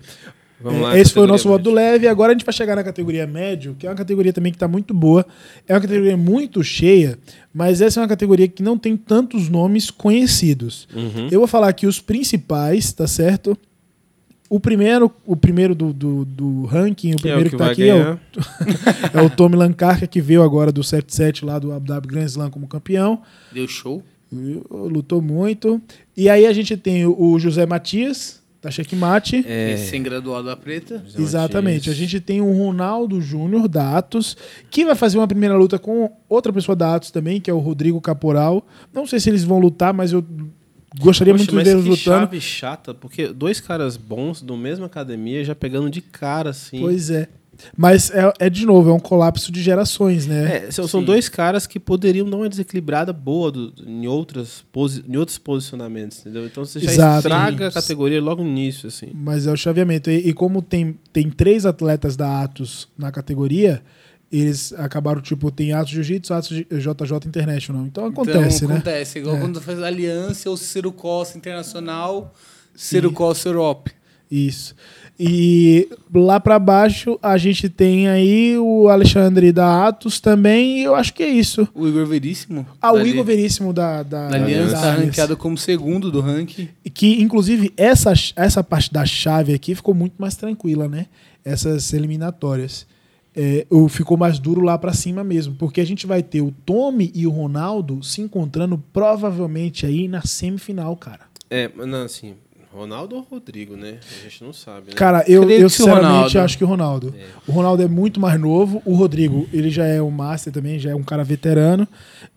Vamos 0.61 0.81
É, 0.81 0.83
lá, 0.83 0.99
Esse 0.99 1.13
foi 1.13 1.23
o 1.23 1.27
nosso 1.27 1.49
voto 1.49 1.63
do 1.63 1.71
leve. 1.71 2.09
Agora 2.09 2.33
a 2.33 2.35
gente 2.35 2.45
vai 2.45 2.53
chegar 2.53 2.75
na 2.75 2.83
categoria 2.83 3.27
médio, 3.29 3.77
que 3.79 3.87
é 3.87 3.91
uma 3.91 3.95
categoria 3.95 4.33
também 4.33 4.51
que 4.51 4.57
está 4.57 4.67
muito 4.67 4.93
boa. 4.93 5.25
É 5.69 5.73
uma 5.73 5.81
categoria 5.81 6.17
muito 6.17 6.65
cheia, 6.65 7.17
mas 7.55 7.81
essa 7.81 8.01
é 8.01 8.03
uma 8.03 8.09
categoria 8.09 8.49
que 8.49 8.61
não 8.63 8.77
tem 8.77 8.97
tantos 8.97 9.49
nomes 9.49 9.89
conhecidos. 9.89 10.89
Uhum. 10.93 11.29
Eu 11.31 11.39
vou 11.39 11.47
falar 11.47 11.69
aqui 11.69 11.87
os 11.87 12.01
principais, 12.01 12.93
tá 12.93 13.07
certo? 13.07 13.57
O 14.51 14.59
primeiro, 14.59 15.11
o 15.27 15.37
primeiro 15.37 15.75
do, 15.75 15.93
do, 15.93 16.25
do 16.25 16.65
ranking, 16.65 17.13
o 17.13 17.17
Que 17.17 17.29
é 17.29 17.33
o 17.33 17.37
primeiro 17.37 17.51
que 17.51 17.57
que, 17.57 17.63
tá 17.63 17.71
aqui 17.71 17.89
é 17.89 17.95
o, 17.95 17.99
ganhar. 17.99 18.21
é 19.15 19.23
o 19.23 19.29
Tommy 19.29 19.57
Lancarca, 19.57 20.07
que 20.07 20.21
veio 20.21 20.43
agora 20.43 20.73
do 20.73 20.81
7-7 20.81 21.45
lá 21.45 21.59
do 21.59 21.73
Abu 21.73 21.87
Dhabi 21.87 22.09
Grand 22.09 22.25
Slam 22.25 22.51
como 22.51 22.67
campeão. 22.67 23.21
Deu 23.53 23.69
show. 23.69 24.03
Lutou 24.71 25.21
muito. 25.21 25.81
E 26.17 26.29
aí 26.29 26.47
a 26.47 26.53
gente 26.53 26.77
tem 26.77 27.07
o 27.07 27.39
José 27.39 27.67
Matias, 27.67 28.43
da 28.61 28.71
Checkmate. 28.71 29.45
É, 29.47 29.71
Recém-graduado 29.71 30.47
da 30.47 30.57
Preta. 30.57 31.03
José 31.07 31.21
Exatamente. 31.21 31.89
A 31.89 31.93
Matias. 31.93 31.97
gente 31.97 32.21
tem 32.21 32.41
o 32.41 32.53
Ronaldo 32.53 33.21
Júnior 33.21 33.69
da 33.69 33.97
Atos, 33.97 34.37
que 34.71 34.85
vai 34.85 34.95
fazer 34.95 35.19
uma 35.19 35.29
primeira 35.29 35.57
luta 35.57 35.79
com 35.79 36.11
outra 36.29 36.53
pessoa 36.53 36.75
da 36.75 36.95
Atos 36.95 37.11
também, 37.11 37.41
que 37.41 37.51
é 37.51 37.55
o 37.55 37.59
Rodrigo 37.59 38.01
Caporal. 38.01 38.67
Não 38.93 39.07
sei 39.07 39.21
se 39.21 39.31
eles 39.31 39.45
vão 39.45 39.59
lutar, 39.59 39.95
mas 39.95 40.13
eu 40.13 40.25
gostaria 40.99 41.35
Poxa, 41.35 41.45
muito 41.45 41.57
de 41.59 41.65
ver 41.65 41.71
eles 41.73 41.83
que 41.85 41.89
lutando. 41.91 42.21
chave 42.27 42.41
chata, 42.41 42.95
porque 42.95 43.29
dois 43.29 43.61
caras 43.61 43.97
bons 43.97 44.41
do 44.43 44.57
mesma 44.57 44.87
academia 44.87 45.45
já 45.45 45.55
pegando 45.55 45.91
de 45.91 46.01
cara, 46.01 46.51
assim. 46.51 46.81
Pois 46.81 47.11
é. 47.11 47.29
Mas 47.77 48.09
é, 48.13 48.33
é, 48.39 48.49
de 48.49 48.65
novo, 48.65 48.89
é 48.89 48.93
um 48.93 49.01
colapso 49.01 49.51
de 49.51 49.61
gerações, 49.61 50.29
né? 50.29 50.67
É, 50.69 50.71
são, 50.71 50.87
Sim. 50.87 51.03
dois 51.03 51.29
caras 51.29 51.67
que 51.67 51.81
poderiam 51.81 52.31
dar 52.31 52.37
uma 52.37 52.49
desequilibrada 52.49 53.13
boa 53.13 53.51
do- 53.51 53.75
em, 53.85 54.07
outras 54.07 54.65
posi- 54.71 55.05
em 55.09 55.17
outros 55.17 55.39
posicionamentos, 55.39 56.21
entendeu? 56.21 56.47
Então 56.47 56.65
você 56.65 56.79
já 56.79 56.93
Exato. 56.93 57.19
estraga 57.27 57.67
a 57.67 57.73
categoria 57.73 58.23
logo 58.23 58.45
no 58.45 58.49
início, 58.49 58.87
assim. 58.87 59.09
Mas 59.13 59.45
é 59.49 59.51
o 59.53 59.57
chaveamento. 59.57 60.09
E, 60.09 60.29
e 60.29 60.33
como 60.33 60.63
tem, 60.63 60.97
tem 61.13 61.29
três 61.31 61.67
atletas 61.67 62.15
da 62.17 62.43
Atos 62.45 62.87
na 62.97 63.11
categoria, 63.11 63.83
eles 64.31 64.73
acabaram, 64.75 65.21
tipo, 65.21 65.51
tem 65.51 65.73
Atos 65.73 65.91
Jiu-Jitsu, 65.93 66.35
Atos 66.35 66.57
JJ 66.57 67.27
International. 67.27 67.85
Então 67.87 68.07
acontece, 68.07 68.59
então, 68.65 68.69
né? 68.69 68.75
Acontece. 68.77 69.19
Igual 69.19 69.37
É. 69.37 69.41
quando 69.41 69.61
faz 69.61 69.83
aliança 69.83 70.51
ou 70.51 70.57
Ciro 70.57 70.93
Costa 70.93 71.39
Internacional, 71.39 72.35
Ciro 72.75 73.11
Costa 73.13 73.49
Europe. 73.49 73.93
Isso. 74.31 74.75
E 75.19 75.89
lá 76.15 76.39
pra 76.39 76.59
baixo 76.59 77.19
a 77.23 77.37
gente 77.39 77.69
tem 77.69 78.07
aí 78.09 78.57
o 78.59 78.89
Alexandre 78.89 79.51
da 79.51 79.89
Atos 79.89 80.21
também, 80.21 80.81
e 80.81 80.85
eu 80.85 80.95
acho 80.95 81.13
que 81.15 81.23
é 81.23 81.29
isso. 81.29 81.67
O 81.75 81.89
Igor 81.89 82.07
Veríssimo. 82.07 82.65
Ah, 82.81 82.93
o 82.93 83.05
Igor 83.05 83.25
Veríssimo 83.25 83.73
da, 83.73 84.03
da, 84.05 84.29
Da 84.29 84.37
Aliança 84.37 84.75
da 84.75 84.81
tá 84.83 84.93
ranqueado 84.93 85.37
como 85.37 85.57
segundo 85.59 86.13
do 86.13 86.21
ranking. 86.21 86.69
Que, 86.95 87.21
inclusive, 87.21 87.73
essa, 87.77 88.13
essa 88.37 88.63
parte 88.63 88.93
da 88.93 89.05
chave 89.05 89.55
aqui 89.55 89.75
ficou 89.75 89.95
muito 89.95 90.15
mais 90.19 90.37
tranquila, 90.37 90.87
né? 90.87 91.07
Essas 91.45 91.93
eliminatórias. 91.93 92.87
É, 93.41 93.65
o- 93.71 93.89
ficou 93.89 94.17
mais 94.17 94.41
duro 94.41 94.61
lá 94.63 94.77
pra 94.77 94.93
cima 94.93 95.23
mesmo, 95.23 95.55
porque 95.55 95.81
a 95.81 95.87
gente 95.87 96.07
vai 96.09 96.25
ter 96.25 96.41
o 96.43 96.51
Tommy 96.51 97.13
e 97.15 97.25
o 97.25 97.31
Ronaldo 97.31 98.03
se 98.03 98.21
encontrando 98.21 98.77
provavelmente 98.93 99.87
aí 99.87 100.09
na 100.09 100.23
semifinal, 100.23 100.97
cara. 100.97 101.21
É, 101.49 101.71
não, 101.87 102.03
assim, 102.03 102.35
Ronaldo 102.79 103.17
ou 103.17 103.23
Rodrigo, 103.23 103.77
né? 103.77 103.99
A 104.21 104.25
gente 104.25 104.43
não 104.45 104.53
sabe, 104.53 104.89
né? 104.89 104.93
Cara, 104.95 105.25
eu, 105.27 105.43
eu 105.43 105.59
que 105.59 105.65
o 105.65 105.71
sinceramente 105.71 106.07
Ronaldo. 106.09 106.39
acho 106.41 106.59
que 106.59 106.65
o 106.65 106.67
Ronaldo. 106.67 107.15
O 107.47 107.53
Ronaldo 107.53 107.83
é 107.83 107.89
muito 107.89 108.19
mais 108.21 108.41
novo. 108.41 108.81
O 108.85 108.95
Rodrigo, 108.95 109.47
ele 109.53 109.71
já 109.71 109.85
é 109.87 110.01
um 110.01 110.11
master 110.11 110.53
também, 110.53 110.79
já 110.79 110.91
é 110.91 110.95
um 110.95 111.03
cara 111.03 111.23
veterano. 111.25 111.87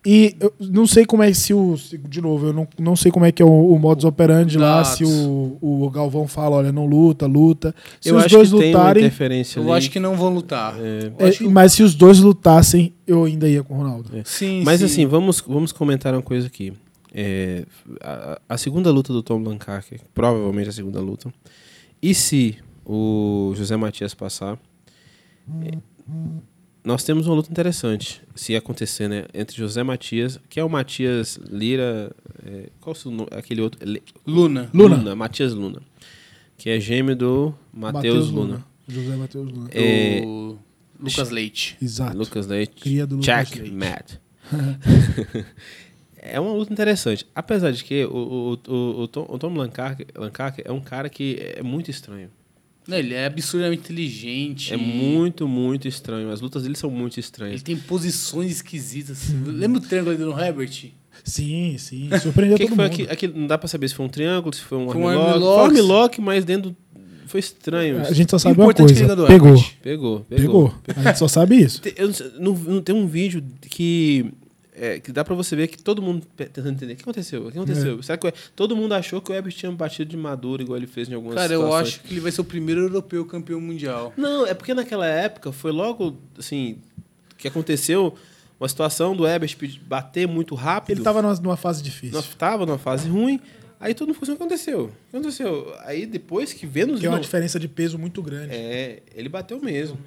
E 0.04 0.34
eu 0.40 0.52
não 0.60 0.86
sei 0.86 1.04
como 1.06 1.22
é 1.22 1.32
se 1.32 1.54
o. 1.54 1.76
de 2.08 2.20
novo, 2.20 2.46
eu 2.48 2.52
não, 2.52 2.68
não 2.78 2.96
sei 2.96 3.10
como 3.12 3.24
é 3.24 3.32
que 3.32 3.42
é 3.42 3.44
o, 3.46 3.72
o 3.72 3.78
modus 3.78 4.04
operandi 4.04 4.58
lá, 4.58 4.82
se 4.84 5.04
o, 5.04 5.56
o 5.60 5.90
Galvão 5.90 6.26
fala, 6.26 6.56
olha, 6.56 6.72
não 6.72 6.86
luta, 6.86 7.26
luta. 7.26 7.74
Se 8.00 8.08
eu 8.10 8.16
os 8.16 8.24
acho 8.24 8.34
dois 8.34 8.50
que 8.52 8.58
tem 8.58 8.70
uma 8.74 8.78
lutarem. 8.80 9.02
interferência 9.04 9.60
Eu 9.60 9.64
ali. 9.64 9.72
acho 9.78 9.90
que 9.90 10.00
não 10.00 10.16
vão 10.16 10.34
lutar. 10.34 10.74
É, 11.18 11.30
que- 11.30 11.44
é, 11.44 11.48
mas 11.48 11.72
se 11.72 11.82
os 11.82 11.94
dois 11.94 12.18
lutassem, 12.18 12.92
eu 13.06 13.24
ainda 13.24 13.48
ia 13.48 13.62
com 13.62 13.74
o 13.74 13.76
Ronaldo. 13.78 14.10
Sim, 14.24 14.62
Mas 14.64 14.80
sim. 14.80 14.86
assim, 14.86 15.06
vamos, 15.06 15.40
vamos 15.46 15.70
comentar 15.72 16.12
uma 16.12 16.22
coisa 16.22 16.46
aqui. 16.46 16.72
É, 17.14 17.66
a, 18.00 18.40
a 18.48 18.56
segunda 18.58 18.90
luta 18.90 19.12
do 19.12 19.22
Tom 19.22 19.42
Lancaster, 19.42 20.00
provavelmente 20.14 20.68
a 20.70 20.72
segunda 20.72 21.00
luta. 21.00 21.32
E 22.00 22.14
se 22.14 22.56
o 22.84 23.52
José 23.54 23.76
Matias 23.76 24.14
passar, 24.14 24.58
é, 25.62 25.78
nós 26.84 27.04
temos 27.04 27.26
uma 27.26 27.34
luta 27.36 27.50
interessante, 27.50 28.22
se 28.34 28.56
acontecer, 28.56 29.08
né? 29.08 29.26
Entre 29.34 29.56
José 29.56 29.82
Matias, 29.82 30.40
que 30.48 30.58
é 30.58 30.64
o 30.64 30.68
Matias 30.68 31.38
Lira. 31.50 32.10
é, 32.44 32.70
qual 32.80 32.94
é 32.94 32.98
o 32.98 33.00
seu 33.00 33.10
nome? 33.10 33.28
Aquele 33.30 33.60
outro. 33.60 33.78
Le- 33.88 34.02
Luna. 34.26 34.68
Luna. 34.74 35.14
Matias 35.14 35.52
Luna. 35.52 35.80
Que 36.56 36.70
é 36.70 36.80
gêmeo 36.80 37.14
do 37.14 37.54
Matheus 37.72 38.30
Luna. 38.30 38.64
José 38.88 39.16
Matheus 39.16 39.50
Luna. 39.50 39.68
É, 39.72 40.20
Do 40.22 40.58
Lucas 40.98 41.30
Leite. 41.30 41.76
Exato. 41.80 42.16
Lucas 42.16 42.46
Leite. 42.46 42.82
Cria 42.82 43.06
do 43.06 43.16
Lucas 43.16 43.26
Jack 43.26 43.58
Leite. 43.58 43.74
Matt. 43.74 44.12
é 46.22 46.38
uma 46.40 46.52
luta 46.52 46.72
interessante. 46.72 47.26
Apesar 47.34 47.72
de 47.72 47.82
que 47.84 48.04
o, 48.04 48.56
o, 48.66 48.72
o, 48.72 49.00
o 49.02 49.08
Tom, 49.08 49.26
o 49.28 49.38
Tom 49.38 49.52
Lancaster, 49.54 50.06
Lancaster 50.16 50.64
é 50.66 50.72
um 50.72 50.80
cara 50.80 51.08
que 51.10 51.36
é 51.56 51.62
muito 51.62 51.90
estranho. 51.90 52.30
Ele 52.88 53.14
é 53.14 53.26
absurdamente 53.26 53.82
inteligente. 53.82 54.72
É 54.74 54.76
muito, 54.76 55.46
muito 55.46 55.86
estranho. 55.86 56.30
As 56.30 56.40
lutas 56.40 56.62
dele 56.64 56.76
são 56.76 56.90
muito 56.90 57.20
estranhas. 57.20 57.54
Ele 57.54 57.62
tem 57.62 57.76
posições 57.76 58.50
esquisitas. 58.50 59.28
Lembra 59.46 59.78
o 59.80 59.82
triângulo 59.84 60.14
ali 60.16 60.24
do 60.24 60.40
Herbert? 60.40 60.90
Sim, 61.22 61.76
sim. 61.78 62.08
Surpreendeu 62.20 62.56
que, 62.58 62.64
todo 62.64 62.70
que 62.70 62.76
foi 62.76 62.84
mundo. 62.84 62.92
aqui, 62.92 63.26
aqui? 63.26 63.28
Não 63.28 63.46
dá 63.46 63.56
pra 63.56 63.68
saber 63.68 63.86
se 63.88 63.94
foi 63.94 64.06
um 64.06 64.08
triângulo, 64.08 64.52
se 64.54 64.62
foi 64.62 64.78
um 64.78 64.90
Foi 64.90 65.00
um 65.00 65.08
armlock. 65.08 65.30
armlock. 65.34 65.56
Foi 65.70 65.76
um 65.76 65.82
armlock, 65.84 66.20
mas 66.20 66.44
dentro... 66.44 66.76
Foi 67.26 67.38
estranho. 67.40 68.00
A 68.00 68.12
gente 68.12 68.30
só 68.30 68.36
sabe 68.38 68.60
O 68.60 68.64
uma 68.64 68.72
é 68.72 68.74
coisa. 68.74 68.94
Pegou. 69.26 69.64
Pegou, 69.82 70.20
pegou. 70.20 70.20
Pegou. 70.28 70.74
A 70.96 71.02
gente 71.04 71.18
só 71.18 71.28
sabe 71.28 71.56
isso. 71.62 71.80
Tem, 71.80 71.94
eu 71.96 72.10
não- 72.38 72.52
não 72.54 72.82
tem 72.82 72.94
um 72.94 73.06
vídeo 73.06 73.42
que, 73.70 74.26
é, 74.74 74.98
que 75.00 75.12
dá 75.12 75.22
pra 75.24 75.34
você 75.34 75.54
ver 75.54 75.68
que 75.68 75.82
todo 75.82 76.00
mundo 76.00 76.26
tentando 76.36 76.70
entender 76.70 76.94
o 76.94 76.96
que 76.96 77.02
aconteceu. 77.02 77.46
O 77.46 77.52
que 77.52 77.58
aconteceu? 77.58 77.98
É. 77.98 78.02
Será 78.02 78.16
que 78.18 78.32
todo 78.56 78.74
mundo 78.74 78.92
achou 78.94 79.20
que 79.20 79.30
o 79.30 79.34
Herbert 79.34 79.52
tinha 79.54 79.70
batido 79.70 80.10
de 80.10 80.16
maduro 80.16 80.62
igual 80.62 80.76
ele 80.78 80.86
fez 80.86 81.08
em 81.08 81.14
algumas 81.14 81.36
Cara, 81.36 81.52
eu 81.52 81.60
situações? 81.60 81.88
acho 81.88 82.00
que 82.00 82.12
ele 82.14 82.20
vai 82.20 82.32
ser 82.32 82.40
o 82.40 82.44
primeiro 82.44 82.80
europeu 82.82 83.24
campeão 83.26 83.60
mundial. 83.60 84.12
Não, 84.16 84.46
é 84.46 84.54
porque 84.54 84.72
naquela 84.72 85.06
época 85.06 85.52
foi 85.52 85.72
logo 85.72 86.16
assim 86.38 86.78
que 87.36 87.46
aconteceu 87.48 88.14
uma 88.58 88.68
situação 88.68 89.14
do 89.16 89.26
pedir- 89.56 89.80
bater 89.80 90.26
muito 90.28 90.54
rápido. 90.54 90.96
Ele 90.98 91.04
tava 91.04 91.20
numa, 91.20 91.34
fase 91.56 91.82
difícil. 91.82 92.14
Nós 92.16 92.26
tava 92.34 92.64
numa 92.64 92.78
fase 92.78 93.08
ruim. 93.08 93.40
Aí 93.80 93.92
todo 93.94 94.06
mundo 94.08 94.14
falou 94.14 94.22
assim, 94.22 94.32
o 94.34 94.36
que 94.36 94.42
aconteceu? 94.44 94.84
O 94.84 94.88
que 95.10 95.16
aconteceu? 95.16 95.74
Aí 95.80 96.06
depois 96.06 96.52
que 96.52 96.64
os 96.94 97.00
Que 97.00 97.06
é 97.06 97.08
uma 97.08 97.16
não, 97.16 97.22
diferença 97.22 97.58
de 97.58 97.66
peso 97.66 97.98
muito 97.98 98.22
grande. 98.22 98.54
é, 98.54 99.02
ele 99.14 99.28
bateu 99.28 99.60
mesmo. 99.60 99.98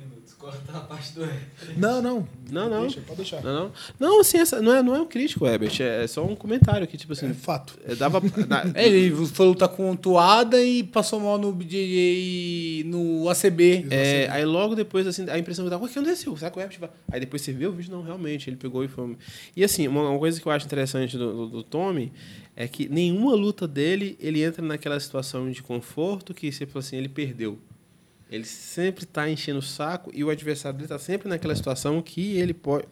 Não, 1.77 2.01
não. 2.01 2.27
Não, 2.51 2.69
não. 2.69 2.81
Deixa, 2.81 3.01
pode 3.01 3.17
deixar. 3.17 3.41
Não, 3.43 3.53
não. 3.53 3.71
Não, 3.99 4.19
assim, 4.21 4.37
essa, 4.37 4.61
não, 4.61 4.73
é, 4.75 4.83
não 4.83 4.95
é 4.95 4.99
um 5.01 5.05
crítico, 5.05 5.45
Herbert. 5.47 5.75
É 5.81 6.05
só 6.07 6.23
um 6.25 6.35
comentário 6.35 6.85
que, 6.87 6.97
tipo 6.97 7.13
assim, 7.13 7.29
É 7.29 7.33
fato. 7.33 7.77
é, 7.85 7.95
dava. 7.95 8.21
na- 8.47 8.63
É, 8.75 8.85
ele 8.87 9.13
foi 9.27 9.45
lutar 9.47 9.69
com 9.69 9.95
Toada 9.95 10.61
e 10.63 10.83
passou 10.83 11.19
mal 11.19 11.37
no 11.37 11.51
BJJ, 11.51 12.83
no 12.85 13.29
ACB. 13.29 13.87
é, 13.89 14.27
aí 14.29 14.45
logo 14.45 14.75
depois, 14.75 15.07
assim, 15.07 15.27
a 15.29 15.37
impressão 15.39 15.65
que 15.65 15.71
dava, 15.71 15.83
o 15.83 15.87
que 15.87 15.97
aconteceu? 15.97 16.35
Será 16.37 16.51
que 16.51 16.57
o 16.57 16.61
Herbert 16.61 16.79
vai. 16.79 16.89
Aí 17.11 17.19
depois 17.19 17.41
você 17.41 17.51
vê 17.51 17.65
o 17.67 17.71
vídeo, 17.71 17.91
não, 17.91 18.03
realmente, 18.03 18.49
ele 18.49 18.57
pegou 18.57 18.83
e 18.83 18.87
foi. 18.87 19.15
E 19.55 19.63
assim, 19.63 19.87
uma, 19.87 20.09
uma 20.09 20.19
coisa 20.19 20.39
que 20.39 20.47
eu 20.47 20.51
acho 20.51 20.65
interessante 20.65 21.17
do, 21.17 21.31
do, 21.33 21.47
do 21.49 21.63
Tommy 21.63 22.11
é 22.55 22.67
que 22.67 22.87
nenhuma 22.87 23.33
luta 23.35 23.67
dele 23.67 24.17
ele 24.19 24.41
entra 24.43 24.63
naquela 24.65 24.99
situação 24.99 25.49
de 25.49 25.61
conforto 25.61 26.33
que 26.33 26.51
você 26.51 26.65
fala 26.65 26.79
assim, 26.79 26.97
ele 26.97 27.09
perdeu. 27.09 27.57
Ele 28.29 28.45
sempre 28.45 29.03
está 29.03 29.29
enchendo 29.29 29.59
o 29.59 29.61
saco 29.61 30.09
e 30.13 30.23
o 30.23 30.29
adversário 30.29 30.77
dele 30.77 30.85
está 30.85 30.97
sempre 30.99 31.29
naquela 31.29 31.55
situação 31.55 32.01
que 32.01 32.37
ele 32.37 32.53
pode. 32.53 32.85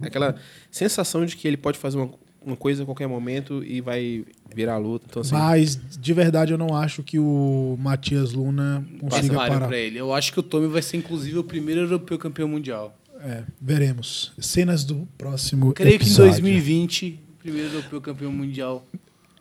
aquela 0.00 0.36
sensação 0.70 1.26
de 1.26 1.36
que 1.36 1.48
ele 1.48 1.56
pode 1.56 1.78
fazer 1.78 1.96
uma 1.96 2.10
uma 2.44 2.56
coisa 2.56 2.82
a 2.82 2.86
qualquer 2.86 3.06
momento 3.06 3.62
e 3.64 3.80
vai 3.80 4.24
virar 4.54 4.78
luta. 4.78 5.06
Então, 5.08 5.20
assim, 5.20 5.34
Mas, 5.34 5.78
de 5.98 6.12
verdade, 6.12 6.52
eu 6.52 6.58
não 6.58 6.74
acho 6.74 7.02
que 7.02 7.18
o 7.18 7.76
Matias 7.78 8.32
Luna 8.32 8.84
consiga 8.98 9.34
parar. 9.34 9.68
pra 9.68 9.76
ele. 9.76 9.98
Eu 9.98 10.12
acho 10.12 10.32
que 10.32 10.40
o 10.40 10.42
Tommy 10.42 10.66
vai 10.66 10.82
ser, 10.82 10.96
inclusive, 10.96 11.38
o 11.38 11.44
primeiro 11.44 11.82
europeu 11.82 12.18
campeão 12.18 12.48
mundial. 12.48 12.96
É, 13.20 13.44
veremos. 13.60 14.32
Cenas 14.38 14.84
do 14.84 15.06
próximo 15.18 15.72
Creio 15.74 15.98
que 15.98 16.04
em 16.04 16.08
episódio. 16.08 16.32
2020, 16.32 17.20
o 17.34 17.38
primeiro 17.38 17.68
europeu 17.68 18.00
campeão 18.00 18.32
mundial. 18.32 18.86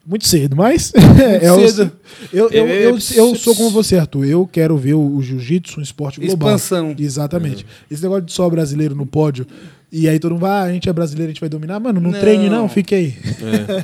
Muito 0.10 0.28
cedo, 0.28 0.56
mas... 0.56 0.92
é 1.42 1.52
o- 1.52 1.70
cedo. 1.70 1.92
Eu, 2.34 2.50
eu, 2.50 2.68
É, 2.68 2.86
eu, 2.88 2.98
eu 3.16 3.36
sou 3.36 3.56
como 3.56 3.70
você, 3.70 3.98
Arthur. 3.98 4.26
Eu 4.26 4.48
quero 4.52 4.76
ver 4.76 4.96
o, 4.96 5.22
jiu-jitsu 5.22 5.80
um 5.80 5.84
esporte 5.84 6.20
global. 6.20 6.50
Expansão. 6.56 6.96
Exatamente. 6.98 7.66
Esse 7.92 8.02
negócio 8.02 8.24
de 8.24 8.34
só 8.34 8.50
brasileiro 8.50 8.96
no 8.96 9.06
pódio, 9.06 9.46
e 9.92 10.10
aí 10.10 10.18
todo 10.20 10.32
mundo 10.32 10.42
vai, 10.42 10.52
ah, 10.52 10.64
a 10.64 10.72
gente 10.74 10.90
é 10.90 10.94
brasileiro, 10.94 11.30
a 11.30 11.34
gente 11.34 11.40
vai 11.40 11.50
dominar. 11.50 11.80
Mano, 11.80 12.02
não, 12.02 12.12
Não. 12.12 12.20
treine 12.20 12.50
não, 12.50 12.68
fique 12.68 12.96
aí. 12.96 13.16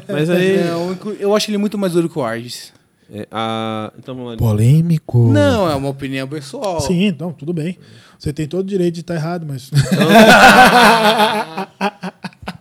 é. 0.08 0.12
Mas 0.12 0.30
aí. 0.30 0.64
Não, 0.66 0.92
inclu- 0.94 1.16
eu 1.20 1.36
acho 1.36 1.50
ele 1.52 1.58
muito 1.60 1.78
mais 1.78 1.94
duro 1.94 2.10
que 2.10 2.18
o 2.18 2.24
Arges. 2.24 2.74
é, 3.14 3.28
a- 3.32 3.94
então 4.00 4.16
vamos 4.16 4.32
lá. 4.32 4.38
Polêmico. 4.38 5.32
Não, 5.32 5.70
é 5.70 5.76
uma 5.76 5.90
opinião 5.90 6.28
pessoal. 6.28 6.82
Sim, 6.82 7.06
então, 7.06 7.32
tudo 7.32 7.54
bem. 7.54 7.78
Você 8.18 8.34
tem 8.34 8.48
todo 8.48 8.66
o 8.66 8.70
direito 8.70 8.96
de 8.96 9.02
estar 9.02 9.14
errado, 9.16 9.46
mas. 9.48 9.70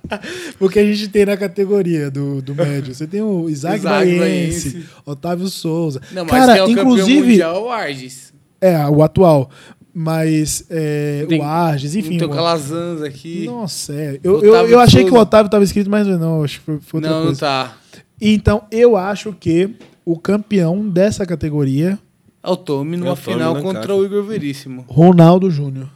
Porque 0.58 0.78
a 0.78 0.84
gente 0.84 1.08
tem 1.08 1.24
na 1.26 1.36
categoria 1.36 2.10
do, 2.10 2.40
do 2.42 2.54
médio. 2.54 2.94
Você 2.94 3.06
tem 3.06 3.22
o 3.22 3.48
Isaac, 3.50 3.78
Isaac 3.78 4.18
Baiense. 4.18 4.84
Otávio 5.04 5.48
Souza. 5.48 6.00
Não, 6.12 6.24
mas 6.24 6.30
Cara, 6.32 6.52
quem 6.54 6.60
é 6.60 6.64
o 6.64 6.68
campeão 6.68 6.82
inclusive. 6.92 7.20
mundial 7.28 7.56
é 7.56 7.58
o 7.60 7.70
Arges. 7.70 8.32
É, 8.60 8.86
o 8.86 9.02
atual. 9.02 9.50
Mas 9.96 10.64
é, 10.70 11.24
Tem- 11.28 11.38
o 11.40 11.42
Arges, 11.44 11.94
enfim. 11.94 12.18
Tem 12.18 12.26
o 12.26 12.30
Calazans 12.30 13.00
aqui. 13.02 13.44
Nossa, 13.46 13.92
é. 13.94 14.18
Eu, 14.24 14.42
eu, 14.42 14.52
Otávio 14.52 14.72
eu 14.72 14.80
achei 14.80 15.00
que 15.02 15.08
o 15.08 15.10
Souza. 15.10 15.22
Otávio 15.22 15.46
estava 15.46 15.64
escrito, 15.64 15.88
mas 15.88 16.06
não, 16.06 16.42
acho 16.42 16.58
que 16.58 16.64
foi, 16.66 16.78
foi 16.80 16.98
outra 16.98 17.10
não, 17.10 17.18
não 17.20 17.26
coisa. 17.26 17.40
tá. 17.40 17.76
Então, 18.20 18.64
eu 18.72 18.96
acho 18.96 19.32
que 19.32 19.70
o 20.04 20.18
campeão 20.18 20.88
dessa 20.88 21.24
categoria, 21.24 21.98
É 22.42 22.48
o 22.50 22.56
Tommy 22.56 22.96
numa 22.96 23.10
É 23.10 23.12
o 23.12 23.16
Tommy 23.16 23.32
final 23.36 23.62
contra 23.62 23.94
o 23.94 24.04
Igor 24.04 24.24
Veríssimo. 24.24 24.84
Ronaldo 24.88 25.48
Júnior. 25.50 25.88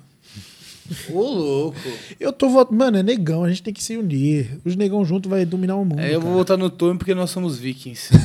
Ô, 1.10 1.20
louco. 1.20 1.78
Eu 2.18 2.32
tô 2.32 2.48
votando. 2.48 2.76
Mano, 2.78 2.96
é 2.98 3.02
negão, 3.02 3.44
a 3.44 3.48
gente 3.48 3.62
tem 3.62 3.74
que 3.74 3.82
se 3.82 3.96
unir. 3.96 4.58
Os 4.64 4.74
negão 4.76 5.04
juntos 5.04 5.28
vai 5.30 5.44
dominar 5.44 5.76
o 5.76 5.84
mundo. 5.84 6.00
Aí 6.00 6.12
eu 6.12 6.20
vou 6.20 6.30
cara. 6.30 6.38
votar 6.38 6.58
no 6.58 6.70
Tommy 6.70 6.96
porque 6.98 7.14
nós 7.14 7.30
somos 7.30 7.58
vikings. 7.58 8.10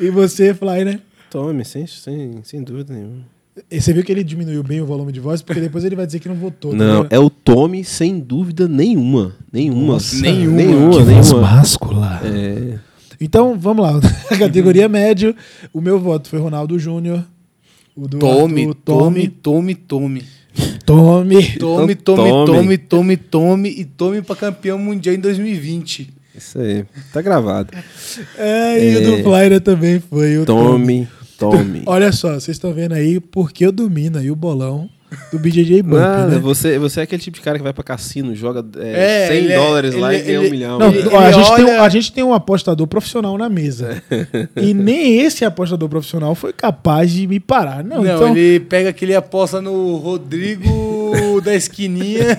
E 0.00 0.10
você, 0.10 0.54
Fly, 0.54 0.84
né? 0.84 1.00
Tome, 1.30 1.64
sem, 1.64 1.86
sem, 1.86 2.40
sem 2.42 2.62
dúvida 2.62 2.92
nenhuma. 2.92 3.22
E 3.70 3.80
você 3.80 3.92
viu 3.92 4.02
que 4.02 4.10
ele 4.10 4.24
diminuiu 4.24 4.62
bem 4.62 4.80
o 4.80 4.86
volume 4.86 5.12
de 5.12 5.20
voz, 5.20 5.42
porque 5.42 5.60
depois 5.60 5.84
ele 5.84 5.94
vai 5.96 6.06
dizer 6.06 6.18
que 6.18 6.28
não 6.28 6.34
votou. 6.34 6.70
tá 6.72 6.76
Não, 6.76 7.06
é 7.10 7.18
o 7.18 7.28
Tommy 7.28 7.84
sem 7.84 8.18
dúvida 8.18 8.66
nenhuma. 8.66 9.34
Nenhuma. 9.52 9.94
Nossa, 9.94 10.16
nenhuma. 10.16 10.56
Nenhuma, 10.56 10.90
Que 10.90 11.02
voz 11.02 11.06
nenhuma. 11.32 11.40
máscula. 11.42 12.20
É. 12.24 12.78
Então, 13.20 13.58
vamos 13.58 13.84
lá. 13.84 14.00
A 14.30 14.36
categoria 14.38 14.88
médio, 14.88 15.34
o 15.72 15.80
meu 15.80 15.98
voto 15.98 16.28
foi 16.28 16.38
Ronaldo 16.38 16.78
Júnior. 16.78 17.22
O 18.00 18.08
do 18.08 18.18
Tome, 18.18 18.62
Arthur, 18.62 18.74
tome, 18.82 19.28
tome, 19.28 19.74
tome. 19.74 20.24
Tome. 20.86 21.58
Tome, 21.58 21.94
tome, 21.94 21.94
tome. 21.94 22.46
tome, 22.46 22.78
tome, 22.78 23.16
tome 23.18 23.68
e 23.68 23.84
tome 23.84 24.22
pra 24.22 24.34
campeão 24.34 24.78
mundial 24.78 25.14
em 25.14 25.18
2020. 25.18 26.08
Isso 26.34 26.58
aí. 26.58 26.86
Tá 27.12 27.20
gravado. 27.20 27.76
É, 28.38 28.82
e 28.82 28.96
o 28.96 29.04
do 29.04 29.14
É. 29.16 29.22
Flyer 29.22 29.60
também 29.60 30.00
foi 30.00 30.38
o 30.38 30.46
Tome, 30.46 31.06
tome. 31.38 31.82
Olha 31.84 32.10
só, 32.10 32.32
vocês 32.40 32.56
estão 32.56 32.72
vendo 32.72 32.94
aí 32.94 33.20
porque 33.20 33.66
eu 33.66 33.70
domino 33.70 34.16
aí 34.16 34.30
o 34.30 34.36
bolão 34.36 34.88
do 35.32 35.38
BJJ 35.38 35.82
Bump, 35.82 36.00
né? 36.30 36.38
você, 36.40 36.78
você 36.78 37.00
é 37.00 37.02
aquele 37.02 37.20
tipo 37.22 37.36
de 37.36 37.40
cara 37.42 37.56
que 37.58 37.62
vai 37.64 37.72
pra 37.72 37.82
cassino, 37.82 38.34
joga 38.34 38.64
é, 38.78 39.24
É, 39.24 39.28
100 39.28 39.36
ele 39.36 39.52
é- 39.52 39.56
dólares 39.56 39.94
lá 39.94 40.14
ele- 40.14 40.22
e 40.22 40.26
ganha 40.26 40.40
um 40.40 40.42
ele- 40.42 40.50
milhão. 40.50 40.78
Não, 40.78 40.88
Ele- 40.88 41.16
a, 41.16 41.24
ele 41.24 41.32
gente 41.32 41.54
tem 41.56 41.64
um, 41.64 41.68
olha- 41.68 41.82
a 41.82 41.88
gente 41.88 42.12
tem 42.12 42.24
um 42.24 42.34
apostador 42.34 42.86
profissional 42.86 43.36
na 43.38 43.48
mesa. 43.48 44.02
e 44.56 44.72
nem 44.74 45.20
esse 45.20 45.44
apostador 45.44 45.88
profissional 45.88 46.34
foi 46.34 46.52
capaz 46.52 47.10
de 47.10 47.26
me 47.26 47.40
parar. 47.40 47.82
Não, 47.82 48.02
Não, 48.02 48.14
então. 48.16 48.36
ele 48.36 48.60
pega 48.60 48.90
aquele 48.90 49.14
aposta 49.14 49.60
no 49.60 49.96
Rodrigo 49.96 50.70
da 51.44 51.54
esquininha. 51.54 52.36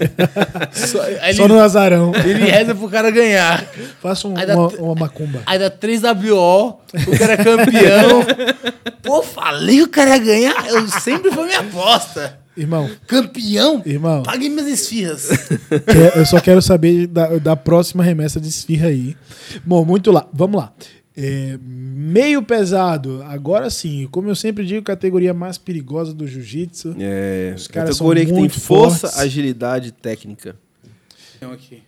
só, 0.72 1.02
aí 1.22 1.34
Só 1.34 1.44
ele, 1.46 1.54
no 1.54 1.60
azarão. 1.60 2.12
ele 2.24 2.46
reza 2.46 2.74
pro 2.76 2.88
cara 2.90 3.10
ganhar. 3.12 3.66
Faça 4.02 4.28
um- 4.28 4.34
uma, 4.34 4.68
uma 4.68 4.96
macumba. 4.96 5.42
Aí 5.46 5.60
dá 5.60 5.70
3 5.70 6.02
WO, 6.02 6.80
o 7.08 7.18
cara 7.20 7.34
é 7.34 7.38
campeão. 7.38 8.22
Pô, 9.04 9.22
falei 9.24 9.78
que 9.78 9.84
o 9.84 9.90
cara 9.90 10.12
ia 10.12 10.18
ganhar. 10.20 10.68
Eu 10.70 10.88
sempre 10.88 11.32
foi 11.32 11.46
minha 11.48 11.60
aposta. 11.60 12.40
Irmão, 12.56 12.89
Campeão? 13.08 13.82
irmão, 13.86 14.24
Pague 14.24 14.49
minhas 14.49 14.68
esfirras. 14.68 15.30
que- 15.70 16.20
eu 16.20 16.26
só 16.26 16.39
quero 16.41 16.62
saber 16.62 17.08
da, 17.08 17.38
da 17.38 17.56
próxima 17.56 18.04
remessa 18.04 18.39
de 18.41 18.49
esfirra 18.49 18.88
aí. 18.88 19.16
Bom, 19.66 19.86
muito 19.86 20.12
lá. 20.12 20.28
Vamos 20.34 20.60
lá. 20.62 20.74
É, 21.16 21.58
meio 21.62 22.41
pesado. 22.43 23.22
Agora 23.24 23.70
sim, 23.70 24.08
como 24.12 24.28
eu 24.30 24.36
sempre 24.36 24.66
digo, 24.66 24.84
categoria 24.84 25.34
mais 25.34 25.58
perigosa 25.58 26.14
do 26.14 26.28
jiu-jitsu. 26.28 26.95
É, 26.99 27.54
Os 27.56 27.68
caras 27.68 27.95
são 27.97 28.08
categoria 28.08 28.26
que 28.26 28.32
tem 28.32 28.39
muito 28.39 28.60
força, 28.60 29.08
fortes. 29.08 29.20
agilidade 29.20 29.89
e 29.89 29.91
técnica. 29.91 30.56
Então, 31.38 31.52
aqui. 31.52 31.82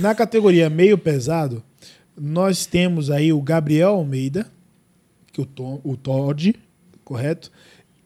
Na 0.00 0.14
categoria 0.14 0.70
meio 0.70 0.96
pesado, 0.96 1.62
nós 2.16 2.64
temos 2.66 3.10
aí 3.10 3.32
o 3.32 3.40
Gabriel 3.42 3.90
Almeida, 3.90 4.46
que 5.32 5.40
o, 5.40 5.46
Tom, 5.46 5.80
o 5.84 5.96
Todd, 5.96 6.54
correto? 7.04 7.50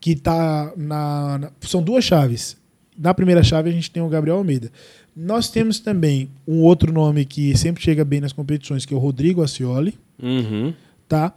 Que 0.02 0.16
tá 0.16 0.72
na, 0.76 1.38
na- 1.38 1.50
São 1.60 1.80
duas 1.80 2.04
chaves. 2.04 2.56
Na 2.98 3.14
primeira 3.14 3.40
chave 3.42 3.70
a 3.70 3.72
gente 3.72 3.88
tem 3.88 4.02
o 4.02 4.08
Gabriel 4.08 4.36
Almeida. 4.38 4.70
Nós 5.14 5.48
temos 5.48 5.78
também 5.78 6.28
um 6.46 6.60
outro 6.62 6.92
nome 6.92 7.24
que 7.24 7.56
sempre 7.56 7.80
chega 7.82 8.04
bem 8.04 8.20
nas 8.20 8.32
competições, 8.32 8.84
que 8.84 8.92
é 8.92 8.96
o 8.96 9.00
Rodrigo 9.00 9.42
Ascioli, 9.42 9.96
Uhum. 10.20 10.74
tá? 11.08 11.32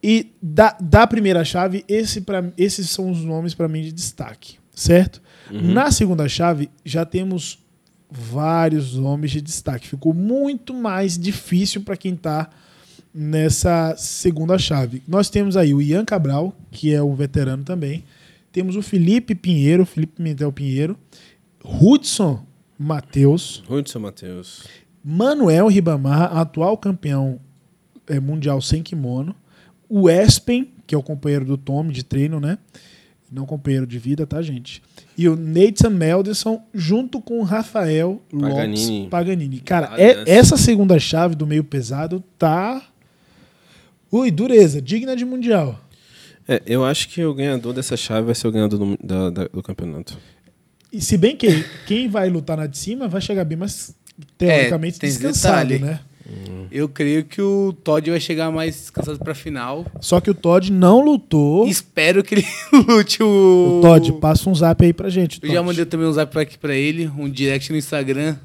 E 0.00 0.28
da, 0.40 0.76
da 0.80 1.06
primeira 1.08 1.44
chave, 1.44 1.84
esse 1.88 2.20
pra, 2.20 2.44
esses 2.56 2.88
são 2.88 3.10
os 3.10 3.24
nomes 3.24 3.52
para 3.52 3.66
mim 3.66 3.82
de 3.82 3.90
destaque, 3.92 4.58
certo? 4.72 5.20
Na 5.50 5.90
segunda 5.90 6.28
chave, 6.28 6.70
já 6.84 7.04
temos 7.04 7.58
vários 8.10 8.94
nomes 8.94 9.30
de 9.32 9.40
destaque. 9.40 9.88
Ficou 9.88 10.14
muito 10.14 10.72
mais 10.72 11.18
difícil 11.18 11.80
para 11.82 11.96
quem 11.96 12.14
tá 12.14 12.48
nessa 13.18 13.96
segunda 13.96 14.56
chave. 14.56 15.02
Nós 15.08 15.28
temos 15.28 15.56
aí 15.56 15.74
o 15.74 15.82
Ian 15.82 16.04
Cabral, 16.04 16.54
que 16.70 16.94
é 16.94 17.02
um 17.02 17.16
veterano 17.16 17.64
também. 17.64 18.04
Temos 18.52 18.76
o 18.76 18.82
Felipe 18.82 19.34
Pinheiro, 19.34 19.84
Felipe 19.84 20.14
Pimentel 20.16 20.52
Pinheiro. 20.52 20.96
Hudson 21.64 22.46
Matheus. 22.78 23.64
Hudson 23.68 23.98
Matheus. 23.98 24.62
Manuel 25.04 25.66
Ribamar, 25.66 26.36
atual 26.36 26.76
campeão 26.78 27.40
eh, 28.06 28.20
mundial 28.20 28.60
sem 28.62 28.84
kimono. 28.84 29.34
O 29.88 30.08
Espen, 30.08 30.70
que 30.86 30.94
é 30.94 30.98
o 30.98 31.02
companheiro 31.02 31.44
do 31.44 31.56
Tommy 31.56 31.92
de 31.92 32.04
treino, 32.04 32.38
né? 32.38 32.56
Não 33.30 33.44
companheiro 33.44 33.86
de 33.86 33.98
vida, 33.98 34.26
tá, 34.26 34.40
gente? 34.40 34.80
E 35.16 35.28
o 35.28 35.34
Nathan 35.34 35.90
Melderson, 35.90 36.62
junto 36.72 37.20
com 37.20 37.40
o 37.40 37.42
Rafael 37.42 38.22
Paganini. 38.30 38.96
Lopes 38.98 39.10
Paganini. 39.10 39.60
Cara, 39.60 39.92
é- 40.00 40.22
essa 40.26 40.56
segunda 40.56 40.98
chave 41.00 41.34
do 41.34 41.46
meio 41.46 41.64
pesado 41.64 42.22
tá. 42.38 42.80
Ui, 44.10 44.30
dureza, 44.30 44.80
digna 44.80 45.14
de 45.16 45.24
mundial. 45.24 45.78
É, 46.46 46.62
eu 46.66 46.84
acho 46.84 47.08
que 47.08 47.22
o 47.24 47.34
ganhador 47.34 47.72
dessa 47.74 47.96
chave 47.96 48.26
vai 48.26 48.34
ser 48.34 48.48
o 48.48 48.52
ganhador 48.52 48.78
do, 48.78 48.98
da- 49.02 49.30
da- 49.30 49.48
do 49.48 49.62
campeonato. 49.62 50.16
E 50.90 51.00
se 51.00 51.18
bem 51.18 51.36
que 51.36 51.62
quem 51.86 52.08
vai 52.08 52.30
lutar 52.30 52.56
na 52.56 52.66
de 52.66 52.78
cima 52.78 53.06
vai 53.06 53.20
chegar 53.20 53.44
bem 53.44 53.58
mais 53.58 53.94
teoricamente 54.38 54.96
É, 55.02 55.06
descansado, 55.06 55.68
detalhe. 55.68 55.78
né? 55.84 56.00
Eu 56.70 56.88
creio 56.90 57.24
que 57.24 57.40
o 57.40 57.72
Todd 57.72 58.10
vai 58.10 58.20
chegar 58.20 58.50
mais 58.50 58.74
descansado 58.74 59.18
pra 59.18 59.34
final. 59.34 59.86
Só 59.98 60.20
que 60.20 60.30
o 60.30 60.34
Todd 60.34 60.70
não 60.70 61.00
lutou. 61.02 61.66
Espero 61.66 62.22
que 62.22 62.34
ele 62.34 62.46
lute 62.86 63.22
o. 63.22 63.78
O 63.78 63.80
Todd, 63.80 64.12
passa 64.20 64.48
um 64.50 64.54
zap 64.54 64.84
aí 64.84 64.92
pra 64.92 65.08
gente. 65.08 65.40
Eu 65.42 65.50
já 65.52 65.62
mandei 65.62 65.86
também 65.86 66.06
um 66.06 66.12
zap 66.12 66.38
aqui 66.38 66.58
pra 66.58 66.74
ele, 66.74 67.06
um 67.18 67.28
direct 67.30 67.70
no 67.72 67.78
Instagram. 67.78 68.36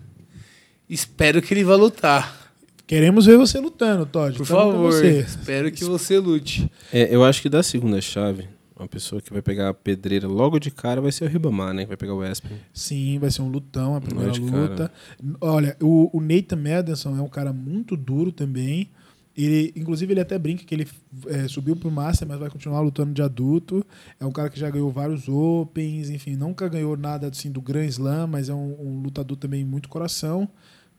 Espero 0.89 1.41
que 1.41 1.53
ele 1.53 1.63
vá 1.65 1.75
lutar. 1.75 2.42
Queremos 2.85 3.25
ver 3.25 3.37
você 3.37 3.59
lutando, 3.59 4.05
Todd. 4.05 4.37
Por 4.37 4.45
favor. 4.45 4.91
você. 4.91 5.19
Espero 5.19 5.71
que 5.71 5.83
você 5.83 6.19
lute. 6.19 6.69
É, 6.91 7.13
eu 7.13 7.23
acho 7.23 7.41
que 7.41 7.49
da 7.49 7.63
segunda 7.63 8.01
chave, 8.01 8.47
uma 8.77 8.87
pessoa 8.87 9.21
que 9.21 9.31
vai 9.31 9.41
pegar 9.41 9.69
a 9.69 9.73
pedreira 9.73 10.27
logo 10.27 10.59
de 10.59 10.69
cara 10.69 10.99
vai 10.99 11.11
ser 11.11 11.25
o 11.25 11.27
Ribamar, 11.27 11.73
né? 11.73 11.83
Que 11.83 11.89
vai 11.89 11.97
pegar 11.97 12.13
o 12.13 12.23
Espen. 12.23 12.51
Sim, 12.73 13.19
vai 13.19 13.31
ser 13.31 13.41
um 13.41 13.47
lutão 13.47 13.95
a 13.95 14.01
primeira 14.01 14.31
de 14.31 14.41
cara. 14.41 14.57
luta. 14.57 14.91
Olha, 15.39 15.77
o, 15.81 16.09
o 16.17 16.21
Nathan 16.21 16.57
Madison 16.57 17.17
é 17.17 17.21
um 17.21 17.29
cara 17.29 17.53
muito 17.53 17.95
duro 17.95 18.31
também. 18.31 18.89
Ele, 19.35 19.73
inclusive, 19.75 20.13
ele 20.13 20.21
até 20.21 20.37
brinca 20.37 20.63
que 20.63 20.75
ele 20.75 20.87
é, 21.27 21.47
subiu 21.47 21.75
pro 21.75 21.89
Master, 21.89 22.27
mas 22.27 22.39
vai 22.39 22.49
continuar 22.49 22.81
lutando 22.81 23.13
de 23.13 23.21
adulto. 23.21 23.83
É 24.19 24.25
um 24.25 24.31
cara 24.31 24.49
que 24.49 24.59
já 24.59 24.69
ganhou 24.69 24.91
vários 24.91 25.27
Opens, 25.27 26.09
enfim, 26.09 26.35
nunca 26.35 26.67
ganhou 26.67 26.95
nada 26.95 27.27
assim 27.27 27.51
do 27.51 27.59
Grand 27.61 27.85
Slam, 27.85 28.27
mas 28.27 28.49
é 28.49 28.53
um, 28.53 28.75
um 28.79 29.01
lutador 29.01 29.37
também 29.37 29.65
muito 29.65 29.89
coração. 29.89 30.47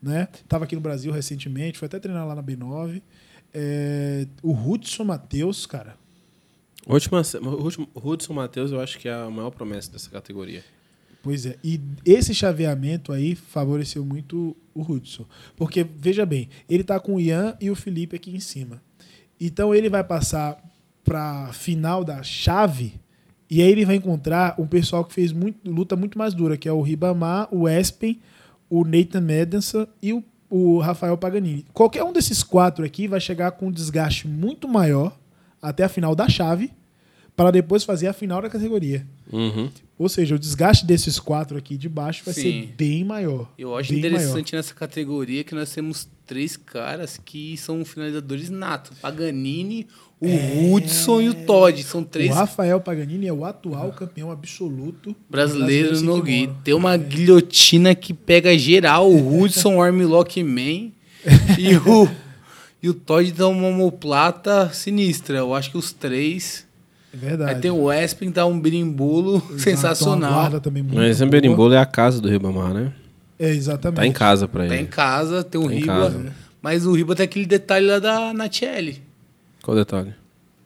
Né? 0.05 0.29
Tava 0.47 0.65
aqui 0.65 0.75
no 0.75 0.83
Brasil 0.83 1.11
recentemente, 1.11 1.79
foi 1.79 1.87
até 1.87 1.99
treinar 1.99 2.27
lá 2.27 2.35
na 2.35 2.43
B9. 2.43 3.01
É, 3.55 4.27
o 4.43 4.53
Hudson 4.53 5.05
Matheus, 5.05 5.65
cara, 5.65 5.97
o 6.87 8.11
Hudson 8.11 8.35
Matheus 8.35 8.71
eu 8.71 8.81
acho 8.81 8.99
que 8.99 9.09
é 9.09 9.15
a 9.15 9.31
maior 9.31 9.51
promessa 9.51 9.91
dessa 9.91 10.11
categoria. 10.11 10.63
Pois 11.23 11.47
é. 11.47 11.57
E 11.65 11.81
esse 12.05 12.35
chaveamento 12.35 13.11
aí 13.11 13.35
favoreceu 13.35 14.05
muito 14.05 14.55
o 14.75 14.83
Hudson. 14.83 15.25
Porque, 15.57 15.83
veja 15.83 16.27
bem, 16.27 16.51
ele 16.69 16.85
tá 16.85 17.01
com 17.01 17.15
o 17.15 17.21
Ian 17.21 17.57
e 17.59 17.71
o 17.71 17.75
Felipe 17.75 18.17
aqui 18.17 18.37
em 18.37 18.41
cima. 18.41 18.83
Então 19.41 19.75
ele 19.75 19.89
vai 19.89 20.05
passar 20.05 20.63
pra 21.03 21.51
final 21.55 22.05
da 22.05 22.23
chave 22.23 23.01
e 23.49 23.63
aí 23.63 23.71
ele 23.71 23.87
vai 23.87 23.97
encontrar 23.97 24.55
um 24.59 24.67
pessoal 24.67 25.05
que 25.05 25.15
fez 25.15 25.33
muito, 25.33 25.71
luta 25.71 25.97
muito 25.97 26.19
mais 26.19 26.35
dura, 26.35 26.57
que 26.57 26.69
é 26.69 26.73
o 26.73 26.83
Ribamar, 26.83 27.49
o 27.51 27.69
Espen, 27.69 28.21
o 28.69 28.85
Nathan 28.85 29.21
Medenson 29.21 29.87
e 30.03 30.13
o, 30.13 30.23
o 30.49 30.79
Rafael 30.79 31.17
Paganini. 31.17 31.67
Qualquer 31.73 32.03
um 32.05 32.13
desses 32.13 32.43
quatro 32.43 32.85
aqui 32.85 33.09
vai 33.09 33.21
chegar 33.21 33.53
com 33.53 33.67
um 33.67 33.73
desgaste 33.73 34.27
muito 34.29 34.69
maior 34.69 35.17
até 35.61 35.85
a 35.85 35.89
final 35.89 36.15
da 36.15 36.29
chave 36.29 36.73
para 37.37 37.51
depois 37.51 37.85
fazer 37.85 38.07
a 38.07 38.13
final 38.13 38.41
da 38.41 38.49
categoria. 38.49 39.07
Uhum. 39.33 39.69
Ou 39.99 40.09
seja, 40.09 40.35
o 40.35 40.39
desgaste 40.39 40.87
desses 40.87 41.19
quatro 41.19 41.57
aqui 41.57 41.77
de 41.77 41.89
baixo 41.89 42.23
vai 42.25 42.35
Sim. 42.35 42.43
ser 42.43 42.75
bem 42.77 43.05
maior. 43.05 43.49
Eu 43.59 43.77
acho 43.77 43.95
interessante 43.95 44.55
nessa 44.55 44.75
categoria 44.75 45.45
que 45.45 45.55
nós 45.55 45.73
temos 45.73 46.09
três 46.27 46.57
caras 46.57 47.21
que 47.23 47.57
são 47.57 47.85
finalizadores 47.85 48.51
natos. 48.51 48.99
Paganini, 48.99 49.87
o 50.21 50.75
Hudson 50.75 51.21
e 51.21 51.29
o 51.29 51.35
Todd. 51.35 51.83
São 51.83 52.01
maior. 52.01 52.11
três 52.11 52.31
O 52.31 52.35
Rafael 52.35 52.81
Paganini 52.81 53.27
é 53.27 53.33
o 53.33 53.45
atual 53.45 53.93
campeão 53.93 54.31
absoluto 54.31 55.15
brasileiros 55.29 56.03
brasileiro 56.03 56.19
no 56.19 56.23
Gui. 56.23 56.51
Tem 56.63 56.75
uma 56.75 56.97
guilhotina 56.97 57.95
que 57.95 58.15
pega 58.15 58.57
geral. 58.59 59.11
O 59.11 59.41
Hudson, 59.41 59.77
o 59.77 59.83
Armlock 59.83 60.43
Man 60.43 60.91
e 61.59 61.77
o, 61.87 62.09
e 62.83 62.89
o 62.89 62.95
Todd 62.95 63.31
dá 63.33 63.49
uma 63.49 63.69
homoplata 63.69 64.71
sinistra. 64.73 65.39
Eu 65.39 65.55
acho 65.55 65.71
que 65.71 65.79
os 65.79 65.93
três... 65.93 66.67
É 67.15 67.17
verdade. 67.17 67.55
Aí 67.55 67.61
tem 67.61 67.71
o 67.71 67.93
Espen, 67.93 68.31
dá 68.31 68.45
um 68.45 68.59
birimbolo 68.59 69.37
Exato, 69.37 69.61
sensacional. 69.61 70.33
guarda 70.33 70.61
também 70.61 70.83
muito 70.83 70.97
Mas 70.97 71.11
esse 71.21 71.27
berimbolo 71.27 71.73
é 71.73 71.79
a 71.79 71.87
casa 71.87 72.21
do 72.21 72.29
Ribamar, 72.29 72.75
né? 72.75 72.93
É, 73.39 73.51
exatamente. 73.51 73.97
Tá 73.97 74.07
em 74.07 74.13
casa 74.13 74.49
pra 74.49 74.67
Tá 74.67 74.75
ele. 74.75 74.83
em 74.83 74.87
casa, 74.87 75.45
tem 75.45 75.61
o 75.61 75.65
Tá 75.69 75.71
Riba. 75.75 75.87
casa. 75.87 76.33
Mas 76.61 76.87
o 76.87 76.93
Riba 76.93 77.15
tem 77.15 77.25
aquele 77.25 77.47
detalhe 77.47 77.87
lá 77.87 77.99
da 77.99 78.33
Natiele. 78.35 79.03
Qual 79.63 79.77
o 79.77 79.79
detalhe? 79.81 80.15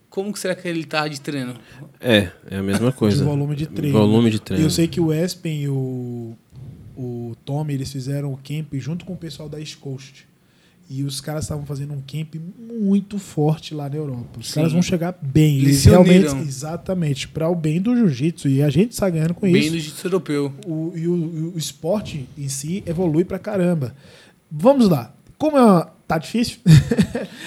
Como 0.09 0.33
que 0.33 0.39
será 0.39 0.55
que 0.55 0.67
ele 0.67 0.83
tá 0.85 1.07
de 1.07 1.21
treino? 1.21 1.53
É, 2.01 2.29
é 2.49 2.57
a 2.57 2.63
mesma 2.63 2.89
de 2.91 2.95
coisa. 2.97 3.23
volume 3.23 3.55
de 3.55 3.67
treino. 3.67 3.97
Volume 3.97 4.29
de 4.31 4.37
E 4.37 4.39
treino. 4.39 4.65
eu 4.65 4.69
sei 4.71 4.87
que 4.87 4.99
o 4.99 5.13
Espen 5.13 5.61
e 5.63 5.69
o, 5.69 6.35
o 6.97 7.35
Tommy, 7.45 7.73
eles 7.75 7.91
fizeram 7.91 8.33
o 8.33 8.37
camp 8.37 8.73
junto 8.75 9.05
com 9.05 9.13
o 9.13 9.17
pessoal 9.17 9.47
da 9.47 9.59
East 9.59 9.77
Coast. 9.77 10.27
E 10.89 11.03
os 11.03 11.21
caras 11.21 11.43
estavam 11.43 11.65
fazendo 11.67 11.93
um 11.93 12.01
camp 12.01 12.33
muito 12.57 13.19
forte 13.19 13.75
lá 13.75 13.87
na 13.87 13.95
Europa. 13.95 14.39
Os 14.39 14.47
Sim. 14.47 14.55
caras 14.55 14.71
vão 14.73 14.81
chegar 14.81 15.15
bem. 15.21 15.59
Eles 15.59 15.85
realmente, 15.85 16.29
uniram. 16.29 16.39
exatamente, 16.41 17.27
para 17.27 17.47
o 17.47 17.53
bem 17.53 17.79
do 17.79 17.95
jiu-jitsu. 17.95 18.49
E 18.49 18.63
a 18.63 18.71
gente 18.71 18.93
está 18.93 19.07
ganhando 19.07 19.35
com 19.35 19.41
Bem 19.41 19.55
isso. 19.61 19.69
do 19.69 19.77
jiu-jitsu 19.79 20.07
europeu. 20.07 20.51
O, 20.65 20.91
e 20.95 21.07
o, 21.07 21.51
o 21.53 21.57
esporte 21.59 22.27
em 22.35 22.49
si 22.49 22.81
evolui 22.87 23.23
pra 23.23 23.37
caramba. 23.37 23.93
Vamos 24.49 24.89
lá. 24.89 25.13
Como 25.37 25.57
é 25.57 25.61
uma, 25.63 25.81
tá 26.07 26.17
difícil? 26.17 26.57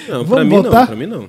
Não, 0.08 0.24
pra 0.24 0.44
mim 0.44 0.50
voltar? 0.50 0.78
não, 0.80 0.86
pra 0.86 0.96
mim 0.96 1.06
não. 1.06 1.28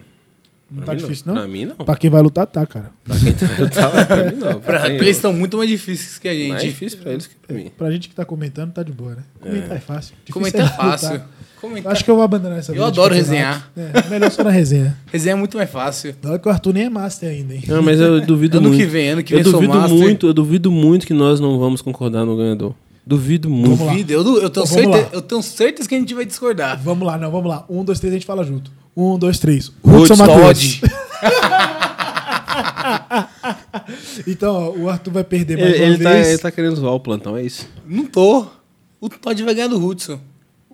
Não 0.73 0.83
Pra 0.83 0.95
tá 0.95 0.95
difícil, 0.95 1.25
não? 1.27 1.35
Pra 1.35 1.47
mim 1.47 1.65
não. 1.65 1.75
Pra 1.75 1.95
quem 1.95 2.09
vai 2.09 2.21
lutar, 2.21 2.47
tá, 2.47 2.65
cara. 2.65 2.89
Pra 3.03 3.15
quem 3.15 3.33
tá, 3.33 3.47
tá 3.69 4.05
pra 4.05 4.31
mim 4.31 4.37
não. 4.37 4.59
Pra, 4.59 4.89
eles 4.89 5.15
estão 5.17 5.31
muito 5.31 5.55
mais 5.55 5.69
difíceis 5.69 6.17
que 6.17 6.27
a 6.27 6.33
gente. 6.33 6.49
mais 6.49 6.63
difícil 6.63 6.97
pra 6.97 7.11
eles 7.11 7.27
que 7.27 7.35
pra 7.35 7.55
mim. 7.55 7.71
Pra 7.77 7.91
gente 7.91 8.09
que 8.09 8.15
tá 8.15 8.25
comentando, 8.25 8.73
tá 8.73 8.81
de 8.81 8.91
boa, 8.91 9.11
né? 9.11 9.23
Comentar 9.39 9.77
é, 9.77 9.79
fácil. 9.79 10.15
Difícil 10.25 10.33
Comentar 10.33 10.61
é 10.61 10.63
lutar. 10.63 10.77
fácil. 10.77 11.21
Comentar. 11.61 11.91
acho 11.93 12.03
que 12.03 12.11
eu 12.11 12.15
vou 12.15 12.23
abandonar 12.25 12.57
essa 12.57 12.73
Eu 12.73 12.83
adoro 12.83 13.15
campeonato. 13.15 13.63
É, 13.77 14.09
melhor 14.09 14.31
só 14.31 14.43
na 14.43 14.49
resenha. 14.49 14.97
Resenha 15.11 15.33
é 15.33 15.35
muito 15.35 15.55
mais 15.55 15.69
fácil. 15.69 16.13
Olha 16.25 16.39
que 16.39 16.47
o 16.47 16.51
Arthur 16.51 16.73
nem 16.73 16.83
é 16.85 16.89
master 16.89 17.29
ainda, 17.29 17.53
hein? 17.53 17.63
Não, 17.67 17.81
mas 17.81 17.99
eu 18.01 18.19
duvido 18.19 18.57
Ano 18.57 18.69
muito. 18.69 18.81
que 18.81 18.85
vem, 18.85 19.09
ano 19.09 19.23
que 19.23 19.33
eu 19.33 19.37
vem 19.37 19.45
eu 19.45 19.51
sou 19.51 19.61
duvido 19.61 19.79
master. 19.79 19.97
muito, 19.97 20.27
eu 20.27 20.33
duvido 20.33 20.71
muito 20.71 21.07
que 21.07 21.13
nós 21.13 21.39
não 21.39 21.57
vamos 21.59 21.81
concordar 21.81 22.25
no 22.25 22.35
ganhador. 22.35 22.73
Duvido 23.05 23.49
muito. 23.49 23.85
Vida, 23.89 24.13
eu, 24.13 24.41
eu, 24.41 24.49
tenho 24.49 24.65
certeza, 24.65 25.09
eu 25.11 25.21
tenho 25.21 25.43
certeza 25.43 25.87
que 25.89 25.95
a 25.95 25.99
gente 25.99 26.13
vai 26.13 26.25
discordar. 26.25 26.81
Vamos 26.81 27.05
lá, 27.05 27.17
não, 27.17 27.29
vamos 27.29 27.49
lá. 27.49 27.65
Um, 27.69 27.83
dois, 27.83 27.99
três, 27.99 28.13
a 28.13 28.17
gente 28.17 28.25
fala 28.25 28.43
junto. 28.43 28.71
Um, 28.95 29.17
dois, 29.17 29.39
três. 29.39 29.71
Hudson 29.83 30.15
Matheus. 30.15 30.79
Todd. 30.79 30.81
Então, 34.27 34.53
ó, 34.55 34.69
o 34.71 34.89
Arthur 34.89 35.11
vai 35.11 35.23
perder 35.23 35.57
mais 35.57 35.73
Ele, 35.73 35.83
uma 35.83 35.93
ele 35.95 36.03
tá, 36.03 36.11
vez. 36.11 36.27
ele 36.27 36.37
tá 36.37 36.51
querendo 36.51 36.75
zoar 36.75 36.93
o 36.93 36.99
plantão, 36.99 37.35
é 37.35 37.43
isso? 37.43 37.67
Não 37.85 38.05
tô. 38.05 38.45
O 39.01 39.09
Todd 39.09 39.41
vai 39.43 39.53
ganhar 39.55 39.67
do 39.67 39.83
Hudson. 39.83 40.19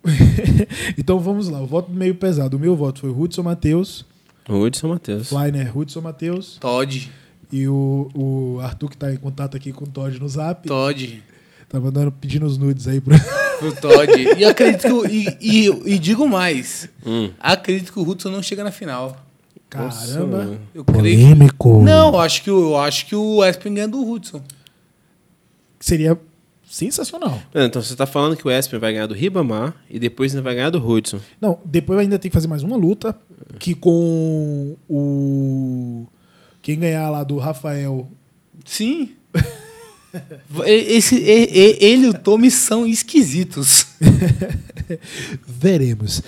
então 0.98 1.20
vamos 1.20 1.50
lá. 1.50 1.62
O 1.62 1.66
voto 1.66 1.92
meio 1.92 2.16
pesado. 2.16 2.58
O 2.58 2.60
meu 2.60 2.76
voto 2.76 3.02
foi 3.02 3.10
Hudson 3.10 3.44
Matheus. 3.44 4.06
Hudson 4.48 4.88
Matheus. 4.90 5.30
Flyner 5.30 5.76
Hudson 5.78 6.02
Matheus. 6.02 6.58
Todd. 6.60 7.12
E 7.52 7.68
o, 7.68 8.10
o 8.14 8.60
Arthur, 8.62 8.90
que 8.90 8.98
tá 8.98 9.12
em 9.12 9.18
contato 9.18 9.58
aqui 9.58 9.72
com 9.72 9.86
o 9.86 9.88
Todd 9.88 10.20
no 10.20 10.30
zap. 10.30 10.68
Todd. 10.68 11.24
Tá 11.68 11.80
mandando, 11.80 12.12
pedindo 12.12 12.46
os 12.46 12.58
nudes 12.58 12.88
aí 12.88 13.00
pra. 13.02 13.16
Pro 13.60 13.76
Todd. 13.76 14.12
E 14.38 14.44
acredito 14.46 14.82
que. 14.82 14.92
o- 14.94 15.06
E, 15.06 15.38
e, 15.40 15.94
e 15.94 16.00
digo 16.00 16.28
mais. 16.28 16.90
Hum. 17.06 17.30
Acredito 17.40 17.92
que 17.94 18.00
o 18.00 18.08
Hudson 18.08 18.30
não 18.30 18.42
chega 18.42 18.64
na 18.64 18.72
final. 18.72 19.16
Caramba. 19.70 20.46
Nossa, 20.46 20.60
Eu 20.74 20.84
creio. 20.84 20.98
Polêmico. 20.98 21.82
Não, 21.84 22.10
eu 22.14 22.20
acho 22.20 22.42
que, 22.44 22.50
o- 22.50 22.72
eu 22.72 22.78
acho 22.78 23.06
que 23.06 23.16
o 23.16 23.44
Espen 23.46 23.74
ganha 23.76 23.88
do 23.88 24.02
Hudson. 24.10 24.42
Seria 25.80 26.18
sensacional. 26.70 27.40
Então 27.54 27.82
você 27.82 27.96
tá 27.96 28.06
falando 28.06 28.36
que 28.36 28.48
o 28.48 28.52
Espen 28.52 28.80
vai 28.80 28.94
ganhar 28.94 29.06
do 29.08 29.14
Ribamar 29.14 29.76
e 29.90 29.98
depois 30.00 30.32
ainda 30.34 30.42
vai 30.44 30.56
ganhar 30.56 30.70
do 30.70 30.78
Hudson. 30.86 31.20
Não, 31.40 31.60
depois 31.66 32.00
ainda 32.00 32.18
tem 32.20 32.30
que 32.30 32.34
fazer 32.36 32.48
mais 32.48 32.64
uma 32.64 32.76
luta. 32.76 33.16
Que 33.58 33.74
com 33.76 34.76
o. 34.90 36.06
Quem 36.62 36.78
ganhar 36.80 37.10
lá 37.10 37.24
do 37.24 37.38
Rafael. 37.38 38.10
Sim. 38.66 39.12
Esse, 40.66 41.16
e- 41.16 41.50
e- 41.52 41.78
ele 41.86 42.06
e 42.06 42.10
o 42.10 42.14
Tommy 42.14 42.50
são 42.50 42.86
esquisitos. 42.88 43.86
Veremos. 45.48 46.22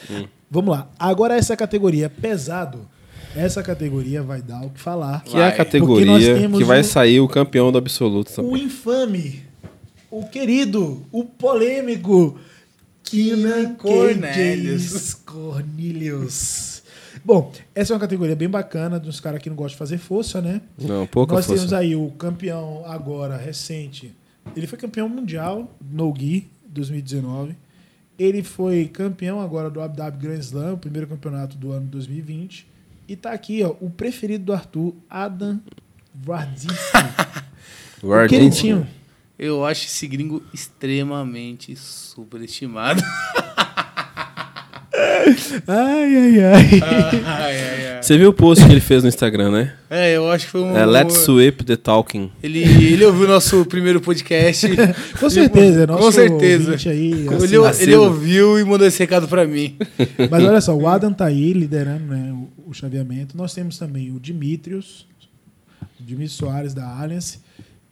Vamos 0.50 0.72
lá. 0.76 0.90
Agora 1.00 1.36
essa 1.36 1.56
categoria 1.56 2.10
pesado. 2.10 2.88
Essa 3.36 3.64
categoria 3.64 4.22
vai 4.22 4.42
dar 4.42 4.62
o 4.66 4.70
que 4.70 4.80
falar. 4.80 5.24
Que 5.24 5.38
é 5.38 5.46
a 5.48 5.52
categoria 5.52 6.48
que 6.50 6.64
vai 6.66 6.82
um- 6.82 6.84
sair 6.84 7.20
o 7.22 7.28
campeão 7.28 7.72
do 7.72 7.78
absoluto 7.78 8.30
O 8.30 8.36
também. 8.36 8.64
infame, 8.66 9.42
o 10.10 10.26
querido, 10.26 11.06
o 11.12 11.24
polêmico 11.24 12.38
Kina 13.04 13.74
Cornelius. 13.78 15.14
Cornelius. 15.26 16.70
Bom, 17.24 17.52
essa 17.76 17.94
é 17.94 17.96
uma 17.96 18.00
categoria 18.00 18.36
bem 18.36 18.50
bacana, 18.50 19.00
dos 19.00 19.20
caras 19.20 19.42
que 19.42 19.50
não 19.50 19.56
gostam 19.56 19.74
de 19.74 19.78
fazer 19.78 19.98
força, 19.98 20.42
né? 20.42 20.62
Não, 20.80 21.06
pouca 21.06 21.36
Nós 21.36 21.46
força. 21.46 21.60
temos 21.60 21.74
aí 21.74 21.96
o 21.96 22.10
campeão 22.12 22.84
agora, 22.86 23.38
recente. 23.38 24.16
Ele 24.56 24.66
foi 24.66 24.78
campeão 24.78 25.08
mundial 25.08 25.72
no 25.80 26.12
Gui 26.12 26.50
2019. 26.66 27.56
Ele 28.18 28.44
foi 28.44 28.86
campeão 28.88 29.40
agora 29.40 29.70
do 29.70 29.82
Abu 29.82 29.96
Dhabi 29.96 30.18
Grand 30.18 30.40
Slam, 30.40 30.74
o 30.74 30.78
primeiro 30.78 31.08
campeonato 31.08 31.58
do 31.58 31.72
ano 31.72 31.88
2020. 31.88 32.68
E 33.08 33.16
tá 33.16 33.32
aqui, 33.32 33.64
ó, 33.64 33.76
o 33.80 33.90
preferido 33.90 34.46
do 34.46 34.54
Arthur, 34.54 34.94
Adam 35.10 35.60
Vardinsky. 36.14 36.74
o 38.02 38.28
queridinho. 38.28 38.88
Eu 39.38 39.66
acho 39.66 39.86
esse 39.86 40.08
gringo 40.08 40.44
extremamente 40.54 41.76
superestimado. 41.76 43.02
Ai, 45.68 46.16
ai, 46.16 46.40
ai. 46.40 46.82
ai, 46.84 47.22
ai, 47.26 47.88
ai. 47.88 48.02
Você 48.02 48.18
viu 48.18 48.30
o 48.30 48.34
post 48.34 48.66
que 48.66 48.72
ele 48.72 48.82
fez 48.82 49.04
no 49.04 49.10
Instagram, 49.10 49.52
né? 49.52 49.74
É, 49.90 50.16
eu 50.16 50.30
acho 50.32 50.46
que 50.46 50.52
foi 50.52 50.62
um. 50.62 50.76
É 50.76 50.86
Let's 50.86 51.18
Sweep 51.18 51.64
the 51.64 51.76
Talking. 51.76 52.32
Ele, 52.42 52.64
ele 52.64 53.06
ouviu 53.06 53.26
o 53.26 53.28
nosso 53.28 53.64
primeiro 53.66 54.02
podcast. 54.02 54.68
Com 55.20 55.30
certeza, 55.30 55.84
é 55.84 55.88
nosso 55.88 56.04
Com 56.04 56.12
certeza. 56.12 56.76
aí, 56.90 57.12
ele, 57.12 57.28
assim, 57.28 57.46
ele 57.46 57.66
assíduo. 57.66 58.04
ouviu 58.06 58.60
e 58.60 58.64
mandou 58.64 58.88
esse 58.88 58.98
recado 58.98 59.28
pra 59.28 59.46
mim. 59.46 59.78
Mas 60.30 60.44
olha 60.44 60.62
só, 60.62 60.76
o 60.76 60.88
Adam 60.88 61.14
tá 61.14 61.26
aí 61.26 61.54
liderando 61.54 62.06
né, 62.06 62.34
o, 62.34 62.72
o 62.72 62.74
chaveamento. 62.74 63.38
Nós 63.38 63.54
temos 63.54 63.78
também 63.78 64.12
o 64.12 64.20
Dimitrios, 64.20 65.06
o 66.00 66.04
Dimitrios 66.04 66.34
Soares 66.34 66.74
da 66.74 66.88
Alliance. 66.88 67.40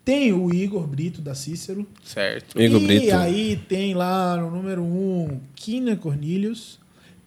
Tem 0.04 0.34
o 0.34 0.52
Igor 0.52 0.88
Brito 0.88 1.22
da 1.22 1.36
Cícero. 1.36 1.86
Certo. 2.04 2.60
Igor 2.60 2.82
e 2.82 2.86
Brito. 2.86 3.16
aí 3.16 3.62
tem 3.70 3.94
lá 3.94 4.38
no 4.38 4.50
número 4.50 4.82
1 4.82 4.86
um, 4.86 5.40
Kina 5.54 5.96
Cornelius. 5.96 6.80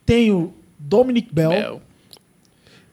Tem 0.04 0.30
o 0.30 0.52
Dominic 0.78 1.32
Bell. 1.32 1.50
Bel. 1.50 1.82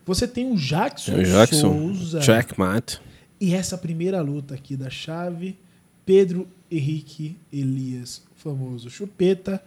Você 0.05 0.27
tem 0.27 0.51
o 0.51 0.55
Jackson, 0.55 1.15
O 1.15 1.23
Jackson. 1.23 1.93
Souza. 1.93 2.21
Checkmate. 2.21 2.99
E 3.39 3.53
essa 3.53 3.77
primeira 3.77 4.21
luta 4.21 4.55
aqui 4.55 4.75
da 4.75 4.89
chave, 4.89 5.57
Pedro 6.05 6.47
Henrique 6.69 7.37
Elias, 7.53 8.23
o 8.35 8.39
famoso 8.39 8.89
Chupeta, 8.89 9.63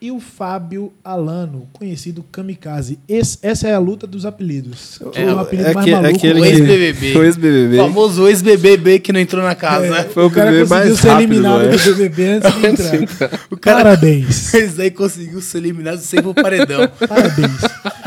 e 0.00 0.10
o 0.12 0.20
Fábio 0.20 0.92
Alano, 1.02 1.68
conhecido 1.72 2.22
Kamikaze. 2.30 2.98
Esse- 3.08 3.38
essa 3.42 3.66
é 3.66 3.74
a 3.74 3.78
luta 3.78 4.06
dos 4.06 4.24
apelidos. 4.24 5.00
É, 5.14 5.24
o 5.32 5.38
apelido 5.40 5.68
é 5.70 5.74
mais 5.74 5.84
que- 5.84 5.90
é 5.90 5.94
maluco. 5.96 6.16
aquele 6.16 6.40
O 6.40 6.44
ex-BBB. 6.44 7.16
O 7.18 7.24
ex-BBB. 7.24 7.74
O 7.80 7.82
famoso 7.84 8.28
ex-BBB 8.28 8.98
que 9.00 9.12
não 9.12 9.20
entrou 9.20 9.42
na 9.42 9.54
casa. 9.54 9.86
É, 9.98 10.04
Foi 10.04 10.24
o 10.24 10.30
cara 10.30 10.50
BBB 10.52 10.68
conseguiu 10.68 10.86
mais 10.88 11.00
ser 11.00 11.08
rápido, 11.08 11.30
eliminado 11.32 11.62
né? 11.64 11.70
do 11.76 11.78
BBB 11.78 12.26
antes 12.28 12.54
de 12.60 12.66
entrar. 12.66 13.40
O 13.50 13.56
cara- 13.56 13.76
Parabéns. 13.78 14.54
Esse 14.54 14.80
aí 14.82 14.90
conseguiu 14.90 15.40
ser 15.40 15.58
eliminado 15.58 15.98
sem 15.98 16.22
pro 16.22 16.32
paredão. 16.34 16.88
Parabéns. 17.08 17.60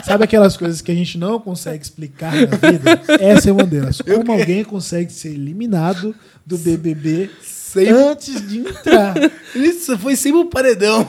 Sabe 0.05 0.23
aquelas 0.23 0.55
coisas 0.57 0.81
que 0.81 0.91
a 0.91 0.95
gente 0.95 1.17
não 1.17 1.39
consegue 1.39 1.83
explicar 1.83 2.33
na 2.33 2.57
vida? 2.69 3.01
Essa 3.19 3.49
é 3.49 3.53
uma 3.53 3.63
delas. 3.65 4.01
Como 4.01 4.31
alguém 4.31 4.63
consegue 4.63 5.11
ser 5.11 5.29
eliminado 5.29 6.15
do 6.45 6.57
BBB 6.57 7.29
Sem, 7.73 7.89
antes 7.89 8.47
de 8.49 8.59
entrar. 8.59 9.15
isso 9.55 9.97
foi 9.97 10.15
sem 10.15 10.33
o 10.33 10.45
paredão. 10.45 11.07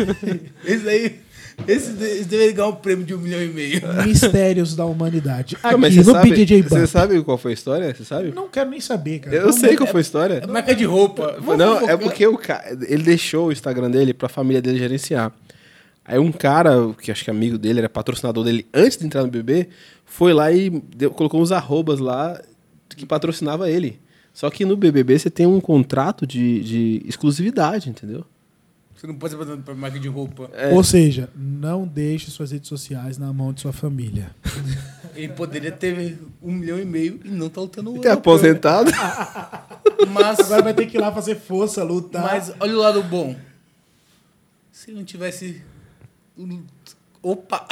esse 0.64 0.88
aí. 0.88 1.26
Esse, 1.66 1.90
esse 2.04 2.24
deveria 2.24 2.52
ganhar 2.52 2.68
um 2.68 2.74
prêmio 2.74 3.02
de 3.06 3.14
um 3.14 3.18
milhão 3.18 3.42
e 3.42 3.48
meio. 3.48 3.80
Mistérios 4.04 4.76
da 4.76 4.84
humanidade. 4.84 5.56
Aqui 5.62 5.72
Não, 5.72 5.78
mas 5.78 5.96
no 5.96 6.04
você 6.04 6.12
sabe, 6.12 6.30
BJJ 6.30 6.62
você 6.64 6.74
Bump. 6.80 6.86
sabe 6.86 7.22
qual 7.24 7.38
foi 7.38 7.52
a 7.52 7.54
história? 7.54 7.94
Você 7.94 8.04
sabe? 8.04 8.30
Não 8.34 8.46
quero 8.46 8.68
nem 8.68 8.78
saber, 8.78 9.20
cara. 9.20 9.34
Eu 9.36 9.46
Não, 9.46 9.52
sei 9.52 9.74
qual 9.74 9.86
foi 9.88 10.00
a 10.00 10.02
história. 10.02 10.34
É 10.44 10.46
marca 10.46 10.74
de 10.74 10.84
roupa. 10.84 11.36
Vamos 11.40 11.56
Não, 11.56 11.88
é 11.88 11.96
porque 11.96 12.26
o 12.26 12.36
cara, 12.36 12.76
ele 12.86 13.02
deixou 13.02 13.48
o 13.48 13.52
Instagram 13.52 13.90
dele 13.90 14.12
pra 14.12 14.28
família 14.28 14.60
dele 14.60 14.78
gerenciar. 14.78 15.32
Aí 16.04 16.18
um 16.18 16.30
cara, 16.30 16.92
que 17.00 17.10
acho 17.10 17.24
que 17.24 17.30
é 17.30 17.32
amigo 17.32 17.56
dele, 17.56 17.78
era 17.78 17.88
patrocinador 17.88 18.44
dele 18.44 18.66
antes 18.74 18.98
de 18.98 19.06
entrar 19.06 19.22
no 19.22 19.28
BB, 19.28 19.68
foi 20.04 20.34
lá 20.34 20.52
e 20.52 20.68
deu- 20.94 21.10
colocou 21.10 21.40
uns 21.40 21.52
arrobas 21.52 21.98
lá 22.00 22.38
que 22.94 23.06
patrocinava 23.06 23.70
ele. 23.70 23.98
Só 24.36 24.50
que 24.50 24.66
no 24.66 24.76
BBB 24.76 25.18
você 25.18 25.30
tem 25.30 25.46
um 25.46 25.62
contrato 25.62 26.26
de, 26.26 26.60
de 26.62 27.02
exclusividade, 27.06 27.88
entendeu? 27.88 28.22
Você 28.94 29.06
não 29.06 29.14
pode 29.14 29.32
ser 29.32 29.38
patrocinado 29.38 29.64
por 29.64 29.74
marca 29.74 29.98
de 29.98 30.08
roupa. 30.08 30.50
É. 30.52 30.74
Ou 30.74 30.84
seja, 30.84 31.30
não 31.34 31.86
deixe 31.86 32.30
suas 32.30 32.50
redes 32.50 32.68
sociais 32.68 33.16
na 33.16 33.32
mão 33.32 33.50
de 33.50 33.62
sua 33.62 33.72
família. 33.72 34.36
Ele 35.16 35.30
poderia 35.30 35.72
ter 35.72 36.18
um 36.42 36.52
milhão 36.52 36.78
e 36.78 36.84
meio 36.84 37.18
e 37.24 37.30
não 37.30 37.48
tá 37.48 37.62
lutando 37.62 37.88
o 37.88 37.92
Tem 37.94 38.10
europeu. 38.10 38.12
aposentado. 38.34 38.90
Mas, 40.12 40.38
Agora 40.40 40.64
vai 40.64 40.74
ter 40.74 40.84
que 40.84 40.98
ir 40.98 41.00
lá 41.00 41.10
fazer 41.10 41.36
força, 41.36 41.82
lutar. 41.82 42.22
mas 42.22 42.52
olha 42.60 42.74
o 42.74 42.78
lado 42.78 43.02
bom. 43.02 43.34
Se 44.70 44.92
não 44.92 45.02
tivesse. 45.02 45.62
Opa! 47.26 47.66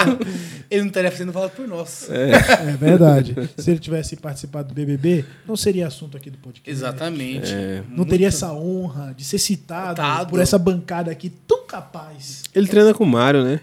ele 0.70 0.80
não 0.80 0.88
estaria 0.88 1.10
fazendo 1.10 1.30
fala 1.30 1.50
por 1.50 1.68
nós. 1.68 2.08
É 2.10 2.72
verdade. 2.76 3.36
Se 3.58 3.70
ele 3.70 3.78
tivesse 3.78 4.16
participado 4.16 4.68
do 4.68 4.74
BBB, 4.74 5.26
não 5.46 5.56
seria 5.56 5.86
assunto 5.86 6.16
aqui 6.16 6.30
do 6.30 6.38
podcast. 6.38 6.70
Exatamente. 6.70 7.52
Não 7.90 8.06
teria 8.06 8.28
essa 8.28 8.50
honra 8.52 9.12
de 9.14 9.24
ser 9.24 9.38
citado 9.38 10.00
por 10.30 10.40
essa 10.40 10.58
bancada 10.58 11.10
aqui 11.10 11.28
tão 11.28 11.66
capaz. 11.66 12.44
Ele 12.54 12.66
treina 12.66 12.94
com 12.94 13.04
o 13.04 13.06
Mário, 13.06 13.44
né? 13.44 13.60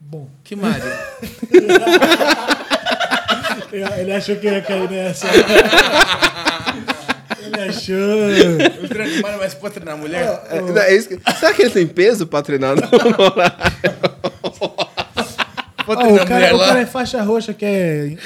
Bom, 0.00 0.26
Que 0.42 0.56
Mário? 0.56 0.82
ele 3.98 4.12
achou 4.12 4.36
que 4.36 4.46
ia 4.46 4.62
cair 4.62 4.90
nessa. 4.90 5.26
ele 7.44 7.60
achou. 7.68 7.94
Eu 7.94 8.88
treino 8.88 9.16
com 9.16 9.22
Mário, 9.22 9.38
mas 9.38 9.52
pode 9.54 9.74
treinar 9.74 9.98
mulher? 9.98 10.42
É, 10.50 10.58
é 10.90 10.96
isso 10.96 11.08
que- 11.08 11.20
será 11.34 11.52
que 11.52 11.62
ele 11.62 11.70
tem 11.70 11.86
peso 11.86 12.26
pra 12.26 12.40
treinar? 12.42 12.74
Não, 12.76 12.88
Treinar 14.60 16.24
o, 16.24 16.26
cara, 16.28 16.54
o 16.56 16.58
cara 16.58 16.80
é 16.80 16.86
faixa 16.86 17.22
roxa, 17.22 17.52
que 17.54 17.64
é. 17.64 18.16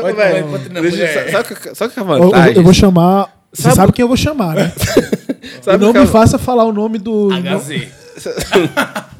Pode, 0.00 0.16
Vai, 0.16 0.32
pode, 0.42 0.48
pode 0.50 0.64
treinar 0.64 0.82
deixa- 0.82 0.96
mulher. 0.96 1.30
sabe, 1.30 1.92
que 1.94 2.00
a 2.00 2.02
Eu, 2.02 2.08
eu- 2.08 2.18
vantagem? 2.30 2.56
eu 2.56 2.62
vou 2.62 2.72
chamar. 2.74 3.36
Você 3.52 3.62
Sabe- 3.62 3.74
sabe 3.76 3.92
quem 3.92 4.02
eu 4.02 4.08
vou 4.08 4.16
chamar, 4.16 4.54
né? 4.56 4.72
sabe 5.62 5.84
não 5.84 5.92
que 5.92 5.98
me 5.98 6.04
a- 6.04 6.08
faça 6.08 6.38
falar 6.38 6.64
o 6.64 6.72
nome 6.72 6.98
do. 6.98 7.28
HZ. 7.32 7.88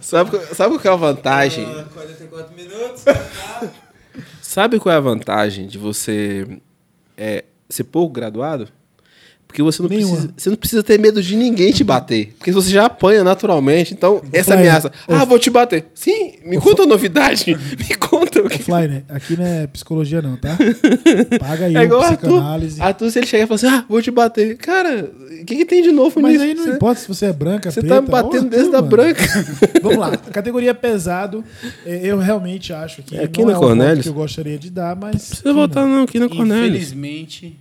Sabe, 0.00 0.38
sabe 0.54 0.78
qual 0.78 0.92
é 0.92 0.96
a 0.96 1.00
vantagem? 1.00 1.64
44 1.94 2.54
minutos. 2.54 3.04
Sabe 4.42 4.78
qual 4.78 4.94
é 4.94 4.98
a 4.98 5.00
vantagem 5.00 5.66
de 5.66 5.78
você 5.78 6.46
é, 7.16 7.44
ser 7.70 7.84
pouco 7.84 8.12
graduado? 8.12 8.68
Porque 9.54 9.62
você 9.62 9.80
não, 9.82 9.88
Nenhuma. 9.88 10.16
precisa, 10.16 10.34
você 10.36 10.50
não 10.50 10.56
precisa 10.56 10.82
ter 10.82 10.98
medo 10.98 11.22
de 11.22 11.36
ninguém 11.36 11.70
te 11.70 11.84
bater. 11.84 12.34
Porque 12.38 12.50
você 12.50 12.70
já 12.72 12.86
apanha 12.86 13.22
naturalmente. 13.22 13.94
Então, 13.94 14.20
essa 14.32 14.54
ameaça. 14.54 14.90
Ah, 15.06 15.24
vou 15.24 15.38
te 15.38 15.48
bater. 15.48 15.86
Sim, 15.94 16.32
me 16.44 16.58
conta 16.60 16.82
a 16.82 16.86
novidade. 16.86 17.54
Me 17.78 17.94
conta 17.94 18.40
o 18.42 18.48
que. 18.48 18.58
Fly, 18.64 19.04
aqui 19.08 19.36
não 19.36 19.46
é 19.46 19.66
psicologia, 19.68 20.20
não, 20.20 20.36
tá? 20.36 20.56
Paga 21.38 21.66
aí 21.66 21.74
É 21.76 21.80
um 21.80 21.82
igual 21.84 22.00
o 22.00 22.04
Arthur. 22.04 22.16
psicanálise. 22.28 22.82
Arthur, 22.82 23.10
se 23.12 23.18
ele 23.20 23.26
chegar 23.28 23.44
e 23.44 23.46
falar 23.46 23.56
assim, 23.56 23.66
ah, 23.68 23.84
vou 23.88 24.02
te 24.02 24.10
bater. 24.10 24.56
Cara, 24.56 25.08
o 25.40 25.44
que, 25.44 25.54
que 25.56 25.64
tem 25.64 25.82
de 25.84 25.92
novo 25.92 26.20
Mas 26.20 26.32
nisso? 26.32 26.44
aí 26.44 26.54
não 26.54 26.64
Você- 26.64 26.70
importa 26.70 27.00
se 27.00 27.06
você 27.08 27.26
é 27.26 27.32
branca, 27.32 27.70
Você 27.70 27.80
preta. 27.80 27.94
tá 27.94 28.02
me 28.02 28.08
batendo 28.08 28.48
desde 28.50 28.72
da 28.72 28.82
branca. 28.82 29.22
Vamos 29.80 29.98
lá. 29.98 30.16
Categoria 30.16 30.74
pesado. 30.74 31.44
eh, 31.86 32.00
Eu 32.02 32.18
realmente 32.18 32.72
acho 32.72 33.04
que 33.04 33.14
É, 33.16 33.28
não 33.38 33.50
é 33.50 33.54
Cornelius? 33.54 34.02
que 34.02 34.08
eu 34.08 34.14
gostaria 34.14 34.58
de 34.58 34.68
dar, 34.70 34.96
mas... 34.96 35.12
Não 35.12 35.18
precisa 35.20 35.52
votar 35.52 35.86
não, 35.86 36.06
Kina 36.06 36.28
Cornelius. 36.28 36.66
Infelizmente, 36.92 37.56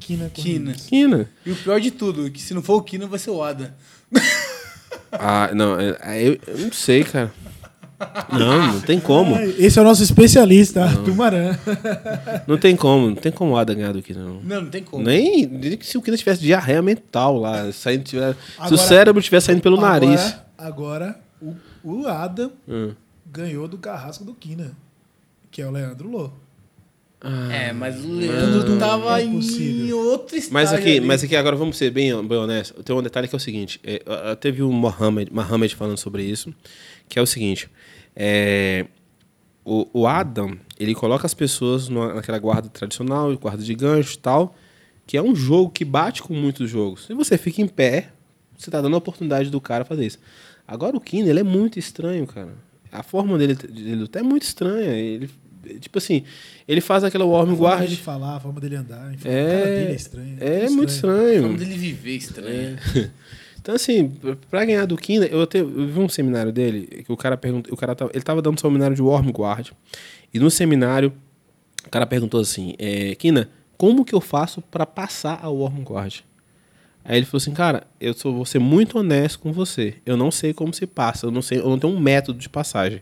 Kina 0.00 0.28
Kina. 0.30 0.72
Kina. 0.72 1.28
E 1.44 1.52
o 1.52 1.56
pior 1.56 1.80
de 1.80 1.90
tudo, 1.90 2.30
que 2.30 2.40
se 2.40 2.52
não 2.54 2.62
for 2.62 2.74
o 2.76 2.82
Kina, 2.82 3.06
vai 3.06 3.18
ser 3.18 3.30
o 3.30 3.42
Ada. 3.42 3.74
Ah, 5.16 5.50
não, 5.54 5.78
é- 5.78 5.96
é, 6.02 6.22
eu, 6.28 6.38
eu 6.46 6.58
não 6.58 6.72
sei, 6.72 7.04
cara. 7.04 7.32
Não, 8.32 8.72
não 8.74 8.80
tem 8.80 8.98
como. 8.98 9.36
Esse 9.38 9.78
é 9.78 9.82
o 9.82 9.84
nosso 9.84 10.02
especialista, 10.02 10.82
Arthur 10.84 11.14
Maran. 11.14 11.56
Não 12.48 12.58
tem 12.58 12.74
como, 12.76 13.08
não 13.10 13.14
tem 13.14 13.30
como 13.30 13.52
o 13.52 13.56
Ada 13.56 13.72
ganhar 13.74 13.92
do 13.92 14.02
Kina, 14.02 14.22
não. 14.24 14.40
Não, 14.42 14.62
não 14.62 14.70
tem 14.70 14.82
como. 14.82 15.04
Nem 15.04 15.46
nem 15.46 15.76
que 15.78 15.86
se 15.86 15.96
o 15.96 16.02
Kina 16.02 16.16
tivesse 16.16 16.40
diarreia 16.42 16.82
mental 16.82 17.38
lá, 17.38 17.70
saindo, 17.72 18.02
tiver- 18.02 18.34
se 18.34 18.38
Agora- 18.58 18.74
o 18.74 18.78
cérebro 18.78 19.20
estivesse 19.20 19.46
saindo 19.46 19.62
pelo 19.62 19.80
nariz. 19.80 20.36
Agora, 20.58 21.18
o, 21.40 21.54
o 21.84 22.06
Adam 22.08 22.50
Hum. 22.68 22.92
ganhou 23.32 23.68
do 23.68 23.78
carrasco 23.78 24.24
do 24.24 24.34
Kina, 24.34 24.72
que 25.50 25.62
é 25.62 25.66
o 25.66 25.70
Leandro 25.70 26.08
Lô. 26.10 26.30
É, 27.50 27.72
mas 27.72 28.04
o 28.04 28.12
Leandro 28.12 28.78
tava 28.78 29.20
é 29.20 29.24
em 29.24 29.92
outro 29.92 30.36
estágio. 30.36 30.52
Mas 30.52 30.72
aqui, 30.72 30.98
ali. 30.98 31.00
mas 31.00 31.24
aqui 31.24 31.34
agora 31.34 31.56
vamos 31.56 31.76
ser 31.76 31.90
bem, 31.90 32.10
bem 32.26 32.38
honestos. 32.38 32.84
Tem 32.84 32.94
um 32.94 33.02
detalhe 33.02 33.26
que 33.28 33.34
é 33.34 33.38
o 33.38 33.40
seguinte: 33.40 33.80
é, 33.82 34.02
ah, 34.06 34.32
ah, 34.32 34.36
teve 34.36 34.62
o 34.62 34.70
Mohamed, 34.70 35.32
Mohamed 35.32 35.74
falando 35.74 35.96
sobre 35.96 36.22
isso, 36.22 36.52
que 37.08 37.18
é 37.18 37.22
o 37.22 37.26
seguinte: 37.26 37.68
é, 38.14 38.86
o, 39.64 39.88
o 39.92 40.06
Adam 40.06 40.56
ele 40.78 40.94
coloca 40.94 41.24
as 41.26 41.32
pessoas 41.34 41.88
numa- 41.88 42.14
naquela 42.14 42.38
guarda 42.38 42.68
tradicional, 42.68 43.34
guarda 43.38 43.62
de 43.62 43.74
gancho 43.74 44.14
e 44.16 44.18
tal, 44.18 44.54
que 45.06 45.16
é 45.16 45.22
um 45.22 45.34
jogo 45.34 45.70
que 45.70 45.84
bate 45.84 46.22
com 46.22 46.34
muitos 46.34 46.68
jogos. 46.70 47.06
Se 47.06 47.14
você 47.14 47.38
fica 47.38 47.62
em 47.62 47.68
pé, 47.68 48.10
você 48.56 48.70
tá 48.70 48.80
dando 48.80 48.94
a 48.94 48.98
oportunidade 48.98 49.48
do 49.50 49.60
cara 49.60 49.84
fazer 49.84 50.04
isso. 50.06 50.18
Agora 50.68 50.96
o 50.96 51.00
Kine, 51.00 51.28
ele 51.28 51.40
é 51.40 51.44
muito 51.44 51.78
estranho, 51.78 52.26
cara. 52.26 52.52
A 52.92 53.02
forma 53.02 53.36
dele, 53.36 53.54
dele 53.54 53.96
lutar 53.96 54.22
é 54.22 54.24
muito 54.24 54.42
estranha. 54.44 54.90
Ele, 54.92 55.28
tipo 55.80 55.98
assim, 55.98 56.22
ele 56.68 56.80
faz 56.80 57.04
aquela 57.04 57.24
warm 57.24 57.42
A 57.52 57.56
forma 57.56 57.62
guard. 57.68 57.80
dele 57.82 57.96
falar, 57.96 58.36
a 58.36 58.40
forma 58.40 58.60
dele 58.60 58.76
andar, 58.76 59.12
enfim, 59.14 59.28
É, 59.28 59.42
a 59.46 59.50
cara 59.60 59.66
dele 59.66 59.92
é 59.92 59.94
estranha. 59.94 60.36
É 60.40 60.68
muito 60.70 60.88
O 60.88 60.92
estranho. 60.92 61.42
nome 61.42 61.58
dele 61.58 61.76
viver 61.76 62.16
estranho. 62.16 62.76
Então, 63.60 63.74
assim, 63.74 64.12
pra 64.50 64.62
ganhar 64.62 64.84
do 64.84 64.94
Kina, 64.94 65.24
eu, 65.24 65.46
te- 65.46 65.56
eu 65.56 65.66
vi 65.86 65.98
um 65.98 66.06
seminário 66.06 66.52
dele, 66.52 67.02
que 67.02 67.10
o 67.10 67.16
cara 67.16 67.34
perguntou, 67.34 67.72
o 67.72 67.76
cara 67.78 67.94
tava, 67.94 68.10
ele 68.12 68.22
tava 68.22 68.42
dando 68.42 68.56
um 68.56 68.60
seminário 68.60 68.94
de 68.94 69.00
Worm 69.00 69.30
Guard, 69.30 69.70
e 70.34 70.38
no 70.38 70.50
seminário, 70.50 71.10
o 71.86 71.88
cara 71.88 72.04
perguntou 72.06 72.38
assim, 72.42 72.74
é, 72.78 73.14
Kina, 73.14 73.48
como 73.78 74.04
que 74.04 74.14
eu 74.14 74.20
faço 74.20 74.60
pra 74.60 74.84
passar 74.84 75.40
a 75.42 75.48
Worm 75.48 75.80
Guard? 75.82 76.16
Aí 77.02 77.16
ele 77.16 77.24
falou 77.24 77.38
assim, 77.38 77.52
cara, 77.52 77.86
eu 77.98 78.12
sou, 78.12 78.34
vou 78.34 78.44
ser 78.44 78.58
muito 78.58 78.98
honesto 78.98 79.38
com 79.38 79.50
você, 79.50 79.94
eu 80.04 80.14
não 80.14 80.30
sei 80.30 80.52
como 80.52 80.74
se 80.74 80.86
passa, 80.86 81.24
eu 81.24 81.30
não 81.30 81.40
sei, 81.40 81.58
eu 81.60 81.68
não 81.70 81.78
tenho 81.78 81.94
um 81.94 81.98
método 81.98 82.38
de 82.38 82.50
passagem. 82.50 83.00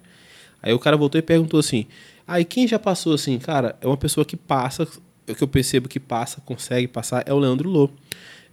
Aí 0.63 0.73
o 0.73 0.79
cara 0.79 0.97
voltou 0.97 1.19
e 1.19 1.23
perguntou 1.23 1.59
assim, 1.59 1.87
aí 2.33 2.45
quem 2.45 2.67
já 2.67 2.79
passou 2.79 3.15
assim, 3.15 3.39
cara, 3.39 3.77
é 3.81 3.87
uma 3.87 3.97
pessoa 3.97 4.25
que 4.25 4.37
passa, 4.37 4.89
o 5.29 5.35
que 5.35 5.43
eu 5.43 5.49
percebo 5.49 5.89
que 5.89 6.01
passa, 6.01 6.41
consegue 6.41 6.89
passar, 6.89 7.23
é 7.27 7.33
o 7.33 7.39
Leandro 7.39 7.69
Lô. 7.69 7.91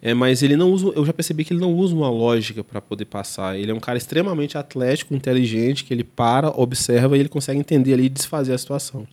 É, 0.02 0.14
mas 0.14 0.42
ele 0.44 0.56
não 0.56 0.72
usa, 0.72 0.88
eu 0.96 1.06
já 1.06 1.12
percebi 1.12 1.44
que 1.44 1.52
ele 1.52 1.60
não 1.60 1.74
usa 1.74 1.94
uma 1.94 2.10
lógica 2.10 2.64
para 2.64 2.82
poder 2.82 3.06
passar. 3.06 3.58
Ele 3.58 3.72
é 3.72 3.74
um 3.74 3.80
cara 3.80 3.98
extremamente 3.98 4.58
atlético, 4.58 5.14
inteligente, 5.14 5.84
que 5.84 5.94
ele 5.94 6.06
para, 6.06 6.50
observa 6.50 7.18
e 7.18 7.20
ele 7.20 7.30
consegue 7.30 7.60
entender 7.60 7.94
ali 7.94 8.06
e 8.06 8.10
desfazer 8.10 8.54
a 8.54 8.58
situação. 8.58 9.06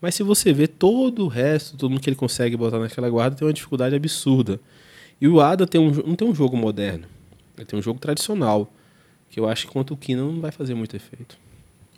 Mas 0.00 0.14
se 0.14 0.22
você 0.22 0.52
vê 0.52 0.66
todo 0.66 1.24
o 1.24 1.28
resto, 1.28 1.76
todo 1.76 1.90
mundo 1.90 2.00
que 2.00 2.08
ele 2.08 2.16
consegue 2.16 2.56
botar 2.56 2.78
naquela 2.78 3.08
guarda, 3.08 3.36
tem 3.36 3.46
uma 3.46 3.52
dificuldade 3.52 3.94
absurda. 3.94 4.60
E 5.20 5.28
o 5.28 5.40
Ada 5.40 5.66
tem 5.66 5.80
um, 5.80 5.90
não 5.90 6.14
tem 6.14 6.26
um 6.26 6.34
jogo 6.34 6.56
moderno. 6.56 7.06
Ele 7.56 7.66
tem 7.66 7.78
um 7.78 7.82
jogo 7.82 7.98
tradicional. 7.98 8.72
Que 9.28 9.40
eu 9.40 9.48
acho 9.48 9.66
que 9.66 9.72
contra 9.72 9.92
o 9.92 9.96
Kina 9.96 10.22
não 10.22 10.40
vai 10.40 10.52
fazer 10.52 10.74
muito 10.74 10.94
efeito. 10.96 11.38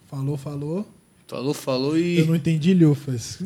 Falou, 0.06 0.36
falou. 0.36 0.86
Falou, 1.28 1.52
falou 1.52 1.98
e. 1.98 2.20
Eu 2.20 2.26
não 2.26 2.36
entendi 2.36 2.72
lhufas. 2.72 3.40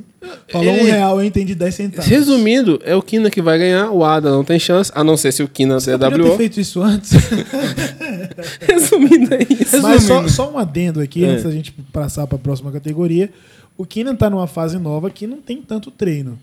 Falou 0.52 0.70
um 0.70 0.76
Ele- 0.76 0.90
real, 0.90 1.18
eu 1.18 1.24
entendi 1.24 1.54
10 1.54 1.74
centavos. 1.74 2.04
Resumindo, 2.10 2.78
é 2.84 2.94
o 2.94 3.00
Kina 3.00 3.30
que 3.30 3.40
vai 3.40 3.58
ganhar, 3.58 3.90
o 3.90 4.04
Ada 4.04 4.30
não 4.30 4.44
tem 4.44 4.58
chance, 4.58 4.92
a 4.94 5.02
não 5.02 5.16
ser 5.16 5.32
se 5.32 5.42
o 5.42 5.48
Kina 5.48 5.80
Você 5.80 5.96
ter 5.96 6.20
WO. 6.20 6.36
feito 6.36 6.60
isso 6.60 6.82
antes. 6.82 7.12
Resumindo 8.60 9.34
é 9.34 9.46
isso. 9.48 9.80
Mas 9.82 10.02
só, 10.02 10.26
só 10.28 10.50
um 10.52 10.58
adendo 10.58 11.00
aqui, 11.00 11.24
É. 11.24 11.28
antes 11.28 11.44
da 11.44 11.50
gente 11.50 11.72
passar 11.92 12.26
para 12.26 12.36
a 12.36 12.38
próxima 12.38 12.70
categoria. 12.70 13.30
O 13.76 13.86
Keenan 13.86 14.14
tá 14.14 14.28
numa 14.28 14.46
fase 14.46 14.78
nova 14.78 15.08
que 15.10 15.26
não 15.26 15.38
tem 15.40 15.62
tanto 15.62 15.90
treino. 15.90 16.38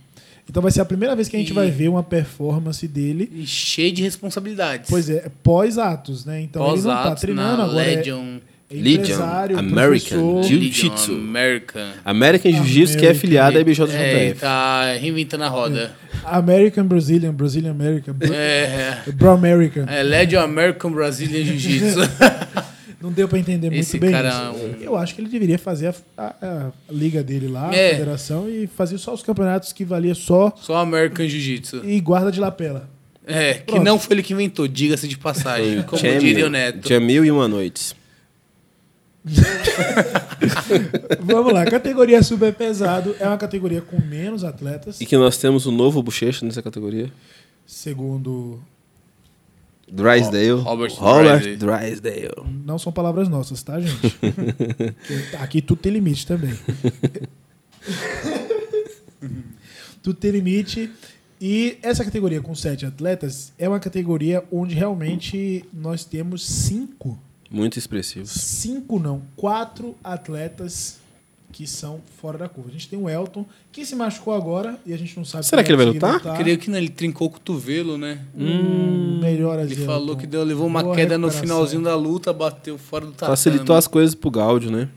Então 0.49 0.63
vai 0.63 0.71
ser 0.71 0.81
a 0.81 0.85
primeira 0.85 1.15
vez 1.15 1.27
que 1.27 1.35
a 1.35 1.39
gente 1.39 1.51
E- 1.51 1.53
vai 1.53 1.69
ver 1.69 1.89
uma 1.89 2.01
performance 2.01 2.87
dele. 2.87 3.29
e 3.35 3.45
cheio 3.45 3.91
de 3.91 4.01
responsabilidades. 4.01 4.89
Pois 4.89 5.09
é, 5.09 5.29
pós-atos, 5.43 6.25
né? 6.25 6.41
Então 6.41 6.63
ele 6.73 6.81
não 6.81 6.89
tá 6.95 7.13
treinando 7.15 7.57
na 7.57 7.63
agora. 7.65 7.83
é- 7.91 7.95
Legion. 7.97 8.37
É 8.37 8.39
Legion, 8.69 9.21
American, 9.57 10.43
Jiu-Jitsu. 10.43 11.13
American. 11.13 11.87
American 12.03 12.51
Jiu-Jitsu, 12.51 12.97
que 12.97 13.05
é 13.05 13.11
afiliada 13.11 13.57
à 13.57 13.59
É, 13.59 13.61
IBJJF. 13.61 14.39
tá 14.41 14.93
reinventando 14.99 15.45
a 15.45 15.47
roda. 15.47 15.95
American 16.25 16.85
Brazilian, 16.85 17.33
Brazilian 17.33 17.71
American, 17.71 18.13
Bra- 18.13 18.35
É, 18.35 18.97
Bro 19.13 19.31
American. 19.31 19.85
é, 19.87 19.99
é 20.01 20.03
Legion 20.03 20.41
American 20.41 20.91
Brazilian 20.91 21.45
Jiu-Jitsu. 21.45 21.99
Não 23.01 23.11
deu 23.11 23.27
pra 23.29 23.37
entender 23.39 23.69
muito 23.69 23.79
Esse 23.79 23.97
bem 23.99 24.11
cara 24.11 24.27
isso. 24.29 24.37
é 24.37 24.49
um- 24.49 24.81
Eu 24.81 24.97
acho 24.97 25.15
que 25.15 25.21
ele 25.21 25.29
deveria 25.29 25.57
fazer 25.59 25.93
a, 26.17 26.23
a- 26.23 26.35
a 26.41 26.71
liga 26.91 27.23
dele 27.23 27.47
lá, 27.47 27.73
É. 27.73 27.91
a 27.91 27.93
federação, 27.93 28.49
e 28.49 28.67
fazer 28.67 28.97
só 28.97 29.13
os 29.13 29.21
campeonatos 29.23 29.71
que 29.71 29.85
valia 29.85 30.15
só 30.15 30.51
Só 30.59 30.75
American 30.77 31.25
Jiu-Jitsu. 31.27 31.83
e 31.85 31.99
guarda 32.01 32.31
de 32.31 32.39
lapela. 32.41 32.89
É, 33.25 33.53
que 33.55 33.61
Pronto. 33.73 33.83
não 33.83 33.99
foi 33.99 34.15
ele 34.15 34.23
que 34.23 34.33
inventou, 34.33 34.67
diga-se 34.67 35.07
de 35.07 35.17
passagem. 35.17 35.83
Como 35.83 36.01
Tinha 36.01 36.17
diria 36.17 36.35
mil- 36.35 36.47
o 36.47 36.49
Neto. 36.49 36.79
Tinha 36.79 36.99
mil 36.99 37.23
e 37.23 37.31
uma 37.31 37.47
noites. 37.47 37.95
Vamos 41.19 41.53
lá, 41.53 41.65
categoria 41.65 42.21
super 42.23 42.53
pesado 42.53 43.15
é 43.19 43.27
uma 43.27 43.37
categoria 43.37 43.81
com 43.81 43.99
menos 44.01 44.43
atletas, 44.43 45.01
E 45.01 45.05
que 45.05 45.17
nós 45.17 45.37
temos 45.37 45.65
o 45.65 45.71
novo 45.71 46.01
bochecha 46.01 46.45
nessa 46.45 46.61
categoria. 46.61 47.11
segundo. 47.65 48.59
Drysdale. 49.89 50.51
Robert 50.61 50.91
Robert 50.95 51.57
Drysdale. 51.57 52.43
Não 52.65 52.77
são 52.77 52.91
palavras 52.91 53.29
nossas, 53.29 53.63
tá, 53.63 53.79
gente? 53.79 54.17
Aqui 55.39 55.61
tudo 55.61 55.79
tem 55.79 55.93
limite 55.93 56.27
também. 56.27 56.53
tudo 60.03 60.19
tem 60.19 60.31
limite. 60.31 60.91
E 61.39 61.77
essa 61.83 62.03
categoria 62.03 62.41
com 62.41 62.53
sete 62.55 62.85
atletas 62.85 63.53
é 63.57 63.69
uma 63.69 63.79
categoria 63.79 64.43
onde 64.51 64.75
realmente 64.75 65.63
nós 65.71 66.03
temos 66.03 66.45
cinco, 66.45 67.17
Muito 67.49 67.77
expressivos. 67.79 68.29
cinco 68.31 68.99
não, 68.99 69.21
quatro 69.35 69.95
atletas 70.03 70.99
que 71.51 71.65
são 71.65 72.01
fora 72.21 72.37
da 72.37 72.47
curva. 72.47 72.69
A 72.69 72.73
gente 72.73 72.87
tem 72.89 72.99
o 72.99 73.09
Elton, 73.09 73.45
que 73.71 73.85
se 73.85 73.95
machucou 73.95 74.33
agora 74.33 74.77
e 74.85 74.93
a 74.93 74.97
gente 74.97 75.15
não 75.17 75.25
sabe 75.25 75.45
Será 75.45 75.61
se 75.61 75.65
que 75.65 75.71
ele 75.71 75.77
vai 75.77 75.85
conseguir 75.87 76.05
lutar? 76.05 76.37
Creio 76.37 76.57
que 76.57 76.69
não, 76.69 76.77
ele 76.77 76.89
trincou 76.89 77.27
o 77.27 77.29
cotovelo, 77.31 77.97
né? 77.97 78.19
Hum, 78.35 79.19
melhor 79.21 79.59
Ele 79.59 79.75
falou 79.75 80.09
Elton. 80.09 80.19
que 80.21 80.27
deu, 80.27 80.43
levou 80.43 80.67
uma 80.67 80.83
Boa 80.83 80.95
queda 80.95 81.17
no 81.17 81.31
finalzinho 81.31 81.81
da 81.81 81.95
luta, 81.95 82.31
bateu 82.31 82.77
fora 82.77 83.05
do 83.05 83.11
tatame. 83.11 83.31
Facilitou 83.31 83.75
as 83.75 83.87
coisas 83.87 84.13
pro 84.13 84.29
Gaudio, 84.29 84.69
né? 84.69 84.89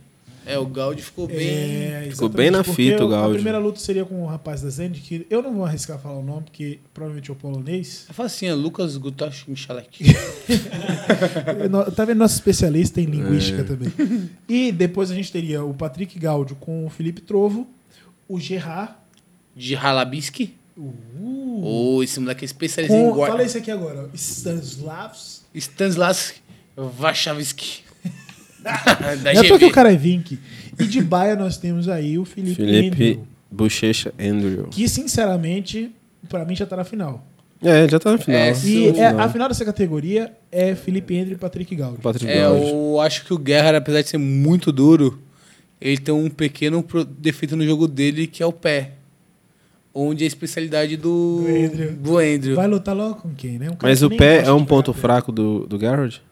É, 0.52 0.58
o 0.58 0.66
Gaudi 0.66 1.02
ficou 1.02 1.26
bem... 1.26 1.38
É, 1.48 2.08
Ficou 2.10 2.28
bem 2.28 2.50
na 2.50 2.64
fita 2.64 3.04
o 3.04 3.06
A 3.08 3.10
Gaudio. 3.10 3.34
primeira 3.34 3.58
luta 3.58 3.78
seria 3.78 4.04
com 4.04 4.22
o 4.22 4.26
rapaz 4.26 4.62
da 4.62 4.68
Zend, 4.70 5.00
que 5.00 5.26
eu 5.30 5.42
não 5.42 5.54
vou 5.54 5.64
arriscar 5.64 5.98
falar 5.98 6.18
o 6.18 6.22
nome, 6.22 6.42
porque 6.44 6.78
provavelmente 6.92 7.30
é 7.30 7.32
o 7.32 7.36
polonês. 7.36 8.06
É 8.10 8.12
facinho, 8.12 8.50
é 8.52 8.54
Lucas 8.54 8.96
Gutash 8.96 9.44
Michalek. 9.46 10.04
Tá 11.94 12.04
vendo 12.04 12.18
nosso 12.18 12.34
especialista 12.34 13.00
em 13.00 13.04
É. 13.06 13.10
linguística 13.10 13.64
também. 13.64 13.92
E 14.48 14.72
depois 14.72 15.10
a 15.10 15.14
gente 15.14 15.30
teria 15.30 15.64
o 15.64 15.72
Patrick 15.74 16.18
Gaudio 16.18 16.56
com 16.56 16.86
o 16.86 16.90
Felipe 16.90 17.20
Trovo, 17.20 17.66
o 18.28 18.38
Gerard. 18.38 18.94
De 19.54 19.74
Halabiski. 19.74 20.54
Uh, 20.78 20.92
Oh, 21.62 22.02
esse 22.02 22.18
moleque 22.18 22.44
é 22.44 22.46
especialista 22.46 22.96
em 22.96 23.04
com, 23.08 23.12
guarda. 23.14 23.32
fala 23.36 23.44
esse 23.44 23.58
aqui 23.58 23.70
agora, 23.70 24.08
Stanislavs. 24.14 25.44
Stanislas 25.54 26.34
Wachowski. 26.76 27.82
da 29.22 29.34
Já 29.34 29.42
tô 29.42 29.58
que 29.58 29.64
GV. 29.64 29.66
o 29.66 29.70
cara 29.72 29.92
é 29.92 29.96
Vink. 29.96 30.38
E 30.78 30.84
de 30.84 31.00
baia 31.02 31.36
nós 31.36 31.56
temos 31.58 31.88
aí 31.88 32.18
o 32.18 32.24
Felipe, 32.24 32.56
Felipe 32.56 33.04
Andrew, 33.10 33.26
Bochecha 33.50 34.12
Andrew. 34.18 34.64
que 34.70 34.88
sinceramente, 34.88 35.90
pra 36.28 36.44
mim 36.44 36.54
já 36.56 36.64
tá 36.66 36.76
na 36.76 36.84
final. 36.84 37.26
É, 37.62 37.86
já 37.88 37.98
tá 37.98 38.12
no 38.12 38.18
final. 38.18 38.40
É, 38.40 38.52
E 38.64 38.88
é, 38.88 38.92
final. 38.94 39.20
a 39.20 39.28
final 39.28 39.48
dessa 39.48 39.64
categoria 39.64 40.32
é 40.50 40.74
Felipe 40.74 41.18
Andrew 41.18 41.34
e 41.34 41.38
Patrick 41.38 41.74
Gaudio. 41.76 41.98
Patrick 42.00 42.30
É, 42.30 42.40
Gaudio. 42.40 42.66
eu 42.68 43.00
acho 43.00 43.24
que 43.26 43.34
o 43.34 43.38
Guerra, 43.38 43.76
apesar 43.76 44.00
de 44.00 44.08
ser 44.08 44.16
muito 44.18 44.72
duro, 44.72 45.20
ele 45.78 45.98
tem 45.98 46.14
um 46.14 46.30
pequeno 46.30 46.82
defeito 47.18 47.54
no 47.56 47.64
jogo 47.66 47.86
dele, 47.86 48.26
que 48.26 48.42
é 48.42 48.46
o 48.46 48.52
pé. 48.52 48.92
Onde 49.92 50.22
é 50.22 50.26
a 50.26 50.28
especialidade 50.28 50.96
do, 50.96 51.42
Do 51.42 51.48
Andrew. 51.48 51.92
do 51.92 52.18
Andrew. 52.18 52.54
Vai 52.56 52.68
lutar 52.68 52.96
logo 52.96 53.16
com 53.16 53.34
quem, 53.34 53.58
né? 53.58 53.66
Um 53.68 53.74
cara 53.74 53.90
Mas 53.92 53.98
que 53.98 54.04
o 54.06 54.16
pé 54.16 54.44
é 54.44 54.52
um 54.52 54.64
ponto 54.64 54.94
fraco 54.94 55.30
do, 55.32 55.66
do 55.66 55.76
Garrett? 55.76 56.22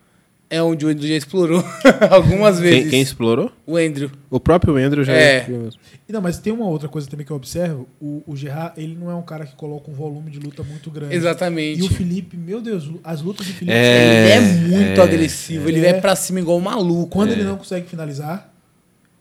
É 0.50 0.62
onde 0.62 0.86
o 0.86 0.88
Andrew 0.88 1.06
já 1.06 1.14
explorou 1.14 1.62
algumas 2.10 2.58
vezes. 2.58 2.80
Quem, 2.82 2.90
quem 2.90 3.00
explorou? 3.02 3.52
O 3.66 3.76
Andrew. 3.76 4.10
O 4.30 4.40
próprio 4.40 4.76
Andrew 4.76 5.04
já 5.04 5.12
É. 5.12 5.40
explorou. 5.40 5.70
pé. 5.70 5.78
Não, 6.08 6.22
mas 6.22 6.38
tem 6.38 6.52
uma 6.52 6.66
outra 6.66 6.88
coisa 6.88 7.06
também 7.06 7.26
que 7.26 7.30
eu 7.30 7.36
observo. 7.36 7.86
O, 8.00 8.22
o 8.26 8.34
Gerard, 8.34 8.72
ele 8.80 8.96
não 8.98 9.10
é 9.10 9.14
um 9.14 9.22
cara 9.22 9.44
que 9.44 9.54
coloca 9.54 9.90
um 9.90 9.94
volume 9.94 10.30
de 10.30 10.38
luta 10.38 10.62
muito 10.62 10.90
grande. 10.90 11.14
Exatamente. 11.14 11.80
E 11.80 11.82
o 11.82 11.88
Felipe, 11.90 12.34
meu 12.36 12.62
Deus, 12.62 12.90
as 13.04 13.20
lutas 13.20 13.46
do 13.46 13.52
Felipe... 13.52 13.76
É. 13.76 14.24
Ele 14.24 14.32
é 14.32 14.40
muito 14.40 15.00
é, 15.00 15.04
agressivo, 15.04 15.68
ele 15.68 15.80
é. 15.84 15.92
vai 15.92 16.00
pra 16.00 16.16
cima 16.16 16.40
igual 16.40 16.56
um 16.56 16.62
maluco. 16.62 17.10
Quando 17.10 17.32
ele 17.32 17.44
não 17.44 17.58
consegue 17.58 17.86
finalizar, 17.86 18.50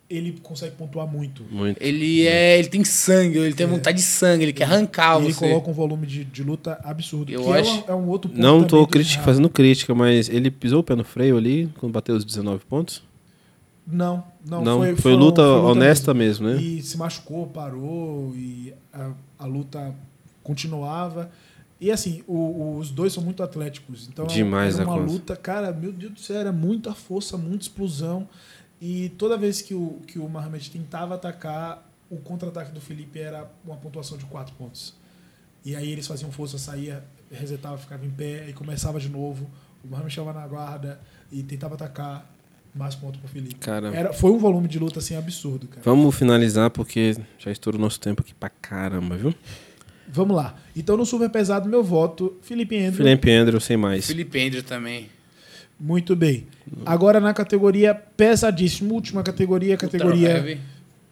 ele 0.10 0.40
consegue 0.42 0.76
pontuar 0.76 1.06
muito. 1.06 1.44
Muito. 1.52 1.78
Ele 1.82 2.26
é. 2.26 2.58
Ele 2.60 2.68
tem 2.70 2.84
sangue, 2.84 3.38
ele 3.40 3.54
tem 3.54 3.66
vontade 3.68 3.98
de 3.98 4.04
sangue, 4.04 4.44
ele 4.46 4.54
quer 4.54 4.64
arrancar 4.64 5.20
E 5.20 5.26
ele 5.26 5.34
você. 5.34 5.48
coloca 5.50 5.70
um 5.70 5.74
volume 5.74 6.08
de, 6.08 6.24
de 6.24 6.44
luta 6.44 6.80
absurdo. 6.84 7.32
Eu 7.32 7.44
que 7.44 7.52
acho- 7.52 7.70
é, 7.70 7.74
uma- 7.74 7.84
é 7.92 7.96
um 7.96 8.08
outro 8.08 8.30
ponto 8.30 8.42
Não 8.42 8.64
tô 8.64 8.88
Gerard. 8.94 9.20
fazendo 9.26 9.50
crítica, 9.50 9.94
mas 9.94 10.30
ele 10.30 10.50
pisou 10.50 10.80
o 10.80 10.84
pé 10.84 10.96
no 10.96 11.04
freio 11.04 11.38
ali 11.38 11.70
quando 11.80 11.92
bateu 11.92 12.16
os 12.16 12.24
19 12.24 12.64
pontos? 12.66 13.04
Não, 13.90 14.24
não. 14.46 14.64
Não, 14.64 14.78
foi, 14.80 14.96
foi, 14.98 15.14
luta 15.16 15.42
honesta 15.42 16.14
mesmo. 16.14 16.46
mesmo, 16.48 16.62
né? 16.62 16.68
E 16.78 16.82
se 16.82 16.98
machucou, 16.98 17.48
parou, 17.48 18.34
e 18.36 18.74
a, 18.94 19.12
a 19.40 19.46
luta 19.46 19.94
continuava. 20.44 21.30
E 21.80 21.92
assim, 21.92 22.24
o- 22.28 22.78
os 22.80 22.90
dois 22.90 23.14
são 23.14 23.24
muito 23.24 23.44
atléticos. 23.44 24.10
Então 24.12 24.26
Demais 24.26 24.80
era 24.80 24.88
uma 24.88 24.96
luta, 24.98 25.36
cara, 25.36 25.72
meu 25.72 25.92
Deus 25.92 26.12
do 26.14 26.20
céu, 26.20 26.38
era 26.38 26.52
muita 26.52 26.94
força, 26.94 27.38
muita 27.38 27.64
explosão. 27.64 28.28
E 28.80 29.10
toda 29.18 29.38
vez 29.38 29.62
que 29.62 29.74
o, 29.74 30.02
que 30.08 30.20
o 30.20 30.30
Mohamed 30.30 30.70
tentava 30.70 31.16
atacar, 31.16 31.88
o 32.10 32.18
contra-ataque 32.18 32.72
do 32.72 32.80
Felipe 32.80 33.20
era 33.20 33.50
uma 33.66 33.76
pontuação 33.76 34.18
de 34.18 34.26
quatro 34.26 34.54
pontos. 34.56 34.94
E 35.66 35.76
aí 35.76 35.92
eles 35.92 36.08
faziam 36.08 36.32
força, 36.32 36.58
saía, 36.58 37.04
resetava, 37.32 37.78
ficava 37.78 38.06
em 38.06 38.10
pé, 38.10 38.50
e 38.50 38.54
começava 38.54 39.00
de 39.00 39.10
novo. 39.10 39.50
O 39.84 39.88
Mohamed 39.88 40.10
estava 40.10 40.32
na 40.32 40.48
guarda 40.48 41.00
e 41.32 41.44
tentava 41.44 41.76
atacar. 41.76 42.34
Mais 42.76 42.94
ponto 42.94 43.18
pro 43.18 43.28
Felipe. 43.28 43.56
Cara. 43.56 43.88
Era, 43.88 44.14
foi 44.14 44.30
um 44.30 44.38
volume 44.38 44.68
de 44.68 44.78
luta 44.78 45.00
assim 45.00 45.16
absurdo, 45.16 45.68
cara. 45.68 45.82
Vamos 45.84 46.16
finalizar 46.16 46.70
porque 46.70 47.18
já 47.40 47.50
estourou 47.50 47.82
nosso 47.82 48.00
tempo 48.00 48.22
aqui 48.22 48.36
pra 48.36 48.50
caramba, 48.50 49.18
viu? 49.18 49.34
Vamos 50.08 50.36
lá. 50.36 50.56
Então 50.76 50.96
no 50.96 51.04
super 51.04 51.28
pesado, 51.30 51.68
meu 51.68 51.84
voto, 51.84 52.38
Felipe 52.44 52.78
Andrew. 52.78 53.04
Felipe 53.04 53.32
Andrew 53.32 53.60
sem 53.60 53.78
mais. 53.78 54.06
Felipe 54.06 54.40
Andrew 54.40 54.62
também. 54.62 55.10
Muito 55.80 56.16
bem. 56.16 56.48
Agora 56.86 57.20
na 57.20 57.34
categoria 57.34 57.94
pesadíssimo, 57.96 58.94
última 58.96 59.22
categoria, 59.24 59.78
categoria 59.78 60.30
Heavy. 60.30 60.60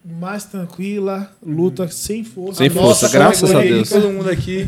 mais 0.03 0.43
tranquila, 0.45 1.32
luta 1.45 1.88
sem 1.88 2.24
força. 2.24 2.57
Sem 2.59 2.70
força, 2.70 3.05
nossa 3.05 3.09
graças 3.09 3.43
a 3.49 3.53
categoria- 3.53 3.76
Deus. 3.76 3.89
Todo 3.89 4.09
mundo 4.11 4.30
aqui. 4.30 4.68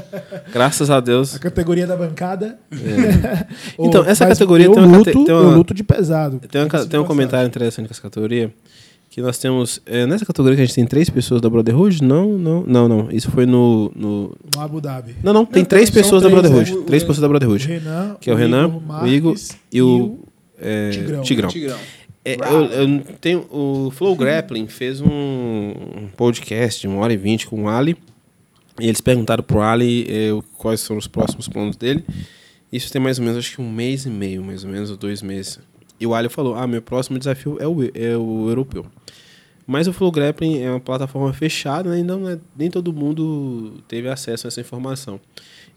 Graças 0.52 0.90
a 0.90 1.00
Deus. 1.00 1.34
A 1.34 1.38
categoria 1.38 1.86
da 1.86 1.96
bancada. 1.96 2.58
Então, 3.78 4.02
essa 4.04 4.24
mas 4.26 4.36
categoria 4.38 4.70
tem 4.70 4.82
uma 4.82 4.96
luto, 4.98 5.24
tem 5.24 5.34
uma- 5.34 5.42
eu 5.42 5.50
luto 5.50 5.72
de 5.74 5.82
pesado. 5.84 6.40
Tem, 6.50 6.62
uma 6.62 6.86
tem 6.86 7.00
um 7.00 7.04
comentário 7.04 7.46
interessante 7.46 7.86
com 7.86 7.92
essa 7.92 8.02
categoria. 8.02 8.52
Que 9.18 9.22
nós 9.22 9.36
temos. 9.36 9.82
é, 9.84 10.06
nessa 10.06 10.24
categoria 10.24 10.54
que 10.54 10.62
a 10.62 10.64
gente 10.64 10.76
tem 10.76 10.86
três 10.86 11.10
pessoas 11.10 11.40
da 11.40 11.50
Brotherhood? 11.50 12.04
Não, 12.04 12.38
não, 12.38 12.62
não, 12.64 12.86
não. 12.88 13.08
Isso 13.10 13.28
foi 13.32 13.46
no. 13.46 13.90
no... 13.96 14.36
No 14.54 14.60
Abu 14.62 14.80
Dhabi. 14.80 15.16
Não, 15.24 15.32
não, 15.32 15.44
tem 15.44 15.62
Não, 15.64 15.68
três 15.68 15.90
pessoas 15.90 16.22
da 16.22 16.28
três, 16.28 16.40
Brotherhood. 16.40 16.70
é. 16.70 16.74
O- 16.76 16.82
Três 16.84 17.02
o- 17.02 17.06
pessoas 17.06 17.20
da 17.22 17.26
O 17.26 17.30
Brotherhood. 17.30 17.66
Renan, 17.66 18.16
Que 18.20 18.30
é 18.30 18.32
o 18.32 18.36
Renan, 18.36 18.68
o 19.02 19.06
Igor 19.08 19.34
e 19.72 19.82
o. 19.82 20.20
é, 20.60 20.90
Tigrão. 20.90 21.22
Tigrão. 21.22 21.48
Tigrão. 21.50 21.76
É, 22.24 22.34
eu, 22.36 22.64
eu 22.66 23.02
tenho, 23.20 23.40
o 23.50 23.90
Flow 23.90 24.14
Grappling 24.14 24.68
fez 24.68 25.00
um, 25.00 25.08
um 25.08 26.08
podcast 26.16 26.80
de 26.80 26.86
uma 26.86 27.00
hora 27.00 27.12
e 27.12 27.16
vinte 27.16 27.44
com 27.48 27.64
o 27.64 27.68
Ali. 27.68 27.96
E 28.80 28.86
eles 28.86 29.00
perguntaram 29.00 29.42
pro 29.42 29.60
Ali 29.60 30.06
eh, 30.08 30.32
o- 30.32 30.44
quais 30.58 30.78
são 30.78 30.96
os 30.96 31.08
próximos 31.08 31.48
planos 31.48 31.76
dele. 31.76 32.04
Isso 32.72 32.92
tem 32.92 33.02
mais 33.02 33.18
ou 33.18 33.24
menos, 33.24 33.40
acho 33.40 33.56
que 33.56 33.60
um 33.60 33.68
mês 33.72 34.06
e 34.06 34.10
meio, 34.10 34.44
mais 34.44 34.62
ou 34.62 34.70
menos, 34.70 34.92
ou 34.92 34.96
dois 34.96 35.22
meses. 35.22 35.58
E 36.00 36.06
o 36.06 36.14
Ali 36.14 36.28
falou: 36.28 36.54
Ah, 36.54 36.66
meu 36.66 36.80
próximo 36.82 37.18
desafio 37.18 37.56
é 37.60 37.66
o, 37.66 37.82
é 37.94 38.16
o 38.16 38.48
europeu. 38.48 38.86
Mas 39.66 39.86
o 39.86 39.92
Flow 39.92 40.10
Grappling 40.10 40.60
é 40.60 40.70
uma 40.70 40.80
plataforma 40.80 41.30
fechada 41.32 41.90
né, 41.90 42.02
não 42.02 42.26
é- 42.26 42.38
nem 42.56 42.70
todo 42.70 42.90
mundo 42.90 43.74
teve 43.86 44.08
acesso 44.08 44.46
a 44.46 44.48
essa 44.48 44.60
informação. 44.60 45.20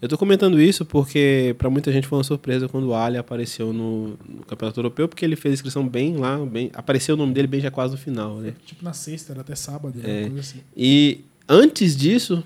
Eu 0.00 0.08
tô 0.08 0.16
comentando 0.16 0.60
isso 0.60 0.84
porque 0.84 1.54
para 1.58 1.68
muita 1.68 1.92
gente 1.92 2.06
foi 2.08 2.16
uma 2.18 2.24
surpresa 2.24 2.68
quando 2.68 2.88
o 2.88 2.94
Ali 2.94 3.18
apareceu 3.18 3.70
no, 3.72 4.16
no 4.28 4.44
Campeonato 4.48 4.80
Europeu, 4.80 5.06
porque 5.06 5.24
ele 5.24 5.36
fez 5.36 5.52
a 5.52 5.54
inscrição 5.56 5.86
bem 5.86 6.16
lá, 6.16 6.38
bem, 6.38 6.70
apareceu 6.74 7.14
o 7.14 7.18
nome 7.18 7.34
dele 7.34 7.46
bem 7.46 7.60
já 7.60 7.70
quase 7.70 7.92
no 7.92 7.98
final, 7.98 8.36
né? 8.36 8.54
Tipo 8.64 8.82
na 8.82 8.92
sexta, 8.94 9.32
era 9.32 9.42
até 9.42 9.54
sábado, 9.54 9.94
É. 10.02 10.20
uma 10.22 10.26
coisa 10.30 10.40
assim. 10.40 10.58
E 10.76 11.20
antes 11.48 11.94
disso, 11.94 12.42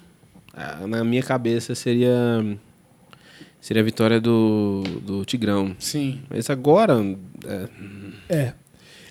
na 0.89 1.05
minha 1.05 1.23
cabeça 1.23 1.75
seria 1.77 2.45
seria 3.67 3.83
a 3.83 3.85
vitória 3.85 4.21
do, 4.21 4.83
do 5.03 5.25
Tigrão. 5.25 5.75
Sim. 5.79 6.21
Mas 6.31 6.49
agora, 6.51 6.95
é, 7.45 7.69
É. 8.29 8.53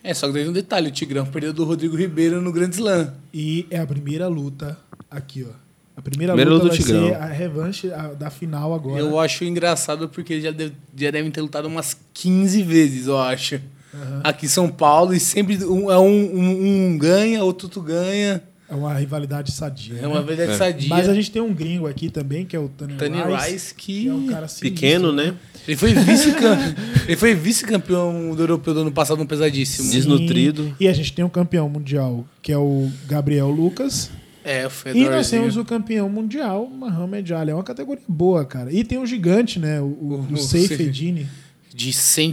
É, 0.03 0.14
só 0.14 0.28
que 0.28 0.34
teve 0.34 0.47
um 0.49 0.53
detalhe: 0.53 0.88
o 0.89 0.91
Tigrão 0.91 1.26
perdeu 1.26 1.51
do 1.51 1.66
Rodrigo 1.66 1.95
Ribeiro 1.95 2.39
no 2.41 2.51
Grand 2.51 2.70
Slam. 2.70 3.14
E 3.34 3.66
é 3.72 3.80
a 3.80 3.88
primeira 3.88 4.28
luta 4.28 4.78
aqui, 5.10 5.43
ó. 5.49 5.53
A 5.97 6.01
primeira, 6.01 6.34
Primeira 6.34 6.51
luta, 6.51 6.66
luta 6.66 6.76
vai 6.76 6.78
do 6.78 6.84
Tigrão. 6.86 7.08
ser 7.08 7.16
a 7.16 7.26
revanche 7.26 7.88
da 8.20 8.30
final 8.30 8.74
agora. 8.74 8.99
Eu 8.99 9.18
acho 9.20 9.43
engraçado 9.45 10.10
porque 10.10 10.34
eles 10.34 10.43
já, 10.43 10.51
deve- 10.51 10.74
já 10.95 11.10
devem 11.10 11.32
ter 11.32 11.41
lutado 11.41 11.66
umas 11.68 11.97
15 12.14 12.62
vezes, 12.64 13.08
eu 13.08 13.18
acho. 13.18 13.60
Aqui 14.24 14.45
em 14.45 14.49
São 14.49 14.68
Paulo, 14.68 15.14
e 15.14 15.20
sempre 15.22 15.56
um, 15.64 15.89
é 15.89 15.97
um, 15.97 16.06
um, 16.38 16.86
um 16.91 16.97
ganha, 16.97 17.41
outro 17.45 17.70
tu 17.70 17.82
ganha. 17.82 18.43
É 18.68 18.74
uma 18.74 18.93
rivalidade 18.95 19.51
sadia. 19.51 19.97
É 19.99 20.01
né? 20.01 20.07
uma 20.07 20.22
verdade 20.24 20.51
É. 20.53 20.57
sadia. 20.57 20.89
Mas 20.89 21.07
a 21.07 21.13
gente 21.13 21.30
tem 21.32 21.41
um 21.41 21.53
gringo 21.53 21.86
aqui 21.88 22.09
também, 22.09 22.45
que 22.45 22.55
é 22.55 22.59
o 22.59 22.68
Tony, 22.68 22.95
Tony 22.95 23.18
Rice, 23.22 23.51
Rice, 23.53 23.76
que 23.76 24.01
que 24.03 24.07
é 24.09 24.13
um 24.13 24.26
cara 24.28 24.47
sinistro, 24.47 24.70
Pequeno, 24.72 25.11
né? 25.11 25.36
ele 25.68 25.78
foi 25.78 25.93
vice-campeão. 25.93 26.76
ele 27.07 27.16
foi 27.16 27.36
vice-campeão 27.36 28.34
do 28.36 28.41
europeu 28.41 28.74
do 28.74 28.80
ano 28.82 28.91
passado 28.91 29.18
no 29.20 29.28
pesadíssimo. 29.28 29.86
Sim. 29.88 29.91
desnutrido. 29.97 30.76
E 30.80 30.88
a 30.88 30.93
gente 30.93 31.13
tem 31.13 31.24
um 31.24 31.30
campeão 31.30 31.70
mundial, 31.70 32.26
que 32.41 32.51
é 32.51 32.57
o 32.57 32.89
Gabriel 33.07 33.49
Lucas. 33.49 34.09
É, 34.43 34.66
o 34.66 34.68
E 34.68 34.70
Fedorzinho. 34.70 35.11
nós 35.11 35.30
temos 35.30 35.57
o 35.57 35.66
campeão 35.66 36.07
mundial, 36.09 36.68
Mohamed 36.68 37.34
Ali. 37.34 37.51
É 37.51 37.53
uma 37.55 37.63
categoria 37.63 38.03
boa, 38.07 38.45
cara. 38.45 38.72
E 38.72 38.84
tem 38.84 38.97
o 38.99 39.05
gigante, 39.05 39.59
né? 39.59 39.82
O, 39.82 39.86
o, 39.86 39.88
O- 40.13 40.28
o 40.32 40.34
o 40.34 40.38
Seif 40.38 40.68
Seif. 40.68 40.84
Edine. 40.84 41.28
de 41.74 41.91
100 41.91 42.32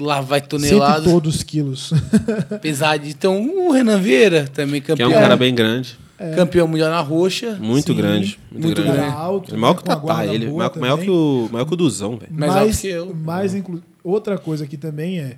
lá 0.00 0.20
vai 0.20 0.40
Cento 0.40 0.46
e 0.46 0.68
toneladas. 0.68 1.04
todos 1.04 1.36
os 1.36 1.42
quilos. 1.42 1.92
Pesado. 2.60 3.06
Então, 3.06 3.42
o 3.42 3.72
Renan 3.72 3.98
Vieira, 3.98 4.46
também 4.48 4.80
Que 4.80 4.92
é 4.92 4.96
campeão. 4.96 5.10
um 5.10 5.12
cara 5.12 5.36
bem 5.36 5.54
grande. 5.54 5.98
Campeão 6.34 6.66
mundial 6.66 6.90
na 6.90 7.00
roxa. 7.00 7.58
Muito 7.60 7.92
Sim, 7.92 7.98
grande. 7.98 8.38
Muito, 8.50 8.64
muito 8.64 8.82
grande. 8.82 8.98
Grande. 8.98 9.14
alto. 9.14 9.54
É 9.54 9.58
maior 9.58 9.74
né, 9.74 9.76
que 9.76 9.82
o 9.82 9.86
Tatá, 9.86 10.26
ele. 10.26 10.50
Maior, 10.50 10.76
maior 10.78 10.98
que 10.98 11.10
o, 11.10 11.48
maior 11.52 11.66
que 11.66 11.74
o 11.74 11.76
Duzão, 11.76 12.16
velho. 12.16 12.32
Mais 12.32 12.52
Mas, 12.52 12.62
alto 12.62 12.78
que 12.80 12.86
eu. 12.88 13.14
mas 13.14 13.54
inclu... 13.54 13.82
outra 14.02 14.38
coisa 14.38 14.64
aqui 14.64 14.78
também 14.78 15.18
é 15.20 15.36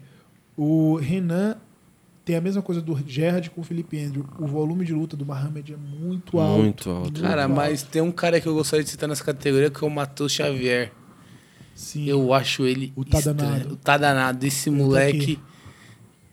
o 0.56 0.96
Renan 0.96 1.56
tem 2.24 2.36
a 2.36 2.42
mesma 2.42 2.60
coisa 2.60 2.82
do 2.82 2.94
Gerard 3.06 3.48
com 3.48 3.62
o 3.62 3.64
Felipe 3.64 3.98
Andrew. 3.98 4.22
O 4.38 4.46
volume 4.46 4.84
de 4.84 4.92
luta 4.92 5.16
do 5.16 5.24
Mohamed 5.24 5.72
é 5.72 5.76
muito 5.76 6.38
alto. 6.38 6.62
Muito 6.62 6.90
alto. 6.90 7.22
Cara, 7.22 7.44
alto. 7.44 7.54
mas 7.54 7.82
tem 7.82 8.02
um 8.02 8.12
cara 8.12 8.38
que 8.38 8.46
eu 8.46 8.52
gostaria 8.52 8.84
de 8.84 8.90
citar 8.90 9.08
nessa 9.08 9.24
categoria 9.24 9.70
que 9.70 9.82
é 9.82 9.86
o 9.86 9.90
Matheus 9.90 10.32
Xavier. 10.32 10.92
Sim. 11.78 12.06
Eu 12.06 12.34
acho 12.34 12.66
ele. 12.66 12.92
O 12.96 13.04
tá 13.04 13.18
estranho. 13.18 13.36
danado. 13.36 13.74
O 13.74 13.76
tá 13.76 13.96
danado. 13.96 14.44
Esse 14.44 14.68
tô 14.68 14.76
moleque 14.76 15.38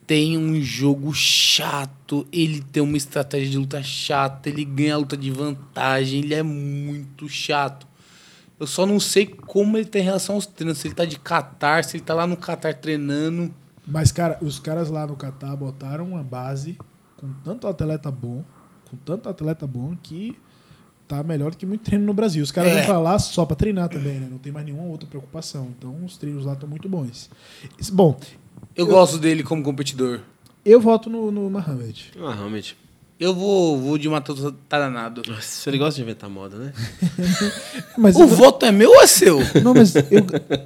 tem 0.07 0.35
um 0.39 0.59
jogo 0.59 1.13
chato. 1.13 2.25
Ele 2.33 2.61
tem 2.61 2.81
uma 2.81 2.97
estratégia 2.97 3.51
de 3.51 3.57
luta 3.59 3.83
chata. 3.83 4.49
Ele 4.49 4.65
ganha 4.65 4.95
a 4.95 4.97
luta 4.97 5.15
de 5.15 5.29
vantagem. 5.29 6.21
Ele 6.21 6.33
é 6.33 6.41
muito 6.41 7.29
chato. 7.29 7.85
Eu 8.59 8.65
só 8.65 8.87
não 8.87 8.99
sei 8.99 9.27
como 9.27 9.77
ele 9.77 9.85
tem 9.85 10.01
em 10.01 10.05
relação 10.05 10.33
aos 10.33 10.47
treinos. 10.47 10.79
Se 10.79 10.87
ele 10.87 10.95
tá 10.95 11.05
de 11.05 11.19
Qatar, 11.19 11.83
se 11.83 11.95
ele 11.95 12.03
tá 12.03 12.15
lá 12.15 12.25
no 12.25 12.35
Qatar 12.35 12.73
treinando. 12.73 13.53
Mas, 13.85 14.11
cara, 14.11 14.39
os 14.41 14.57
caras 14.57 14.89
lá 14.89 15.05
no 15.05 15.15
Catar 15.15 15.55
botaram 15.55 16.07
uma 16.07 16.23
base 16.23 16.75
com 17.17 17.31
tanto 17.43 17.67
atleta 17.67 18.09
bom, 18.09 18.43
com 18.89 18.97
tanto 18.97 19.29
atleta 19.29 19.67
bom 19.67 19.95
que 20.01 20.35
tá 21.07 21.21
melhor 21.23 21.51
do 21.51 21.57
que 21.57 21.65
muito 21.65 21.81
treino 21.83 22.05
no 22.05 22.13
Brasil. 22.13 22.43
Os 22.43 22.51
caras 22.51 22.71
É. 22.71 22.75
vão 22.77 22.85
pra 22.85 22.99
lá 22.99 23.19
só 23.19 23.45
pra 23.45 23.55
treinar 23.55 23.89
também, 23.89 24.19
né? 24.19 24.27
Não 24.29 24.37
tem 24.37 24.51
mais 24.51 24.65
nenhuma 24.65 24.83
outra 24.85 25.07
preocupação. 25.07 25.67
Então, 25.77 25.95
os 26.05 26.17
treinos 26.17 26.45
lá 26.45 26.53
estão 26.53 26.67
muito 26.67 26.89
bons. 26.89 27.29
Bom, 27.91 28.19
Eu, 28.75 28.85
gosto 28.87 29.17
dele 29.17 29.43
como 29.43 29.61
competidor. 29.63 30.19
eu 30.65 30.79
voto 30.81 31.09
no, 31.09 31.31
no 31.31 31.49
Mohamed. 31.49 32.11
Ah, 32.19 32.33
realmente. 32.33 32.75
Eu 33.17 33.33
vou, 33.33 33.79
vou 33.79 33.97
de 33.97 34.09
Matheus 34.09 34.41
tá 34.67 34.77
danado. 34.77 35.21
Nossa, 35.25 35.69
ele 35.69 35.77
gosta 35.77 35.95
de 35.95 36.01
inventar 36.01 36.29
moda, 36.29 36.57
né? 36.57 36.73
Mas 37.97 38.13
O 38.17 38.23
eu- 38.23 38.27
voto 38.27 38.65
é 38.65 38.73
meu 38.73 38.89
ou 38.89 39.01
é 39.01 39.07
seu? 39.07 39.39
Não, 39.63 39.73
mas 39.73 39.95
eu, 39.95 40.03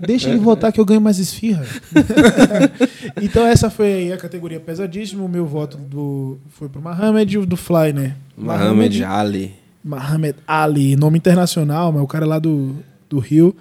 deixa 0.02 0.30
ele 0.30 0.40
votar 0.40 0.72
que 0.74 0.80
eu 0.80 0.86
ganho 0.86 1.00
mais 1.00 1.20
esfirra. 1.20 1.64
então 3.22 3.46
essa 3.46 3.70
foi 3.70 3.94
aí 3.94 4.14
a 4.14 4.18
categoria 4.18 4.60
pesadíssima. 4.60 5.24
O 5.24 5.30
meu 5.30 5.46
voto 5.46 5.78
do, 5.78 6.40
foi 6.50 6.68
pro 6.68 6.82
Mohamed 6.82 7.36
e 7.36 7.38
o 7.38 7.46
do 7.46 7.56
Fly, 7.58 7.94
né? 7.94 8.16
Mohamed 8.36 9.04
Ali. 9.04 9.54
Mohamed 9.84 10.36
Ali, 10.48 10.96
nome 10.96 11.18
internacional, 11.18 11.92
mas 11.92 12.02
o 12.02 12.08
cara 12.08 12.26
lá 12.26 12.40
do, 12.40 12.76
do 13.10 13.20
Rio. 13.20 13.56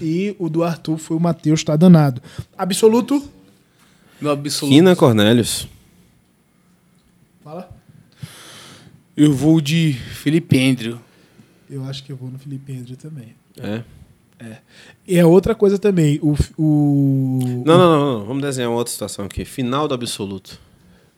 E 0.00 0.34
o 0.38 0.48
do 0.48 0.62
Arthur 0.62 0.98
foi 0.98 1.16
o 1.16 1.20
Matheus, 1.20 1.64
tá 1.64 1.76
danado. 1.76 2.22
Absoluto. 2.56 3.22
Meu 4.20 4.30
absoluto. 4.30 4.74
Kina 4.74 4.94
Cornelius. 4.94 5.66
Fala. 7.42 7.68
Eu 9.16 9.32
vou 9.32 9.60
de 9.60 9.92
Felipe 9.92 10.58
Andrew. 10.58 10.98
Eu 11.68 11.84
acho 11.84 12.04
que 12.04 12.12
eu 12.12 12.16
vou 12.16 12.30
no 12.30 12.38
Felipe 12.38 12.72
Andrew 12.72 12.96
também. 12.96 13.34
É. 13.58 13.82
E 15.06 15.16
é 15.16 15.24
outra 15.24 15.54
coisa 15.54 15.78
também. 15.78 16.18
O, 16.22 16.36
o, 16.58 17.62
Não, 17.64 17.78
não, 17.78 17.98
não, 17.98 18.18
não. 18.18 18.26
Vamos 18.26 18.42
desenhar 18.42 18.70
uma 18.70 18.76
outra 18.78 18.92
situação 18.92 19.24
aqui. 19.24 19.44
Final 19.44 19.86
do 19.86 19.94
absoluto. 19.94 20.58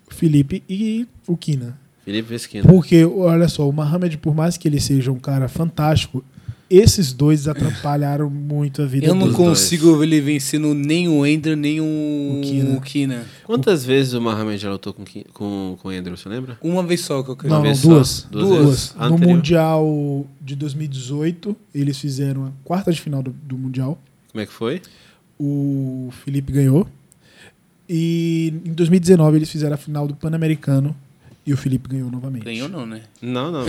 Felipe 0.09 0.63
e 0.69 1.07
o 1.27 1.37
Kina. 1.37 1.79
Felipe 2.05 2.29
Vesquina. 2.29 2.65
Porque, 2.69 3.05
olha 3.05 3.49
só, 3.49 3.69
o 3.69 3.73
Mohamed, 3.73 4.19
por 4.19 4.35
mais 4.35 4.57
que 4.57 4.69
ele 4.69 4.81
seja 4.81 5.11
um 5.11 5.19
cara 5.19 5.49
fantástico, 5.49 6.23
esses 6.69 7.13
dois 7.13 7.47
atrapalharam 7.47 8.29
muito 8.29 8.83
a 8.83 8.87
vida 8.87 9.07
Eu 9.07 9.15
não 9.15 9.33
consigo 9.33 9.97
ver 9.97 10.07
ele 10.07 10.21
vencendo 10.21 10.75
nem 10.75 11.09
o 11.09 11.23
Andrew, 11.23 11.55
nem 11.57 11.81
o, 11.81 11.85
O 11.85 12.41
Kina. 12.43 12.71
o 12.77 12.81
Kina. 12.81 13.25
Quantas 13.45 13.85
vezes 13.85 14.13
o 14.15 14.21
Mohamed 14.21 14.59
já 14.61 14.71
lutou 14.71 14.93
com, 14.93 15.05
com, 15.33 15.77
com 15.81 15.89
o 15.89 15.91
Andrew, 15.91 16.17
você 16.17 16.29
lembra? 16.29 16.59
Uma 16.63 16.83
vez 16.83 17.01
só 17.03 17.23
que 17.23 17.31
eu 17.31 17.37
quero 17.37 17.49
Não, 17.51 17.59
Uma 17.61 17.65
não, 17.65 17.71
vez 17.71 17.79
só? 17.79 17.89
duas. 17.89 18.27
Duas 18.31 18.49
Duas. 18.49 18.67
vezes. 18.67 18.95
No 18.97 19.05
Anterior. 19.05 19.35
Mundial 19.37 20.27
de 20.41 20.57
2018, 20.57 21.57
eles 21.75 21.99
fizeram 21.99 22.47
a 22.47 22.51
quarta 22.65 22.91
de 22.93 23.01
final 23.01 23.23
do, 23.23 23.31
do 23.31 23.57
Mundial. 23.57 23.99
Como 24.33 24.43
é 24.43 24.47
que 24.47 24.53
foi? 24.53 24.81
O 25.39 26.09
Felipe 26.25 26.53
ganhou. 26.53 26.89
E 27.89 28.53
em 28.65 28.73
2019 28.73 29.37
eles 29.37 29.51
fizeram 29.51 29.75
a 29.75 29.77
final 29.77 30.09
do 30.09 30.15
Pan-Americano 30.15 30.97
e 31.47 31.53
o 31.53 31.57
Felipe 31.57 31.88
ganhou 31.88 32.11
novamente. 32.11 32.45
Ganhou 32.45 32.68
não, 32.68 32.86
né? 32.86 33.03
Não, 33.22 33.51
não. 33.53 33.64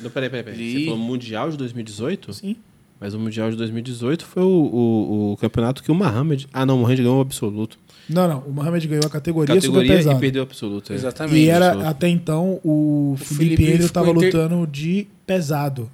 não, 0.00 0.10
peraí, 0.10 0.30
peraí, 0.30 0.42
peraí. 0.44 0.60
Ele- 0.60 0.78
Você 0.80 0.84
falou 0.86 0.98
Mundial 0.98 1.50
de 1.50 1.56
2018? 1.56 2.32
Sim. 2.32 2.56
Mas 2.98 3.14
o 3.14 3.18
Mundial 3.18 3.50
de 3.50 3.56
2018 3.56 4.26
foi 4.26 4.42
o, 4.42 4.46
o, 4.46 5.32
o 5.32 5.36
campeonato 5.38 5.82
que 5.82 5.90
o 5.90 5.94
Mohamed. 5.94 6.46
Ah, 6.52 6.66
não, 6.66 6.76
o 6.76 6.80
Mohamed 6.80 7.00
ganhou 7.02 7.16
o 7.18 7.20
absoluto. 7.22 7.78
Não, 8.06 8.28
não. 8.28 8.38
O 8.40 8.52
Mohamed 8.52 8.86
ganhou 8.86 9.06
a 9.06 9.08
categoria, 9.08 9.54
Categoria 9.54 9.82
super 9.88 9.94
e 9.94 9.96
pesado. 9.98 10.20
perdeu 10.20 10.42
o 10.42 10.46
absoluto. 10.46 10.92
é. 10.92 10.96
Exatamente. 10.96 11.36
E 11.38 11.48
era 11.48 11.68
absoluto. 11.68 11.88
até 11.88 12.08
então 12.08 12.60
o, 12.62 13.14
Felipe, 13.16 13.56
Felipe 13.56 13.72
ficou 13.72 13.86
estava 13.86 14.10
inter- 14.10 14.24
lutando 14.26 14.66
de 14.66 15.06
pesado. 15.26 15.90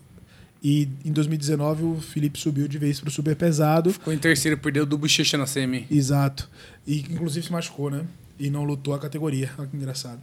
E 0.63 0.89
em 1.05 1.13
2019 1.13 1.85
o 1.85 1.97
Felipe 2.01 2.41
subiu 2.41 2.67
de 2.67 2.77
vez 2.77 2.99
pro 2.99 3.09
super 3.11 3.37
pesado. 3.37 3.93
Ficou 3.93 4.13
em 4.13 4.19
terceiro, 4.19 4.59
perdeu 4.59 4.85
do 4.85 4.99
Bochecha 4.99 5.39
na 5.39 5.47
semi. 5.47 5.87
Exato. 5.89 6.49
E 6.85 7.01
inclusive 7.09 7.47
se 7.47 7.53
machucou, 7.53 7.89
né? 7.89 8.05
E 8.37 8.51
não 8.51 8.65
lutou 8.65 8.95
a 8.95 8.99
categoria. 8.99 9.49
Olha 9.59 9.69
que 9.69 9.77
engraçado. 9.77 10.19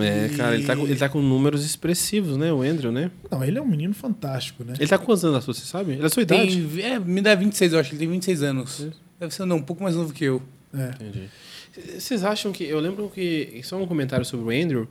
É, 0.00 0.28
cara, 0.36 0.54
ele 0.54 0.64
tá, 0.64 0.76
com, 0.76 0.82
ele 0.82 0.96
tá 0.96 1.08
com 1.08 1.20
números 1.20 1.64
expressivos, 1.64 2.36
né? 2.36 2.52
O 2.52 2.62
Andrew, 2.62 2.90
né? 2.90 3.10
Não, 3.30 3.44
ele 3.44 3.58
é 3.58 3.62
um 3.62 3.66
menino 3.66 3.94
fantástico, 3.94 4.64
né? 4.64 4.74
Ele 4.78 4.88
tá 4.88 4.98
com 4.98 5.04
quantos 5.04 5.24
anos, 5.24 5.44
você 5.44 5.60
sabe? 5.60 5.92
Ele 5.92 6.00
é 6.00 6.02
da 6.02 6.08
sua 6.08 6.22
idade. 6.22 6.66
Tem, 6.74 6.84
é, 6.84 6.98
me 6.98 7.20
dá 7.20 7.34
26, 7.34 7.72
eu 7.72 7.78
acho 7.78 7.90
que 7.90 7.96
ele 7.96 8.00
tem 8.00 8.10
26 8.10 8.42
anos. 8.42 8.88
Deve 9.20 9.34
ser 9.34 9.44
não, 9.44 9.56
um 9.56 9.62
pouco 9.62 9.82
mais 9.82 9.94
novo 9.94 10.12
que 10.12 10.24
eu. 10.24 10.42
É. 10.72 10.88
Entendi. 10.88 11.28
Vocês 11.98 12.24
acham 12.24 12.50
que. 12.50 12.64
Eu 12.64 12.80
lembro 12.80 13.10
que. 13.14 13.60
Só 13.62 13.80
um 13.80 13.86
comentário 13.86 14.24
sobre 14.24 14.46
o 14.46 14.62
Andrew. 14.62 14.88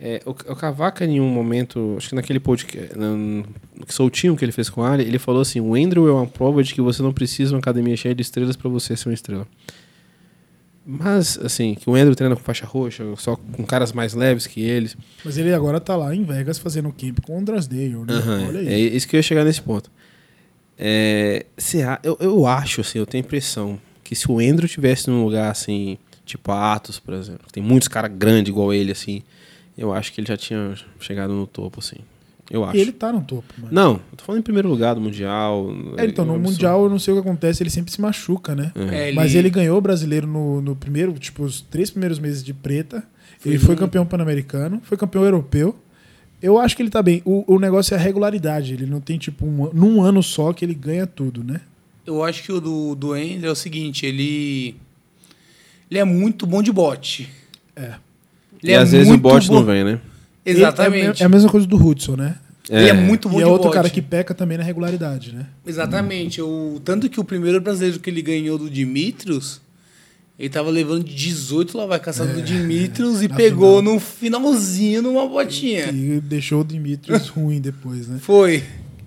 É, 0.00 0.22
o, 0.24 0.30
o 0.30 0.34
Cavaca, 0.34 1.04
em 1.04 1.20
um 1.20 1.28
momento, 1.28 1.96
acho 1.98 2.10
que 2.10 2.14
naquele 2.14 2.38
podcast, 2.38 2.96
no, 2.96 3.38
no 3.38 3.44
soltinho 3.88 4.36
que 4.36 4.44
ele 4.44 4.52
fez 4.52 4.70
com 4.70 4.82
a 4.82 4.92
Ali, 4.92 5.04
ele 5.04 5.18
falou 5.18 5.42
assim: 5.42 5.60
o 5.60 5.74
Andrew 5.74 6.08
é 6.08 6.12
uma 6.12 6.26
prova 6.26 6.62
de 6.62 6.72
que 6.72 6.80
você 6.80 7.02
não 7.02 7.12
precisa 7.12 7.48
de 7.48 7.54
uma 7.54 7.60
academia 7.60 7.96
cheia 7.96 8.14
de 8.14 8.22
estrelas 8.22 8.56
para 8.56 8.70
você 8.70 8.96
ser 8.96 9.08
uma 9.08 9.14
estrela. 9.14 9.46
Mas, 10.90 11.38
assim, 11.38 11.74
que 11.74 11.90
o 11.90 11.94
Andrew 11.94 12.14
treina 12.16 12.34
com 12.34 12.42
faixa 12.42 12.64
roxa, 12.64 13.04
só 13.18 13.36
com 13.36 13.62
caras 13.62 13.92
mais 13.92 14.14
leves 14.14 14.46
que 14.46 14.62
eles. 14.62 14.96
Mas 15.22 15.36
ele 15.36 15.52
agora 15.52 15.78
tá 15.78 15.94
lá 15.94 16.14
em 16.14 16.24
Vegas 16.24 16.58
fazendo 16.58 16.90
camp 16.92 17.18
com 17.20 17.38
o 17.38 17.44
Drasdale, 17.44 17.90
né? 17.90 18.04
Aham, 18.14 18.46
Olha 18.48 18.60
aí. 18.60 18.68
é 18.68 18.78
isso 18.78 19.06
que 19.06 19.14
eu 19.14 19.18
ia 19.18 19.22
chegar 19.22 19.44
nesse 19.44 19.60
ponto. 19.60 19.90
É, 20.78 21.44
se 21.58 21.82
a- 21.82 22.00
eu, 22.02 22.16
eu 22.20 22.46
acho, 22.46 22.80
assim, 22.80 22.98
eu 22.98 23.04
tenho 23.04 23.22
a 23.22 23.26
impressão 23.26 23.78
que 24.02 24.14
se 24.14 24.30
o 24.30 24.38
Andrew 24.38 24.66
tivesse 24.66 25.10
num 25.10 25.24
lugar 25.24 25.50
assim, 25.50 25.98
tipo 26.24 26.50
Atos, 26.52 26.98
por 26.98 27.12
exemplo, 27.12 27.46
que 27.46 27.52
tem 27.52 27.62
muitos 27.62 27.88
caras 27.88 28.10
grandes 28.16 28.48
igual 28.48 28.72
ele, 28.72 28.92
assim, 28.92 29.22
eu 29.76 29.92
acho 29.92 30.10
que 30.10 30.20
ele 30.22 30.28
já 30.28 30.36
tinha 30.38 30.74
chegado 31.00 31.34
no 31.34 31.46
topo, 31.46 31.80
assim. 31.80 31.96
Eu 32.50 32.64
acho. 32.64 32.76
E 32.76 32.80
ele 32.80 32.92
tá 32.92 33.12
no 33.12 33.20
topo, 33.20 33.44
mano. 33.58 33.68
Não, 33.70 33.92
eu 34.10 34.16
tô 34.16 34.24
falando 34.24 34.40
em 34.40 34.42
primeiro 34.42 34.68
lugar 34.68 34.94
do 34.94 35.00
Mundial. 35.00 35.66
É, 35.98 36.06
então, 36.06 36.24
no 36.24 36.32
absurdo. 36.34 36.50
Mundial 36.52 36.84
eu 36.84 36.90
não 36.90 36.98
sei 36.98 37.12
o 37.12 37.16
que 37.20 37.28
acontece, 37.28 37.62
ele 37.62 37.68
sempre 37.70 37.92
se 37.92 38.00
machuca, 38.00 38.54
né? 38.54 38.72
É, 38.74 39.12
Mas 39.12 39.34
ele 39.34 39.50
ganhou 39.50 39.76
o 39.76 39.80
brasileiro 39.80 40.26
no, 40.26 40.60
no 40.62 40.74
primeiro, 40.74 41.12
tipo, 41.14 41.42
os 41.42 41.60
três 41.60 41.90
primeiros 41.90 42.18
meses 42.18 42.42
de 42.42 42.54
preta. 42.54 43.02
Foi 43.38 43.52
ele 43.52 43.58
foi 43.58 43.74
um- 43.74 43.78
campeão 43.78 44.06
pan-americano, 44.06 44.80
foi 44.82 44.96
campeão 44.96 45.22
europeu. 45.24 45.76
Eu 46.40 46.58
acho 46.58 46.74
que 46.76 46.82
ele 46.82 46.90
tá 46.90 47.02
bem. 47.02 47.20
O, 47.24 47.44
o 47.54 47.58
negócio 47.58 47.94
é 47.94 47.98
a 47.98 48.00
regularidade. 48.00 48.72
Ele 48.72 48.86
não 48.86 49.00
tem, 49.00 49.18
tipo, 49.18 49.44
um, 49.44 49.70
num 49.72 50.00
ano 50.02 50.22
só 50.22 50.52
que 50.52 50.64
ele 50.64 50.74
ganha 50.74 51.06
tudo, 51.06 51.42
né? 51.44 51.60
Eu 52.06 52.22
acho 52.24 52.42
que 52.42 52.50
o 52.52 52.60
do, 52.60 52.94
do 52.94 53.12
Andrew 53.12 53.48
é 53.48 53.50
o 53.50 53.54
seguinte, 53.56 54.06
ele. 54.06 54.74
Ele 55.90 56.00
é 56.00 56.04
muito 56.04 56.46
bom 56.46 56.62
de 56.62 56.72
bote. 56.72 57.28
É. 57.76 57.94
Ele 58.62 58.72
E 58.72 58.74
é 58.74 58.76
às 58.78 58.92
vezes 58.92 59.06
o 59.08 59.10
muito 59.10 59.22
bot 59.22 59.46
bom- 59.48 59.54
não 59.54 59.64
vem, 59.64 59.84
né? 59.84 60.00
Ele- 60.50 60.58
É, 60.58 60.62
Exatamente. 60.62 61.22
é 61.22 61.26
a 61.26 61.28
mesma 61.28 61.50
coisa 61.50 61.66
do 61.66 61.76
Hudson, 61.76 62.16
né? 62.16 62.36
Ele 62.70 62.88
é 62.88 62.92
muito 62.92 63.28
bom 63.30 63.38
e 63.38 63.42
é 63.42 63.46
outro 63.46 63.64
bote. 63.64 63.74
cara 63.76 63.88
que 63.90 64.02
peca 64.02 64.34
também 64.34 64.58
na 64.58 64.64
regularidade, 64.64 65.34
né? 65.34 65.46
Exatamente. 65.66 66.42
O, 66.42 66.80
tanto 66.84 67.08
que 67.08 67.18
o 67.18 67.24
primeiro 67.24 67.60
brasileiro 67.60 67.98
que 67.98 68.10
ele 68.10 68.20
ganhou 68.20 68.58
do 68.58 68.68
Dimitrios, 68.68 69.60
ele 70.38 70.50
tava 70.50 70.68
levando 70.70 71.02
de 71.04 71.14
18 71.14 71.76
lá 71.78 71.86
vai 71.86 71.98
caçando 71.98 72.34
do 72.34 72.42
Dimitrios 72.42 73.22
e 73.22 73.24
É, 73.24 73.28
na 73.28 73.36
pegou 73.36 73.78
final. 73.78 73.94
no 73.94 74.00
finalzinho 74.00 75.00
numa 75.02 75.26
botinha. 75.26 75.90
E 75.90 76.20
deixou 76.20 76.60
o 76.60 76.64
Dimitrios 76.64 77.28
ruim 77.32 77.58
depois, 77.60 78.06
né? 78.06 78.18
Foi. 78.20 78.62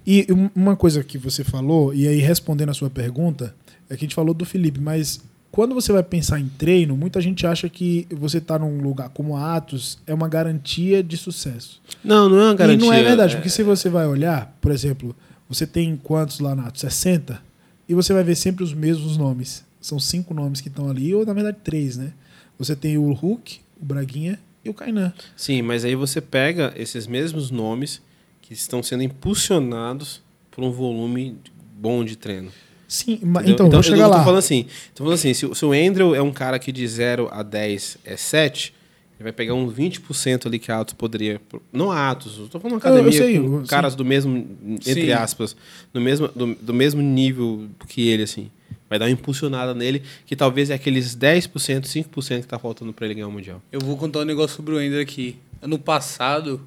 E 0.08 0.26
um- 0.32 0.50
uma 0.56 0.76
coisa 0.76 1.04
que 1.04 1.20
você 1.20 1.44
falou, 1.44 1.94
e 1.94 2.08
aí 2.08 2.18
respondendo 2.20 2.70
a 2.70 2.74
sua 2.74 2.90
pergunta, 2.90 3.54
é 3.88 3.96
que 3.96 4.04
a 4.04 4.08
gente 4.08 4.16
falou 4.16 4.34
do 4.34 4.44
Felipe, 4.44 4.80
mas 4.80 5.22
quando 5.52 5.76
você 5.76 5.92
vai 5.92 6.02
pensar 6.02 6.40
em 6.40 6.48
treino, 6.48 6.96
muita 6.96 7.20
gente 7.20 7.46
acha 7.46 7.68
que 7.68 8.08
você 8.10 8.40
tá 8.40 8.58
num 8.58 8.82
lugar 8.82 9.10
como 9.10 9.36
a 9.36 9.56
Atos 9.56 10.00
é 10.08 10.14
uma 10.14 10.30
garantia 10.30 11.04
de 11.04 11.18
sucesso. 11.18 11.82
Não, 12.04 12.30
não 12.30 12.40
é 12.40 12.44
uma 12.46 12.54
garantia. 12.54 12.86
E 12.86 12.88
não 12.88 12.94
é 12.94 13.04
verdade, 13.04 13.36
porque 13.36 13.50
se 13.50 13.62
você 13.62 13.90
vai 13.90 14.08
olhar, 14.08 14.58
por 14.62 14.72
exemplo, 14.72 15.14
você 15.50 15.68
tem 15.68 15.98
quantos 15.98 16.40
lá 16.40 16.56
na 16.56 16.68
Atos? 16.68 16.82
60? 16.82 17.42
E 17.90 17.94
você 17.94 18.14
vai 18.14 18.24
ver 18.24 18.36
sempre 18.36 18.64
os 18.64 18.74
mesmos 18.74 19.18
nomes. 19.18 19.66
São 19.82 20.00
cinco 20.00 20.34
nomes 20.34 20.62
que 20.62 20.70
estão 20.70 20.90
ali, 20.90 21.14
ou 21.14 21.26
na 21.26 21.34
verdade 21.34 21.58
três, 21.62 21.98
né? 21.98 22.14
Você 22.58 22.76
tem 22.76 22.98
o 22.98 23.12
Hulk, 23.12 23.60
o 23.82 23.86
Braguinha 23.86 24.40
e 24.64 24.70
o 24.70 24.74
Kainan. 24.74 25.12
Sim, 25.36 25.62
mas 25.64 25.84
aí 25.84 25.96
você 25.96 26.22
pega 26.22 26.72
esses 26.78 27.08
mesmos 27.08 27.52
nomes 27.52 28.02
que 28.42 28.54
estão 28.54 28.82
sendo 28.82 29.04
impulsionados 29.04 30.22
por 30.50 30.64
um 30.64 30.72
volume 30.72 31.36
bom 31.76 32.06
de 32.06 32.16
treino. 32.16 32.52
Sim, 32.92 33.20
ma- 33.24 33.40
Entendeu? 33.40 33.54
então, 33.54 33.70
vou 33.70 33.82
chegar 33.84 34.04
eu 34.04 34.10
lá. 34.10 34.18
Tô 34.18 34.24
falando 34.26 34.40
assim, 34.40 34.66
tô 34.94 35.04
falando 35.06 35.14
assim 35.16 35.34
se, 35.34 35.46
o- 35.46 35.56
se 35.56 35.64
o 35.64 35.72
Andrew 35.72 36.14
é 36.14 36.22
um 36.22 36.32
cara 36.34 36.60
que 36.60 36.74
de 36.74 36.86
0 36.86 37.30
a 37.32 37.42
10 37.42 37.98
é 38.04 38.18
7, 38.18 38.74
ele 39.18 39.24
vai 39.24 39.32
pegar 39.32 39.54
uns 39.54 39.74
20% 39.74 40.46
ali 40.46 40.60
que 40.60 40.70
a 40.72 40.80
Atos 40.82 40.94
poderia. 40.96 41.40
Não 41.72 41.90
a 41.90 42.10
Atos, 42.12 42.38
eu 42.38 42.48
tô 42.50 42.60
falando 42.60 42.74
uma 42.76 42.82
Eu- 42.90 42.90
eu 42.96 42.98
academia 43.00 43.18
sei, 43.26 43.40
com 43.40 43.62
eu- 43.62 43.66
caras 43.66 43.96
do 43.96 44.04
mesmo, 44.04 44.46
entre 44.86 45.06
Sim. 45.06 45.12
aspas, 45.14 45.56
do 45.94 46.02
mesmo, 46.02 46.28
do, 46.36 46.54
do 46.56 46.74
mesmo 46.74 47.02
nível 47.02 47.68
que 47.88 48.10
ele, 48.10 48.24
assim. 48.24 48.52
Vai 48.90 49.00
dar 49.00 49.06
uma 49.06 49.12
impulsionada 49.12 49.74
nele, 49.74 50.04
que 50.26 50.36
talvez 50.36 50.70
é 50.70 50.74
aqueles 50.74 51.16
10%, 51.16 51.88
5% 51.88 52.42
que 52.42 52.48
tá 52.48 52.60
faltando 52.60 52.92
pra 52.92 53.06
ele 53.06 53.14
ganhar 53.16 53.28
o 53.30 53.32
Mundial. 53.32 53.62
Eu 53.72 53.80
vou 53.80 53.96
contar 53.96 54.20
um 54.20 54.26
negócio 54.26 54.58
sobre 54.58 54.74
o 54.74 54.82
Ender 54.82 55.02
aqui. 55.02 55.38
Ano 55.62 55.80
passado, 55.80 56.60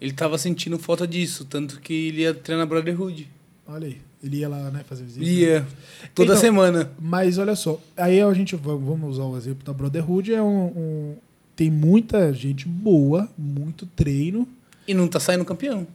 ele 0.00 0.12
tava 0.12 0.38
sentindo 0.38 0.78
falta 0.78 1.04
disso, 1.04 1.44
tanto 1.44 1.80
que 1.80 1.92
ele 1.92 2.20
ia 2.20 2.32
treinar 2.32 2.64
Brotherhood. 2.64 3.28
Olha 3.66 3.88
aí, 3.88 3.96
ele 4.22 4.38
ia 4.38 4.48
lá, 4.48 4.70
né, 4.70 4.84
fazer 4.88 5.04
visita. 5.04 5.24
Ia. 5.24 5.66
Toda 6.14 6.30
Então, 6.32 6.40
semana. 6.40 6.90
Mas 7.00 7.38
olha 7.38 7.54
só, 7.56 7.80
aí 7.96 8.20
a 8.20 8.32
gente 8.34 8.56
va- 8.56 8.74
vamos 8.74 9.10
usar 9.16 9.24
o 9.24 9.36
exemplo 9.36 9.64
da 9.64 9.72
Brotherhood, 9.72 10.32
é 10.34 10.42
um, 10.42 10.66
um- 10.66 11.14
tem 11.54 11.70
muita 11.70 12.32
gente 12.32 12.66
boa, 12.68 13.28
muito 13.36 13.86
treino. 13.86 14.46
E 14.86 14.94
não 14.94 15.06
tá 15.08 15.18
saindo 15.20 15.44
campeão. 15.44 15.86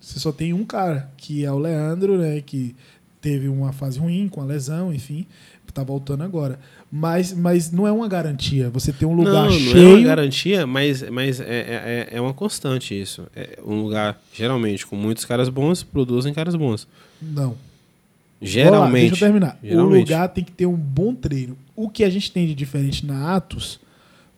Você 0.00 0.18
só 0.20 0.30
tem 0.30 0.52
um 0.52 0.64
cara, 0.64 1.10
que 1.16 1.44
é 1.44 1.50
o 1.52 1.58
Leandro, 1.58 2.18
né, 2.18 2.40
que 2.40 2.74
teve 3.20 3.48
uma 3.48 3.72
fase 3.72 3.98
ruim 3.98 4.28
com 4.28 4.40
a 4.40 4.44
lesão, 4.44 4.94
enfim, 4.94 5.26
tá 5.72 5.82
voltando 5.82 6.22
agora. 6.22 6.58
Mas, 6.90 7.32
mas 7.32 7.70
não 7.70 7.86
é 7.86 7.92
uma 7.92 8.08
garantia. 8.08 8.70
Você 8.70 8.92
tem 8.92 9.06
um 9.06 9.14
lugar 9.14 9.32
não, 9.32 9.50
não 9.50 9.56
é 9.56 9.58
cheio. 9.58 9.96
uma 9.96 10.06
garantia, 10.06 10.66
mas, 10.66 11.02
mas 11.10 11.40
é, 11.40 11.44
é, 11.44 12.08
é 12.12 12.20
uma 12.20 12.32
constante 12.32 12.98
isso. 12.98 13.26
É 13.34 13.58
um 13.64 13.82
lugar, 13.82 14.20
geralmente, 14.32 14.86
com 14.86 14.96
muitos 14.96 15.24
caras 15.24 15.48
bons, 15.48 15.82
produzem 15.82 16.32
caras 16.32 16.54
bons. 16.54 16.86
Não. 17.20 17.56
Geralmente. 18.40 19.04
Lá, 19.04 19.08
deixa 19.10 19.14
eu 19.14 19.28
terminar. 19.28 19.58
Geralmente. 19.62 19.96
O 19.96 20.00
lugar 20.00 20.28
tem 20.28 20.44
que 20.44 20.52
ter 20.52 20.66
um 20.66 20.76
bom 20.76 21.14
treino. 21.14 21.56
O 21.74 21.88
que 21.88 22.04
a 22.04 22.10
gente 22.10 22.30
tem 22.30 22.46
de 22.46 22.54
diferente 22.54 23.04
na 23.04 23.34
Atos 23.34 23.80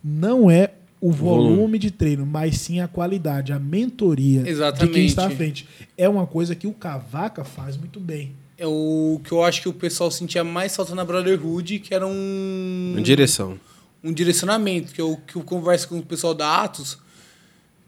não 0.03 0.51
é 0.51 0.71
o 1.01 1.11
volume, 1.11 1.57
Volume. 1.57 1.79
de 1.79 1.91
treino, 1.91 2.27
mas 2.27 2.59
sim 2.59 2.81
a 2.81 2.87
qualidade, 2.87 3.53
a 3.53 3.59
mentoria 3.59 4.41
de 4.41 4.45
quem 4.45 4.53
Exatamente. 4.53 5.07
está 5.07 5.27
à 5.27 5.31
frente. 5.31 5.67
É 5.97 6.09
uma 6.09 6.27
coisa 6.27 6.55
que 6.55 6.67
o 6.67 6.73
Cavaca 6.73 7.43
faz 7.43 7.77
muito 7.77 7.99
bem. 7.99 8.33
É 8.63 8.67
o 8.67 9.19
que 9.25 9.33
eu 9.33 9.43
acho 9.43 9.63
que 9.63 9.69
o 9.71 9.73
pessoal 9.73 10.11
sentia 10.11 10.45
mais 10.45 10.77
falta 10.77 10.95
na 10.95 11.03
Brotherhood, 11.03 11.79
que 11.79 11.95
era 11.95 12.07
um. 12.07 12.91
Uma 12.93 13.01
direção. 13.01 13.59
um 14.05 14.13
direcionamento, 14.13 14.93
que 14.93 15.01
eu, 15.01 15.19
que 15.27 15.37
eu 15.37 15.43
converso 15.43 15.89
com 15.89 15.99
o 15.99 16.03
pessoal 16.03 16.35
da 16.35 16.63
Atos, 16.63 16.99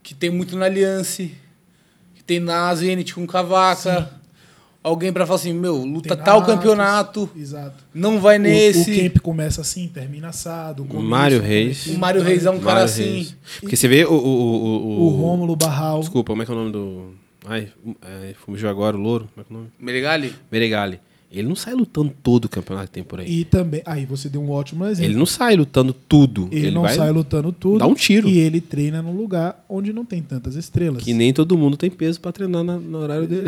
que 0.01 0.15
tem 0.15 0.31
muito 0.31 0.57
na 0.57 0.65
Aliança, 0.65 1.21
que 2.15 2.23
tem 2.25 2.39
na 2.39 2.73
Zenit 2.73 3.13
com 3.13 3.27
Cavaca. 3.27 4.11
Alguém 4.81 5.13
pra 5.13 5.25
falar 5.25 5.39
assim, 5.39 5.53
meu, 5.53 5.77
luta 5.77 6.13
Tem 6.13 6.25
tal 6.25 6.39
Atos. 6.39 6.53
campeonato, 6.55 7.29
Exato. 7.37 7.83
não 7.93 8.19
vai 8.19 8.37
O- 8.37 8.41
nesse. 8.41 8.91
O, 8.91 9.01
camp 9.03 9.19
começa 9.21 9.61
assim, 9.61 9.87
termina 9.87 10.29
assado. 10.29 10.83
o 10.89 11.01
Mário 11.01 11.37
o 11.37 11.41
Reis. 11.41 11.83
começo, 11.83 11.97
O 11.97 12.01
Mário 12.01 12.21
Reis 12.21 12.45
é 12.45 12.49
um 12.51 12.59
cara 12.59 12.83
assim. 12.83 13.03
Reis. 13.03 13.35
Porque 13.61 13.75
você 13.77 13.87
vê 13.87 14.03
o. 14.05 14.11
O, 14.11 14.15
o, 14.17 14.87
o, 14.87 15.05
O 15.05 15.09
Rômulo 15.21 15.55
Barral. 15.55 15.99
Desculpa, 16.01 16.33
como 16.33 16.41
é 16.41 16.45
que 16.45 16.51
é 16.51 16.55
o 16.55 16.57
nome 16.57 16.71
do. 16.73 17.13
Ai, 17.45 17.67
é, 18.01 18.33
fugiu 18.45 18.69
agora 18.69 18.95
o 18.95 18.99
louro. 18.99 19.27
Como 19.33 19.41
é 19.41 19.43
que 19.47 19.53
é 19.53 19.55
o 19.55 19.57
nome? 19.59 19.71
Meregali? 19.79 20.33
Meregali. 20.51 20.99
Ele 21.35 21.47
não 21.47 21.55
sai 21.55 21.73
lutando 21.73 22.13
todo 22.21 22.45
o 22.45 22.49
campeonato 22.49 22.89
que 22.89 22.93
tem 22.93 23.03
por 23.03 23.19
aí. 23.19 23.27
E 23.39 23.43
também. 23.43 23.81
Aí 23.87 24.05
você 24.05 24.29
deu 24.29 24.39
um 24.39 24.51
ótimo 24.51 24.85
exemplo. 24.85 25.09
Ele 25.09 25.17
não 25.17 25.25
sai 25.25 25.55
lutando 25.55 25.91
tudo. 25.91 26.47
Ele, 26.51 26.69
não 26.69 26.83
vai 26.83 26.93
sai 26.95 27.09
lutando 27.11 27.51
tudo. 27.51 27.79
dar 27.79 27.87
um 27.87 27.95
tiro. 27.95 28.29
E 28.29 28.37
ele 28.37 28.61
treina 28.61 29.01
num 29.01 29.17
lugar 29.17 29.65
onde 29.67 29.91
não 29.91 30.05
tem 30.05 30.21
tantas 30.21 30.53
estrelas. 30.55 31.01
Que 31.03 31.11
nem 31.11 31.33
todo 31.33 31.57
mundo 31.57 31.75
tem 31.75 31.89
peso 31.89 32.21
pra 32.21 32.31
treinar 32.31 32.63
na- 32.63 32.77
no 32.77 32.99
horário 32.99 33.25
dele. 33.27 33.47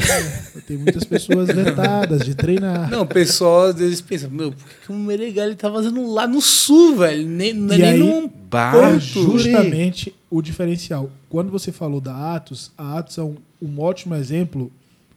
Tem 0.68 0.78
muitas 0.80 1.04
pessoas 1.04 1.48
vetadas 1.50 2.26
de 2.26 2.34
treinar. 2.34 2.90
Não, 2.90 3.04
o 3.04 3.06
pessoal 3.06 3.68
às 3.68 3.76
vezes 3.76 4.02
pensa, 4.02 4.28
meu, 4.28 4.52
por 4.52 4.68
que, 4.84 4.92
o 4.92 4.96
Meregali 4.96 5.54
tá 5.54 5.72
fazendo 5.72 6.12
lá 6.12 6.26
no 6.28 6.42
sul, 6.42 6.96
velho? 6.96 7.28
Nem, 7.30 7.54
não 7.54 7.72
é 7.72 7.78
E 7.78 7.82
nem 7.82 7.90
aí, 7.92 8.00
num 8.00 8.26
É 8.26 8.30
ponto. 8.72 9.38
justamente 9.38 10.12
o 10.38 10.42
diferencial. 10.42 11.10
Quando 11.30 11.52
você 11.52 11.72
falou 11.72 12.02
da 12.02 12.36
Atos, 12.36 12.72
a 12.78 12.98
Atos 12.98 13.18
é 13.18 13.24
um, 13.24 13.36
um 13.62 13.80
ótimo 13.80 14.16
exemplo. 14.16 14.72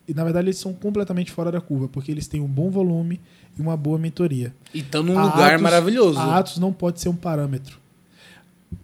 E 0.06 0.14
na 0.14 0.24
verdade 0.24 0.46
eles 0.46 0.58
são 0.58 0.72
completamente 0.72 1.30
fora 1.30 1.50
da 1.52 1.60
curva, 1.60 1.86
porque 1.88 2.10
eles 2.10 2.26
têm 2.26 2.40
um 2.40 2.46
bom 2.46 2.70
volume 2.70 3.20
e 3.58 3.60
uma 3.60 3.76
boa 3.76 3.98
mentoria. 3.98 4.54
E 4.72 4.78
estão 4.78 5.02
num 5.02 5.18
A 5.18 5.24
lugar 5.24 5.50
Atos- 5.50 5.62
maravilhoso. 5.62 6.18
A 6.18 6.38
Atos 6.38 6.58
não 6.58 6.72
pode 6.72 7.00
ser 7.00 7.08
um 7.10 7.16
parâmetro. 7.16 7.78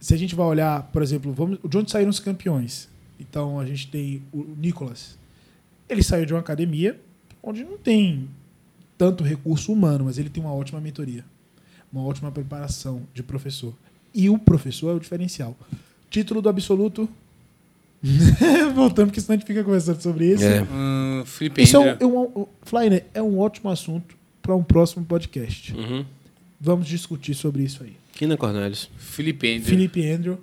Se 0.01 0.13
a 0.13 0.17
gente 0.19 0.35
vai 0.35 0.47
olhar, 0.47 0.83
por 0.93 1.03
exemplo, 1.03 1.33
vamos, 1.33 1.59
de 1.67 1.79
onde 1.79 1.91
saíram 1.91 2.11
os 2.11 2.21
campeões? 2.21 2.89
Então 3.19 3.59
a 3.61 3.65
gente 3.65 3.89
tem 3.89 4.23
o 4.33 4.45
Nicolas. 4.59 5.17
Ele 5.89 6.03
saiu 6.03 6.27
de 6.27 6.35
uma 6.35 6.41
academia 6.41 7.01
onde 7.43 7.63
não 7.65 7.79
tem 7.79 8.29
tanto 8.99 9.23
recurso 9.25 9.73
humano, 9.73 10.05
mas 10.07 10.19
ele 10.19 10.29
tem 10.31 10.43
uma 10.43 10.53
ótima 10.53 10.81
mentoria, 10.81 11.25
uma 11.93 12.03
ótima 12.03 12.31
preparação 12.31 13.03
de 13.15 13.23
professor. 13.23 13.73
E 14.15 14.29
o 14.29 14.39
professor 14.39 14.91
é 14.91 14.95
o 14.95 15.01
diferencial. 15.01 15.57
Título 16.15 16.41
do 16.41 16.49
absoluto. 16.49 17.09
Voltando, 18.73 19.09
porque 19.09 19.21
senão 19.21 19.35
a 19.35 19.39
gente 19.39 19.49
fica 19.49 19.65
conversando 19.65 20.01
sobre 20.01 20.33
isso. 20.33 20.45
É. 20.45 20.63
Hum, 20.63 21.25
Felipe 21.27 21.61
Isso 21.63 21.77
é 21.77 21.81
um, 21.81 21.89
é 21.89 22.07
um- 22.07 22.47
Flyner, 22.63 23.05
é 23.13 23.21
um 23.21 23.37
ótimo 23.41 23.69
assunto 23.69 24.15
para 24.41 24.55
um 24.55 24.63
próximo 24.63 25.05
podcast. 25.05 25.75
Uhum. 25.75 26.05
Vamos 26.61 26.87
discutir 26.87 27.35
sobre 27.35 27.65
isso 27.65 27.83
aí. 27.83 27.97
Kina 28.13 28.37
Cornelius. 28.37 28.89
Felipe 28.97 29.49
Ender. 29.49 29.65
Felipe 29.65 30.09
Andrew. 30.09 30.39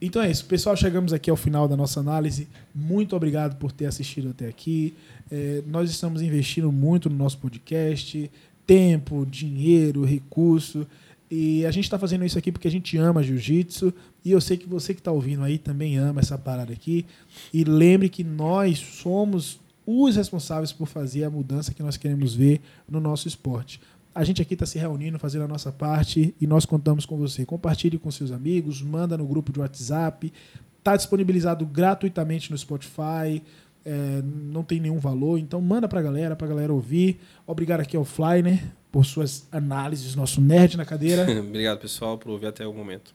Então 0.00 0.22
é 0.22 0.30
isso, 0.30 0.44
pessoal. 0.44 0.76
Chegamos 0.76 1.12
aqui 1.12 1.30
ao 1.30 1.36
final 1.36 1.66
da 1.66 1.76
nossa 1.76 1.98
análise. 1.98 2.46
Muito 2.72 3.16
obrigado 3.16 3.56
por 3.56 3.72
ter 3.72 3.86
assistido 3.86 4.30
até 4.30 4.46
aqui. 4.46 4.94
É, 5.32 5.64
nós 5.66 5.90
estamos 5.90 6.22
investindo 6.22 6.70
muito 6.70 7.10
no 7.10 7.16
nosso 7.16 7.38
podcast, 7.38 8.30
tempo, 8.64 9.26
dinheiro, 9.28 10.04
recurso. 10.04 10.86
E 11.30 11.66
a 11.66 11.70
gente 11.70 11.84
está 11.84 11.98
fazendo 11.98 12.24
isso 12.24 12.38
aqui 12.38 12.52
porque 12.52 12.68
a 12.68 12.70
gente 12.70 12.96
ama 12.96 13.22
jiu-jitsu. 13.22 13.92
E 14.24 14.30
eu 14.30 14.40
sei 14.40 14.56
que 14.56 14.68
você 14.68 14.94
que 14.94 15.00
está 15.00 15.10
ouvindo 15.10 15.42
aí 15.42 15.58
também 15.58 15.96
ama 15.98 16.20
essa 16.20 16.38
parada 16.38 16.72
aqui. 16.72 17.04
E 17.52 17.64
lembre 17.64 18.08
que 18.08 18.22
nós 18.22 18.78
somos 18.78 19.58
os 19.84 20.16
responsáveis 20.16 20.72
por 20.72 20.86
fazer 20.86 21.24
a 21.24 21.30
mudança 21.30 21.74
que 21.74 21.82
nós 21.82 21.96
queremos 21.96 22.34
ver 22.34 22.60
no 22.88 23.00
nosso 23.00 23.28
esporte. 23.28 23.80
A 24.14 24.24
gente 24.24 24.40
aqui 24.40 24.54
está 24.54 24.64
se 24.64 24.78
reunindo, 24.78 25.18
fazendo 25.18 25.44
a 25.44 25.48
nossa 25.48 25.70
parte 25.70 26.34
e 26.40 26.46
nós 26.46 26.64
contamos 26.64 27.04
com 27.04 27.16
você. 27.16 27.44
Compartilhe 27.44 27.98
com 27.98 28.10
seus 28.10 28.32
amigos, 28.32 28.80
manda 28.80 29.16
no 29.16 29.26
grupo 29.26 29.52
de 29.52 29.60
WhatsApp. 29.60 30.32
Está 30.78 30.96
disponibilizado 30.96 31.66
gratuitamente 31.66 32.50
no 32.50 32.56
Spotify. 32.56 33.42
é, 33.84 34.20
não 34.24 34.64
tem 34.64 34.80
nenhum 34.80 34.98
valor, 34.98 35.38
então 35.38 35.60
manda 35.60 35.86
pra 35.86 36.02
galera, 36.02 36.34
pra 36.34 36.48
galera 36.48 36.72
ouvir. 36.72 37.20
Obrigado 37.46 37.80
aqui 37.80 37.96
ao 37.96 38.04
Flyner 38.04 38.60
por 38.96 39.04
suas 39.04 39.46
análises, 39.52 40.14
nosso 40.14 40.40
nerd 40.40 40.74
na 40.78 40.84
cadeira. 40.86 41.26
Obrigado, 41.38 41.78
pessoal, 41.80 42.16
por 42.16 42.30
ouvir 42.30 42.46
até 42.46 42.66
o 42.66 42.72
momento. 42.72 43.14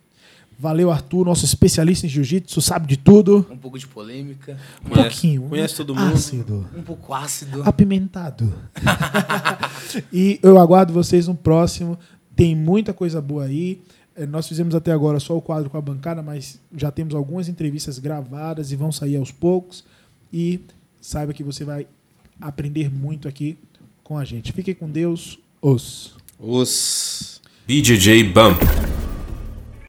Valeu, 0.60 0.92
Arthur, 0.92 1.26
nosso 1.26 1.44
especialista 1.44 2.06
em 2.06 2.10
jiu-jitsu, 2.10 2.62
sabe 2.62 2.86
de 2.86 2.98
tudo. 2.98 3.48
Um 3.50 3.58
pouco 3.58 3.80
de 3.80 3.88
polêmica. 3.88 4.60
Um 4.86 4.90
Conhece- 4.90 5.10
pouquinho. 5.10 5.42
conhece 5.50 5.74
né? 5.74 5.78
todo 5.78 5.96
mundo. 5.96 6.14
Ácido. 6.14 6.70
Um 6.78 6.84
pouco 6.84 7.16
ácido. 7.16 7.64
apimentado. 7.64 8.54
e 10.14 10.40
eu 10.44 10.60
aguardo 10.60 10.94
vocês 10.94 11.28
no 11.28 11.34
próximo. 11.34 11.98
Tem 12.36 12.56
muita 12.56 12.94
coisa 12.94 13.20
boa 13.20 13.46
aí. 13.46 13.82
Eh, 14.16 14.28
Nós 14.28 14.48
fizemos 14.48 14.76
até 14.76 14.92
agora 14.92 15.20
só 15.20 15.36
o 15.36 15.42
quadro 15.42 15.68
com 15.68 15.80
a 15.80 15.82
bancada, 15.82 16.22
mas 16.22 16.60
já 16.78 16.92
temos 16.92 17.16
algumas 17.16 17.50
entrevistas 17.50 17.98
gravadas 17.98 18.72
e 18.72 18.76
vão 18.76 18.92
sair 18.92 19.16
aos 19.16 19.32
poucos. 19.32 19.84
E 20.32 20.60
saiba 21.02 21.34
que 21.34 21.44
você 21.44 21.66
vai 21.66 21.88
aprender 22.40 22.92
muito 22.94 23.28
aqui 23.28 23.58
com 24.04 24.16
a 24.16 24.24
gente. 24.24 24.54
Fique 24.54 24.76
com 24.76 24.88
Deus. 24.88 25.40
Os. 25.62 26.16
Os 26.40 27.40
BJJ 27.68 28.24
Bump. 28.24 28.91